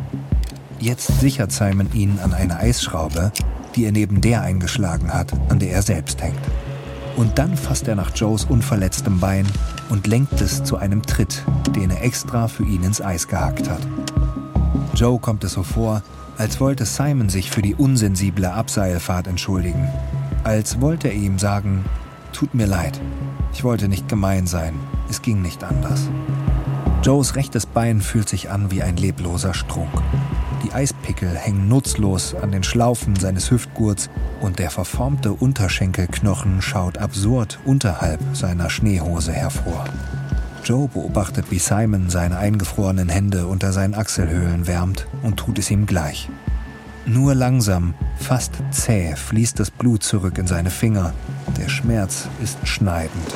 Jetzt 0.80 1.20
sichert 1.20 1.51
Simon 1.51 1.89
ihn 1.93 2.20
an 2.24 2.34
eine 2.34 2.57
Eisschraube, 2.57 3.34
die 3.76 3.86
er 3.86 3.91
neben 3.91 4.22
der 4.22 4.41
eingeschlagen 4.41 5.14
hat, 5.14 5.34
an 5.49 5.59
der 5.59 5.72
er 5.72 5.82
selbst 5.82 6.22
hängt. 6.22 6.39
Und 7.16 7.38
dann 7.38 7.55
fasst 7.55 7.88
er 7.88 7.95
nach 7.95 8.11
Joes 8.16 8.45
unverletztem 8.45 9.20
Bein 9.20 9.45
und 9.89 10.07
lenkt 10.07 10.41
es 10.41 10.64
zu 10.64 10.78
einem 10.78 11.03
Tritt, 11.03 11.43
den 11.76 11.91
er 11.91 12.03
extra 12.03 12.47
für 12.47 12.64
ihn 12.64 12.84
ins 12.84 13.01
Eis 13.01 13.28
gehackt 13.28 13.70
hat. 13.70 13.82
Joe 14.95 15.20
kommt 15.20 15.43
es 15.43 15.53
so 15.53 15.64
vor, 15.64 16.01
als 16.38 16.59
wollte 16.59 16.86
Simon 16.86 17.30
sich 17.30 17.51
für 17.51 17.61
die 17.61 17.76
unsensible 17.76 18.51
Abseilfahrt 18.51 19.28
entschuldigen. 19.28 19.88
Als 20.43 20.82
wollte 20.82 21.07
er 21.07 21.16
ihm 21.16 21.38
sagen, 21.39 21.86
tut 22.32 22.53
mir 22.53 22.66
leid, 22.66 22.99
ich 23.53 23.64
wollte 23.64 23.88
nicht 23.88 24.09
gemein 24.09 24.47
sein, 24.47 24.74
es 25.09 25.22
ging 25.22 25.41
nicht 25.41 25.64
anders. 25.64 26.09
Joes 27.03 27.36
rechtes 27.36 27.66
Bein 27.66 28.01
fühlt 28.01 28.30
sich 28.30 28.49
an 28.49 28.72
wie 28.72 28.82
ein 28.82 28.97
lebloser 28.97 29.53
Strunk. 29.53 29.91
Die 30.64 30.72
Eispickel 30.72 31.36
hängen 31.36 31.68
nutzlos 31.68 32.34
an 32.36 32.51
den 32.51 32.64
Schlaufen 32.64 33.18
seines 33.18 33.51
Hüftgurts 33.51 34.09
und 34.39 34.59
der 34.59 34.70
verformte 34.70 35.34
Unterschenkelknochen 35.34 36.61
schaut 36.61 36.97
absurd 36.97 37.59
unterhalb 37.66 38.22
seiner 38.32 38.70
Schneehose 38.70 39.34
hervor. 39.34 39.84
Joe 40.64 40.88
beobachtet, 40.88 41.47
wie 41.49 41.59
Simon 41.59 42.09
seine 42.09 42.38
eingefrorenen 42.38 43.09
Hände 43.09 43.47
unter 43.47 43.74
seinen 43.74 43.93
Achselhöhlen 43.93 44.66
wärmt 44.66 45.05
und 45.22 45.36
tut 45.36 45.59
es 45.59 45.70
ihm 45.70 45.86
gleich. 45.86 46.30
Nur 47.05 47.36
langsam, 47.36 47.93
fast 48.16 48.53
zäh, 48.72 49.18
fließt 49.18 49.59
das 49.59 49.70
Blut 49.70 50.03
zurück 50.03 50.38
in 50.38 50.47
seine 50.47 50.70
Finger. 50.70 51.14
Der 51.59 51.68
Schmerz 51.68 52.30
ist 52.41 52.57
schneidend. 52.66 53.36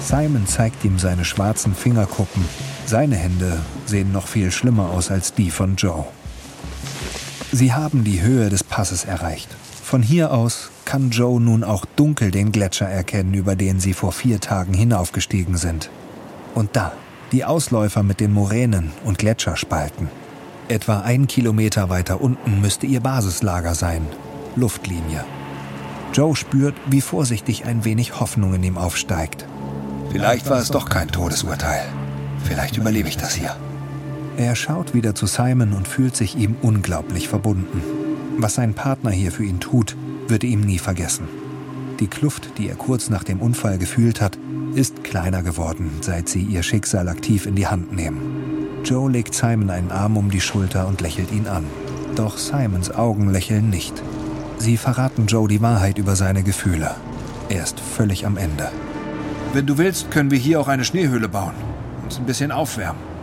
Simon 0.00 0.46
zeigt 0.46 0.82
ihm 0.86 0.98
seine 0.98 1.26
schwarzen 1.26 1.74
Fingerkuppen. 1.74 2.44
Seine 2.86 3.16
Hände 3.16 3.58
sehen 3.84 4.12
noch 4.12 4.26
viel 4.26 4.50
schlimmer 4.50 4.88
aus 4.90 5.10
als 5.10 5.34
die 5.34 5.50
von 5.50 5.76
Joe. 5.76 6.06
Sie 7.52 7.72
haben 7.72 8.04
die 8.04 8.20
Höhe 8.20 8.48
des 8.50 8.64
Passes 8.64 9.04
erreicht. 9.04 9.48
Von 9.82 10.02
hier 10.02 10.32
aus 10.32 10.70
kann 10.84 11.10
Joe 11.10 11.40
nun 11.40 11.64
auch 11.64 11.84
dunkel 11.84 12.30
den 12.30 12.52
Gletscher 12.52 12.88
erkennen, 12.88 13.34
über 13.34 13.56
den 13.56 13.80
sie 13.80 13.92
vor 13.92 14.12
vier 14.12 14.40
Tagen 14.40 14.74
hinaufgestiegen 14.74 15.56
sind. 15.56 15.90
Und 16.54 16.74
da, 16.74 16.92
die 17.32 17.44
Ausläufer 17.44 18.02
mit 18.02 18.20
den 18.20 18.32
Moränen 18.32 18.92
und 19.04 19.18
Gletscherspalten. 19.18 20.08
Etwa 20.68 21.00
ein 21.00 21.28
Kilometer 21.28 21.88
weiter 21.88 22.20
unten 22.20 22.60
müsste 22.60 22.86
ihr 22.86 23.00
Basislager 23.00 23.74
sein. 23.74 24.06
Luftlinie. 24.56 25.24
Joe 26.12 26.34
spürt, 26.34 26.74
wie 26.86 27.00
vorsichtig 27.00 27.66
ein 27.66 27.84
wenig 27.84 28.18
Hoffnung 28.20 28.54
in 28.54 28.62
ihm 28.62 28.78
aufsteigt. 28.78 29.44
Vielleicht 30.10 30.48
war 30.48 30.58
es 30.58 30.70
doch 30.70 30.88
kein 30.88 31.08
Todesurteil. 31.08 31.84
Vielleicht 32.44 32.76
überlebe 32.76 33.08
ich 33.08 33.16
das 33.16 33.34
hier. 33.34 33.54
Er 34.36 34.54
schaut 34.54 34.92
wieder 34.92 35.14
zu 35.14 35.24
Simon 35.26 35.72
und 35.72 35.88
fühlt 35.88 36.14
sich 36.14 36.36
ihm 36.36 36.56
unglaublich 36.60 37.26
verbunden. 37.26 37.80
Was 38.36 38.54
sein 38.54 38.74
Partner 38.74 39.10
hier 39.10 39.32
für 39.32 39.44
ihn 39.44 39.60
tut, 39.60 39.96
wird 40.28 40.44
ihm 40.44 40.60
nie 40.60 40.78
vergessen. 40.78 41.26
Die 42.00 42.06
Kluft, 42.06 42.58
die 42.58 42.68
er 42.68 42.74
kurz 42.74 43.08
nach 43.08 43.24
dem 43.24 43.40
Unfall 43.40 43.78
gefühlt 43.78 44.20
hat, 44.20 44.38
ist 44.74 45.04
kleiner 45.04 45.42
geworden, 45.42 45.90
seit 46.02 46.28
sie 46.28 46.42
ihr 46.42 46.62
Schicksal 46.62 47.08
aktiv 47.08 47.46
in 47.46 47.54
die 47.54 47.66
Hand 47.66 47.92
nehmen. 47.92 48.82
Joe 48.84 49.10
legt 49.10 49.34
Simon 49.34 49.70
einen 49.70 49.90
Arm 49.90 50.18
um 50.18 50.30
die 50.30 50.42
Schulter 50.42 50.86
und 50.86 51.00
lächelt 51.00 51.32
ihn 51.32 51.46
an. 51.46 51.64
Doch 52.14 52.36
Simons 52.36 52.90
Augen 52.90 53.30
lächeln 53.30 53.70
nicht. 53.70 53.94
Sie 54.58 54.76
verraten 54.76 55.26
Joe 55.26 55.48
die 55.48 55.62
Wahrheit 55.62 55.96
über 55.96 56.14
seine 56.14 56.42
Gefühle. 56.42 56.94
Er 57.48 57.62
ist 57.62 57.80
völlig 57.80 58.26
am 58.26 58.36
Ende. 58.36 58.70
Wenn 59.54 59.64
du 59.64 59.78
willst, 59.78 60.10
können 60.10 60.30
wir 60.30 60.38
hier 60.38 60.60
auch 60.60 60.68
eine 60.68 60.84
Schneehöhle 60.84 61.30
bauen. 61.30 61.54
Uns 62.04 62.18
ein 62.18 62.26
bisschen 62.26 62.52
aufwärmen. 62.52 63.15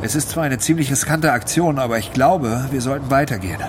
Es 0.00 0.14
ist 0.14 0.30
zwar 0.30 0.44
eine 0.44 0.58
ziemlich 0.58 0.92
riskante 0.92 1.32
Aktion, 1.32 1.80
aber 1.80 1.98
ich 1.98 2.12
glaube, 2.12 2.66
wir 2.70 2.80
sollten 2.80 3.10
weitergehen. 3.10 3.60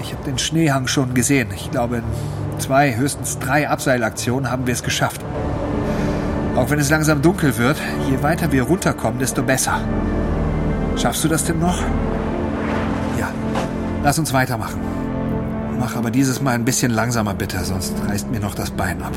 Ich 0.00 0.12
habe 0.12 0.24
den 0.24 0.38
Schneehang 0.38 0.86
schon 0.86 1.12
gesehen. 1.12 1.48
Ich 1.54 1.70
glaube, 1.70 1.98
in 1.98 2.60
zwei, 2.60 2.96
höchstens 2.96 3.38
drei 3.38 3.68
Abseilaktionen 3.68 4.50
haben 4.50 4.66
wir 4.66 4.72
es 4.72 4.82
geschafft. 4.82 5.20
Auch 6.56 6.70
wenn 6.70 6.78
es 6.78 6.88
langsam 6.88 7.20
dunkel 7.20 7.58
wird, 7.58 7.76
je 8.08 8.22
weiter 8.22 8.52
wir 8.52 8.62
runterkommen, 8.62 9.18
desto 9.18 9.42
besser. 9.42 9.80
Schaffst 10.96 11.22
du 11.24 11.28
das 11.28 11.44
denn 11.44 11.58
noch? 11.58 11.78
Ja. 13.18 13.28
Lass 14.02 14.18
uns 14.18 14.32
weitermachen. 14.32 14.80
Mach 15.78 15.94
aber 15.96 16.10
dieses 16.10 16.40
Mal 16.40 16.52
ein 16.52 16.64
bisschen 16.64 16.92
langsamer 16.92 17.34
bitte, 17.34 17.62
sonst 17.64 17.92
reißt 18.08 18.30
mir 18.30 18.40
noch 18.40 18.54
das 18.54 18.70
Bein 18.70 19.02
ab. 19.02 19.12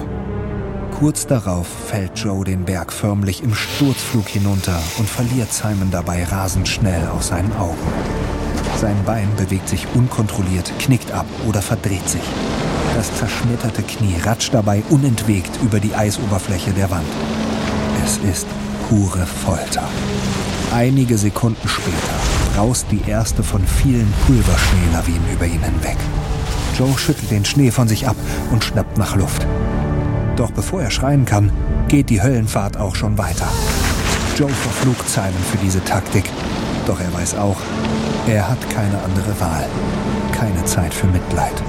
Kurz 1.00 1.28
darauf 1.28 1.68
fällt 1.68 2.18
Joe 2.18 2.44
den 2.44 2.66
Berg 2.66 2.92
förmlich 2.92 3.44
im 3.44 3.54
Sturzflug 3.54 4.28
hinunter 4.28 4.82
und 4.98 5.08
verliert 5.08 5.54
Simon 5.54 5.92
dabei 5.92 6.24
rasend 6.24 6.68
schnell 6.68 7.06
aus 7.10 7.28
seinen 7.28 7.56
Augen. 7.56 7.78
Sein 8.78 8.98
Bein 9.06 9.30
bewegt 9.38 9.70
sich 9.70 9.86
unkontrolliert, 9.94 10.74
knickt 10.80 11.12
ab 11.12 11.28
oder 11.48 11.62
verdreht 11.62 12.10
sich. 12.10 12.24
Das 12.96 13.16
zerschmetterte 13.16 13.84
Knie 13.84 14.16
ratscht 14.24 14.56
dabei 14.56 14.82
unentwegt 14.90 15.52
über 15.62 15.80
die 15.80 15.94
Eisoberfläche 15.94 16.72
der 16.72 16.90
Wand. 16.90 17.06
Es 18.04 18.18
ist 18.18 18.48
pure 18.90 19.28
Folter. 19.28 19.88
Einige 20.74 21.20
Sekunden 21.20 21.68
später 21.68 22.56
braust 22.56 22.88
die 22.90 23.08
erste 23.08 23.44
von 23.44 23.62
vielen 23.68 24.12
Pulverschneelawinen 24.26 25.32
über 25.32 25.46
ihn 25.46 25.62
hinweg. 25.62 25.98
Joe 26.76 26.98
schüttelt 26.98 27.30
den 27.30 27.46
Schnee 27.46 27.70
von 27.70 27.88
sich 27.88 28.08
ab 28.08 28.16
und 28.52 28.64
schnappt 28.64 28.98
nach 28.98 29.16
Luft. 29.16 29.46
Doch 30.38 30.52
bevor 30.52 30.84
er 30.84 30.92
schreien 30.92 31.26
kann, 31.26 31.52
geht 31.88 32.12
die 32.12 32.22
Höllenfahrt 32.22 32.78
auch 32.78 32.96
schon 32.96 33.18
weiter. 33.18 33.48
Joe 34.38 34.50
verflucht 34.50 35.10
Simon 35.10 35.34
für 35.52 35.58
diese 35.58 35.84
Taktik. 35.84 36.26
Doch 36.86 37.00
er 37.00 37.12
weiß 37.12 37.36
auch, 37.36 37.58
er 38.28 38.48
hat 38.48 38.70
keine 38.70 39.02
andere 39.02 39.40
Wahl. 39.40 39.66
Keine 40.32 40.64
Zeit 40.66 40.94
für 40.94 41.08
Mitleid. 41.08 41.64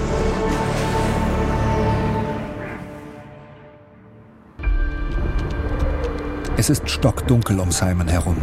Es 6.59 6.69
ist 6.69 6.91
stockdunkel 6.91 7.61
um 7.61 7.71
Simon 7.71 8.09
herum. 8.09 8.37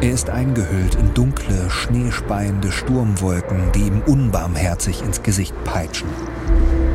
Er 0.00 0.10
ist 0.10 0.30
eingehüllt 0.30 0.96
in 0.96 1.14
dunkle, 1.14 1.70
schneespeiende 1.70 2.72
Sturmwolken, 2.72 3.70
die 3.72 3.82
ihm 3.82 4.02
unbarmherzig 4.04 5.00
ins 5.02 5.22
Gesicht 5.22 5.54
peitschen. 5.62 6.08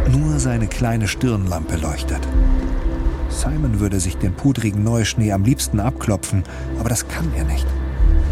Nur 0.10 0.40
seine 0.40 0.68
kleine 0.68 1.08
Stirnlampe 1.08 1.76
leuchtet. 1.78 2.22
Simon 3.30 3.80
würde 3.80 4.00
sich 4.00 4.18
den 4.18 4.34
pudrigen 4.34 4.84
Neuschnee 4.84 5.32
am 5.32 5.44
liebsten 5.44 5.80
abklopfen, 5.80 6.44
aber 6.80 6.90
das 6.90 7.08
kann 7.08 7.32
er 7.36 7.44
nicht. 7.44 7.68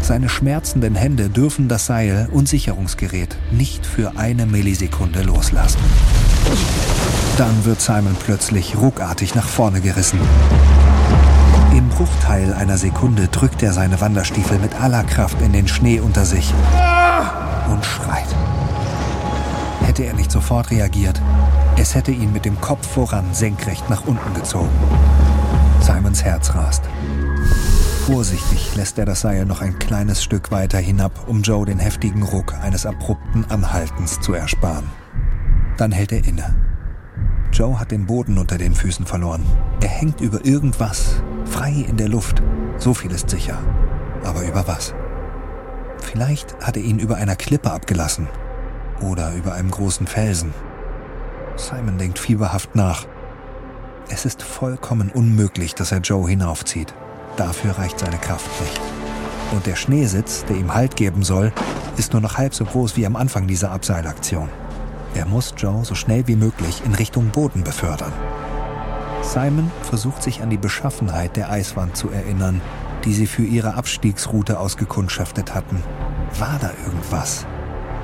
Seine 0.00 0.28
schmerzenden 0.28 0.94
Hände 0.94 1.28
dürfen 1.28 1.68
das 1.68 1.86
Seil 1.86 2.28
und 2.30 2.48
Sicherungsgerät 2.48 3.36
nicht 3.50 3.84
für 3.84 4.16
eine 4.16 4.46
Millisekunde 4.46 5.22
loslassen. 5.22 5.80
Dann 7.36 7.64
wird 7.64 7.80
Simon 7.80 8.16
plötzlich 8.24 8.76
ruckartig 8.76 9.34
nach 9.34 9.48
vorne 9.48 9.80
gerissen. 9.80 10.20
Im 11.76 11.88
Bruchteil 11.88 12.54
einer 12.54 12.78
Sekunde 12.78 13.28
drückt 13.28 13.62
er 13.62 13.72
seine 13.72 14.00
Wanderstiefel 14.00 14.58
mit 14.58 14.80
aller 14.80 15.04
Kraft 15.04 15.42
in 15.42 15.52
den 15.52 15.68
Schnee 15.68 16.00
unter 16.00 16.24
sich 16.24 16.54
und 17.70 17.84
schreit. 17.84 18.34
Hätte 19.82 20.04
er 20.04 20.14
nicht 20.14 20.30
sofort 20.30 20.70
reagiert, 20.70 21.20
es 21.76 21.94
hätte 21.94 22.10
ihn 22.10 22.32
mit 22.32 22.44
dem 22.44 22.60
Kopf 22.60 22.86
voran 22.86 23.32
senkrecht 23.32 23.88
nach 23.90 24.06
unten 24.06 24.34
gezogen. 24.34 24.70
Simons 25.80 26.24
Herz 26.24 26.54
rast. 26.54 26.82
Vorsichtig 28.06 28.74
lässt 28.76 28.98
er 28.98 29.04
das 29.04 29.20
Seil 29.20 29.46
noch 29.46 29.60
ein 29.60 29.78
kleines 29.78 30.22
Stück 30.22 30.50
weiter 30.50 30.78
hinab, 30.78 31.28
um 31.28 31.42
Joe 31.42 31.66
den 31.66 31.78
heftigen 31.78 32.22
Ruck 32.22 32.54
eines 32.54 32.86
abrupten 32.86 33.44
Anhaltens 33.50 34.20
zu 34.20 34.32
ersparen. 34.32 34.86
Dann 35.76 35.92
hält 35.92 36.12
er 36.12 36.24
inne. 36.24 36.54
Joe 37.52 37.78
hat 37.78 37.90
den 37.90 38.06
Boden 38.06 38.38
unter 38.38 38.58
den 38.58 38.74
Füßen 38.74 39.06
verloren. 39.06 39.44
Er 39.80 39.88
hängt 39.88 40.20
über 40.20 40.44
irgendwas, 40.44 41.22
frei 41.44 41.84
in 41.88 41.96
der 41.96 42.08
Luft. 42.08 42.42
So 42.78 42.94
viel 42.94 43.10
ist 43.10 43.30
sicher. 43.30 43.58
Aber 44.24 44.46
über 44.46 44.66
was? 44.66 44.94
Vielleicht 46.00 46.56
hat 46.60 46.76
er 46.76 46.82
ihn 46.82 46.98
über 46.98 47.16
einer 47.16 47.36
Klippe 47.36 47.70
abgelassen. 47.70 48.28
Oder 49.00 49.34
über 49.34 49.54
einem 49.54 49.70
großen 49.70 50.06
Felsen. 50.06 50.52
Simon 51.56 51.98
denkt 51.98 52.18
fieberhaft 52.18 52.74
nach. 52.74 53.06
Es 54.08 54.24
ist 54.24 54.42
vollkommen 54.42 55.10
unmöglich, 55.10 55.74
dass 55.74 55.92
er 55.92 55.98
Joe 55.98 56.28
hinaufzieht. 56.28 56.94
Dafür 57.36 57.78
reicht 57.78 57.98
seine 57.98 58.18
Kraft 58.18 58.48
nicht. 58.60 58.80
Und 59.52 59.66
der 59.66 59.76
Schneesitz, 59.76 60.44
der 60.44 60.56
ihm 60.56 60.74
Halt 60.74 60.96
geben 60.96 61.22
soll, 61.22 61.52
ist 61.96 62.12
nur 62.12 62.22
noch 62.22 62.36
halb 62.36 62.54
so 62.54 62.64
groß 62.64 62.96
wie 62.96 63.06
am 63.06 63.16
Anfang 63.16 63.46
dieser 63.46 63.70
Abseilaktion. 63.70 64.48
Er 65.14 65.26
muss 65.26 65.54
Joe 65.56 65.84
so 65.84 65.94
schnell 65.94 66.26
wie 66.26 66.36
möglich 66.36 66.82
in 66.84 66.94
Richtung 66.94 67.30
Boden 67.30 67.64
befördern. 67.64 68.12
Simon 69.22 69.70
versucht 69.82 70.22
sich 70.22 70.42
an 70.42 70.50
die 70.50 70.56
Beschaffenheit 70.56 71.36
der 71.36 71.50
Eiswand 71.50 71.96
zu 71.96 72.10
erinnern, 72.10 72.60
die 73.04 73.14
sie 73.14 73.26
für 73.26 73.44
ihre 73.44 73.74
Abstiegsroute 73.74 74.58
ausgekundschaftet 74.58 75.54
hatten. 75.54 75.82
War 76.38 76.58
da 76.60 76.70
irgendwas? 76.84 77.46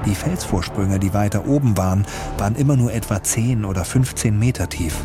Die 0.07 0.15
Felsvorsprünge, 0.15 0.99
die 0.99 1.15
weiter 1.15 1.47
oben 1.47 1.77
waren, 1.77 2.07
waren 2.39 2.57
immer 2.57 2.77
nur 2.77 2.93
etwa 2.93 3.23
10 3.23 3.65
oder 3.65 3.85
15 3.85 4.39
Meter 4.39 4.69
tief. 4.69 4.97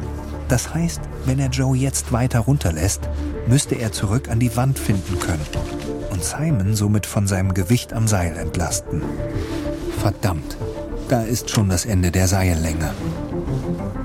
Das 0.48 0.74
heißt, 0.74 1.02
wenn 1.26 1.39
er 1.39 1.50
Joe 1.50 1.76
jetzt 1.76 2.12
weiter 2.12 2.39
runterlässt, 2.39 3.02
müsste 3.48 3.76
er 3.76 3.91
zurück 3.91 4.30
an 4.30 4.39
die 4.39 4.56
Wand 4.56 4.80
finden 4.80 5.20
können 5.20 5.45
und 6.12 6.24
Simon 6.24 6.74
somit 6.76 7.06
von 7.06 7.28
seinem 7.28 7.54
Gewicht 7.54 7.93
am 7.93 8.08
Seil 8.08 8.36
entlasten. 8.38 9.02
Verdammt, 10.02 10.58
da 11.10 11.22
ist 11.22 11.50
schon 11.52 11.70
das 11.70 11.86
Ende 11.86 12.12
der 12.12 12.28
Seillänge. 12.28 12.91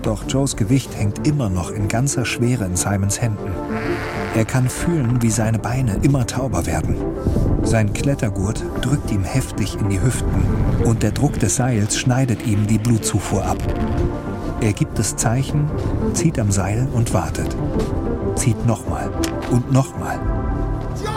Doch 0.03 0.25
Joes 0.29 0.57
Gewicht 0.57 0.97
hängt 0.97 1.27
immer 1.27 1.49
noch 1.49 1.71
in 1.71 1.89
ganzer 1.89 2.25
Schwere 2.25 2.65
in 2.65 2.77
Simons 2.77 3.21
Händen. 3.21 3.53
Er 4.35 4.45
kann 4.45 4.69
fühlen, 4.69 5.23
wie 5.23 5.31
seine 5.31 5.59
Beine 5.59 6.01
immer 6.03 6.27
tauber 6.27 6.67
werden. 6.67 6.97
Sein 7.63 7.93
Klettergurt 7.93 8.63
drückt 8.81 9.11
ihm 9.11 9.25
heftig 9.25 9.79
in 9.81 9.89
die 9.89 10.01
Hüften 10.03 10.45
und 10.85 11.03
der 11.03 11.13
Druck 11.13 11.39
des 11.39 11.57
Seils 11.57 11.99
schneidet 11.99 12.47
ihm 12.47 12.67
die 12.67 12.79
Blutzufuhr 12.79 13.45
ab. 13.45 13.59
Er 14.61 14.73
gibt 14.73 14.99
das 14.99 15.17
Zeichen, 15.17 15.69
zieht 16.13 16.39
am 16.39 16.51
Seil 16.51 16.89
und 16.93 17.13
wartet. 17.15 17.57
Zieht 18.37 18.67
nochmal 18.67 19.11
und 19.51 19.73
nochmal. 19.73 20.19
Joe! 21.03 21.13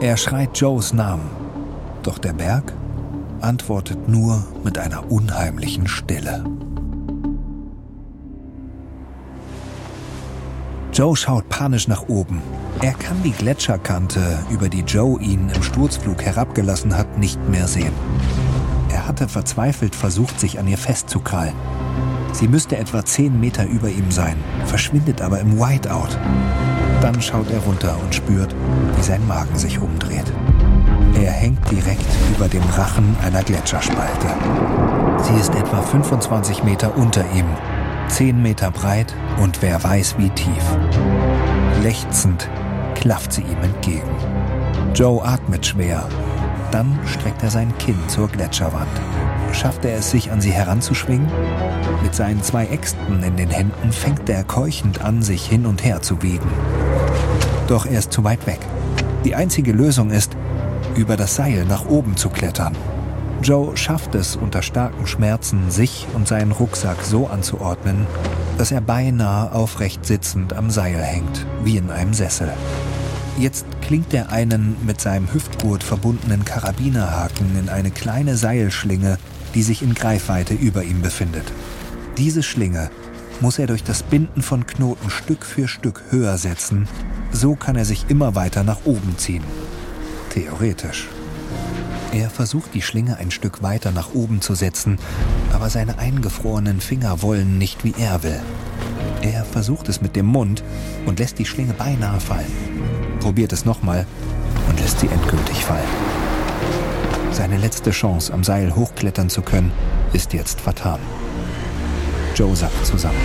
Er 0.00 0.16
schreit 0.16 0.58
Joes 0.58 0.92
Namen. 0.92 1.30
Doch 2.02 2.18
der 2.18 2.32
Berg 2.32 2.72
antwortet 3.40 4.08
nur 4.08 4.44
mit 4.64 4.78
einer 4.78 5.10
unheimlichen 5.10 5.86
Stille. 5.86 6.44
Joe 10.92 11.16
schaut 11.16 11.48
panisch 11.48 11.88
nach 11.88 12.08
oben. 12.08 12.42
Er 12.80 12.94
kann 12.94 13.22
die 13.22 13.32
Gletscherkante, 13.32 14.40
über 14.50 14.68
die 14.68 14.80
Joe 14.80 15.20
ihn 15.20 15.50
im 15.54 15.62
Sturzflug 15.62 16.22
herabgelassen 16.22 16.96
hat, 16.96 17.18
nicht 17.18 17.38
mehr 17.48 17.68
sehen. 17.68 17.92
Er 18.90 19.06
hatte 19.06 19.28
verzweifelt 19.28 19.94
versucht, 19.94 20.40
sich 20.40 20.58
an 20.58 20.66
ihr 20.66 20.78
festzukrallen. 20.78 21.54
Sie 22.32 22.48
müsste 22.48 22.76
etwa 22.76 23.04
zehn 23.04 23.38
Meter 23.38 23.66
über 23.66 23.88
ihm 23.88 24.10
sein, 24.10 24.36
verschwindet 24.66 25.20
aber 25.20 25.40
im 25.40 25.58
Whiteout. 25.58 26.18
Dann 27.00 27.20
schaut 27.20 27.50
er 27.50 27.60
runter 27.60 27.96
und 28.02 28.14
spürt, 28.14 28.54
wie 28.96 29.02
sein 29.02 29.26
Magen 29.26 29.56
sich 29.56 29.78
umdreht. 29.78 30.32
Er 31.20 31.32
hängt 31.32 31.70
direkt 31.70 32.06
über 32.34 32.48
dem 32.48 32.62
Rachen 32.62 33.16
einer 33.22 33.42
Gletscherspalte. 33.42 34.28
Sie 35.22 35.34
ist 35.40 35.54
etwa 35.54 35.82
25 35.82 36.64
Meter 36.64 36.96
unter 36.96 37.24
ihm 37.32 37.46
10 38.08 38.42
Meter 38.42 38.70
breit 38.70 39.14
und 39.40 39.62
wer 39.62 39.82
weiß 39.82 40.16
wie 40.18 40.30
tief. 40.30 40.64
Lechzend 41.82 42.48
klafft 43.02 43.32
sie 43.32 43.42
ihm 43.42 43.60
entgegen. 43.64 44.08
Joe 44.94 45.24
atmet 45.24 45.66
schwer. 45.66 46.08
Dann 46.70 46.96
streckt 47.04 47.42
er 47.42 47.50
sein 47.50 47.76
Kinn 47.78 47.98
zur 48.06 48.28
Gletscherwand. 48.28 48.86
Schafft 49.52 49.84
er 49.84 49.96
es, 49.96 50.12
sich 50.12 50.30
an 50.30 50.40
sie 50.40 50.52
heranzuschwingen? 50.52 51.26
Mit 52.04 52.14
seinen 52.14 52.44
zwei 52.44 52.66
Äxten 52.66 53.24
in 53.24 53.36
den 53.36 53.50
Händen 53.50 53.90
fängt 53.90 54.28
er 54.28 54.44
keuchend 54.44 55.02
an, 55.02 55.20
sich 55.20 55.44
hin 55.44 55.66
und 55.66 55.82
her 55.84 56.00
zu 56.00 56.22
wiegen. 56.22 56.48
Doch 57.66 57.86
er 57.86 57.98
ist 57.98 58.12
zu 58.12 58.22
weit 58.22 58.46
weg. 58.46 58.60
Die 59.24 59.34
einzige 59.34 59.72
Lösung 59.72 60.10
ist, 60.10 60.36
über 60.94 61.16
das 61.16 61.34
Seil 61.34 61.64
nach 61.64 61.86
oben 61.86 62.16
zu 62.16 62.28
klettern. 62.30 62.76
Joe 63.42 63.76
schafft 63.76 64.14
es 64.14 64.36
unter 64.36 64.62
starken 64.62 65.08
Schmerzen, 65.08 65.72
sich 65.72 66.06
und 66.14 66.28
seinen 66.28 66.52
Rucksack 66.52 67.02
so 67.02 67.26
anzuordnen, 67.26 68.06
dass 68.58 68.70
er 68.70 68.80
beinahe 68.80 69.50
aufrecht 69.52 70.06
sitzend 70.06 70.52
am 70.52 70.70
Seil 70.70 71.02
hängt, 71.02 71.46
wie 71.64 71.78
in 71.78 71.90
einem 71.90 72.14
Sessel. 72.14 72.52
Jetzt 73.38 73.64
klingt 73.80 74.12
er 74.12 74.30
einen 74.30 74.76
mit 74.84 75.00
seinem 75.00 75.32
Hüftgurt 75.32 75.82
verbundenen 75.82 76.44
Karabinerhaken 76.44 77.58
in 77.58 77.68
eine 77.68 77.90
kleine 77.90 78.36
Seilschlinge, 78.36 79.18
die 79.54 79.62
sich 79.62 79.82
in 79.82 79.94
Greifweite 79.94 80.54
über 80.54 80.84
ihm 80.84 81.00
befindet. 81.02 81.44
Diese 82.18 82.42
Schlinge 82.42 82.90
muss 83.40 83.58
er 83.58 83.66
durch 83.66 83.82
das 83.82 84.02
Binden 84.02 84.42
von 84.42 84.66
Knoten 84.66 85.10
Stück 85.10 85.44
für 85.44 85.66
Stück 85.66 86.02
höher 86.10 86.36
setzen, 86.36 86.86
so 87.32 87.56
kann 87.56 87.76
er 87.76 87.86
sich 87.86 88.04
immer 88.08 88.34
weiter 88.34 88.62
nach 88.64 88.84
oben 88.84 89.16
ziehen. 89.16 89.44
Theoretisch. 90.30 91.08
Er 92.12 92.28
versucht 92.28 92.74
die 92.74 92.82
Schlinge 92.82 93.16
ein 93.16 93.30
Stück 93.30 93.62
weiter 93.62 93.90
nach 93.90 94.12
oben 94.12 94.42
zu 94.42 94.54
setzen, 94.54 94.98
aber 95.52 95.70
seine 95.70 95.98
eingefrorenen 95.98 96.80
Finger 96.80 97.22
wollen 97.22 97.56
nicht, 97.56 97.84
wie 97.84 97.94
er 97.98 98.22
will. 98.22 98.40
Er 99.22 99.44
versucht 99.44 99.88
es 99.88 100.02
mit 100.02 100.16
dem 100.16 100.26
Mund 100.26 100.62
und 101.06 101.18
lässt 101.18 101.38
die 101.38 101.46
Schlinge 101.46 101.72
beinahe 101.72 102.20
fallen. 102.20 103.01
Probiert 103.22 103.52
es 103.52 103.64
nochmal 103.64 104.04
und 104.68 104.80
lässt 104.80 104.98
sie 104.98 105.06
endgültig 105.06 105.64
fallen. 105.64 105.88
Seine 107.30 107.56
letzte 107.56 107.92
Chance, 107.92 108.32
am 108.32 108.42
Seil 108.42 108.74
hochklettern 108.74 109.30
zu 109.30 109.42
können, 109.42 109.70
ist 110.12 110.32
jetzt 110.32 110.60
vertan. 110.60 110.98
Joe 112.34 112.54
sackt 112.56 112.84
zusammen. 112.84 113.20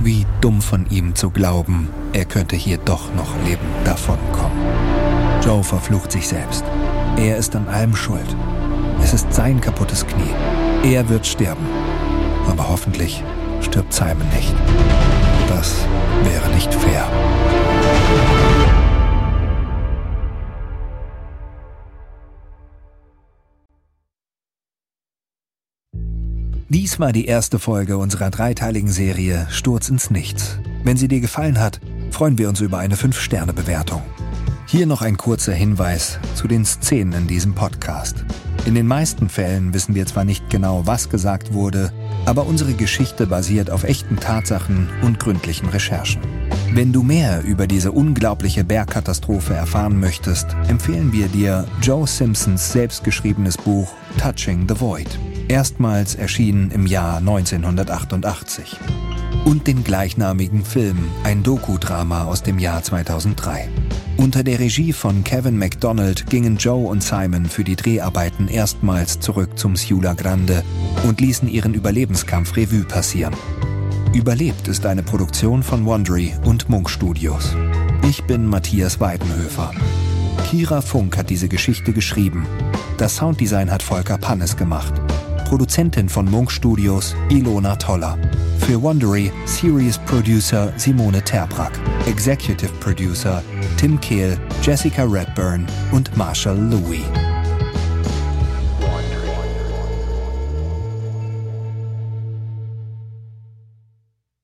Wie 0.00 0.24
dumm 0.40 0.62
von 0.62 0.86
ihm 0.90 1.14
zu 1.16 1.30
glauben, 1.30 1.88
er 2.12 2.24
könnte 2.24 2.54
hier 2.54 2.78
doch 2.78 3.12
noch 3.14 3.34
lebend 3.44 3.68
davonkommen. 3.84 4.58
Joe 5.44 5.64
verflucht 5.64 6.12
sich 6.12 6.28
selbst. 6.28 6.64
Er 7.16 7.36
ist 7.36 7.56
an 7.56 7.68
allem 7.68 7.96
schuld. 7.96 8.36
Es 9.02 9.12
ist 9.12 9.32
sein 9.32 9.60
kaputtes 9.60 10.06
Knie. 10.06 10.34
Er 10.84 11.08
wird 11.08 11.26
sterben. 11.26 11.66
Aber 12.48 12.68
hoffentlich 12.68 13.24
stirbt 13.60 13.92
Simon 13.92 14.28
nicht. 14.36 14.54
Das 15.48 15.74
wäre 16.22 16.48
nicht 16.54 16.72
fair. 16.72 17.08
Dies 26.72 27.00
war 27.00 27.10
die 27.10 27.24
erste 27.24 27.58
Folge 27.58 27.98
unserer 27.98 28.30
dreiteiligen 28.30 28.92
Serie 28.92 29.48
Sturz 29.50 29.88
ins 29.88 30.08
Nichts. 30.08 30.60
Wenn 30.84 30.96
sie 30.96 31.08
dir 31.08 31.18
gefallen 31.18 31.58
hat, 31.58 31.80
freuen 32.12 32.38
wir 32.38 32.48
uns 32.48 32.60
über 32.60 32.78
eine 32.78 32.94
5-Sterne-Bewertung. 32.94 34.02
Hier 34.66 34.86
noch 34.86 35.02
ein 35.02 35.16
kurzer 35.16 35.52
Hinweis 35.52 36.20
zu 36.36 36.46
den 36.46 36.64
Szenen 36.64 37.12
in 37.12 37.26
diesem 37.26 37.56
Podcast. 37.56 38.24
In 38.66 38.76
den 38.76 38.86
meisten 38.86 39.28
Fällen 39.28 39.74
wissen 39.74 39.96
wir 39.96 40.06
zwar 40.06 40.24
nicht 40.24 40.48
genau, 40.48 40.86
was 40.86 41.08
gesagt 41.08 41.54
wurde, 41.54 41.92
aber 42.24 42.46
unsere 42.46 42.74
Geschichte 42.74 43.26
basiert 43.26 43.68
auf 43.68 43.82
echten 43.82 44.14
Tatsachen 44.14 44.88
und 45.02 45.18
gründlichen 45.18 45.68
Recherchen. 45.70 46.22
Wenn 46.72 46.92
du 46.92 47.02
mehr 47.02 47.42
über 47.42 47.66
diese 47.66 47.90
unglaubliche 47.90 48.62
Bergkatastrophe 48.62 49.54
erfahren 49.54 49.98
möchtest, 49.98 50.54
empfehlen 50.68 51.12
wir 51.12 51.26
dir 51.26 51.66
Joe 51.82 52.06
Simpsons 52.06 52.70
selbstgeschriebenes 52.70 53.56
Buch 53.56 53.92
Touching 54.18 54.68
the 54.68 54.80
Void, 54.80 55.18
erstmals 55.50 56.14
erschienen 56.14 56.70
im 56.70 56.86
Jahr 56.86 57.16
1988, 57.16 58.76
und 59.44 59.66
den 59.66 59.82
gleichnamigen 59.82 60.64
Film, 60.64 60.96
ein 61.24 61.42
Doku-Drama 61.42 62.24
aus 62.24 62.44
dem 62.44 62.60
Jahr 62.60 62.84
2003. 62.84 63.68
Unter 64.16 64.44
der 64.44 64.60
Regie 64.60 64.92
von 64.92 65.24
Kevin 65.24 65.58
MacDonald 65.58 66.30
gingen 66.30 66.56
Joe 66.56 66.86
und 66.86 67.02
Simon 67.02 67.46
für 67.46 67.64
die 67.64 67.74
Dreharbeiten 67.74 68.46
erstmals 68.46 69.18
zurück 69.18 69.58
zum 69.58 69.74
Ciula 69.74 70.14
Grande 70.14 70.62
und 71.02 71.20
ließen 71.20 71.48
ihren 71.48 71.74
Überlebenskampf 71.74 72.56
Revue 72.56 72.84
passieren. 72.84 73.34
Überlebt 74.12 74.68
ist 74.68 74.86
eine 74.86 75.02
Produktion 75.02 75.64
von 75.64 75.84
Wondery 75.84 76.32
und 76.44 76.68
Munk 76.68 76.88
Studios. 76.88 77.56
Ich 78.08 78.22
bin 78.22 78.46
Matthias 78.46 79.00
Weidenhöfer. 79.00 79.72
Kira 80.48 80.80
Funk 80.80 81.16
hat 81.16 81.28
diese 81.28 81.48
Geschichte 81.48 81.92
geschrieben. 81.92 82.46
Das 82.98 83.16
Sounddesign 83.16 83.70
hat 83.70 83.82
Volker 83.82 84.18
Pannes 84.18 84.56
gemacht. 84.56 84.94
Produzentin 85.50 86.08
von 86.08 86.30
Munk 86.30 86.48
Studios 86.52 87.16
Ilona 87.28 87.74
Toller. 87.74 88.16
Für 88.60 88.80
Wondery 88.80 89.32
Series 89.46 89.98
Producer 89.98 90.72
Simone 90.76 91.20
Terbrack. 91.24 91.72
Executive 92.06 92.70
Producer 92.78 93.42
Tim 93.76 94.00
Kehl, 94.00 94.38
Jessica 94.62 95.02
Redburn 95.02 95.66
und 95.90 96.16
Marshall 96.16 96.56
Louis. 96.56 97.02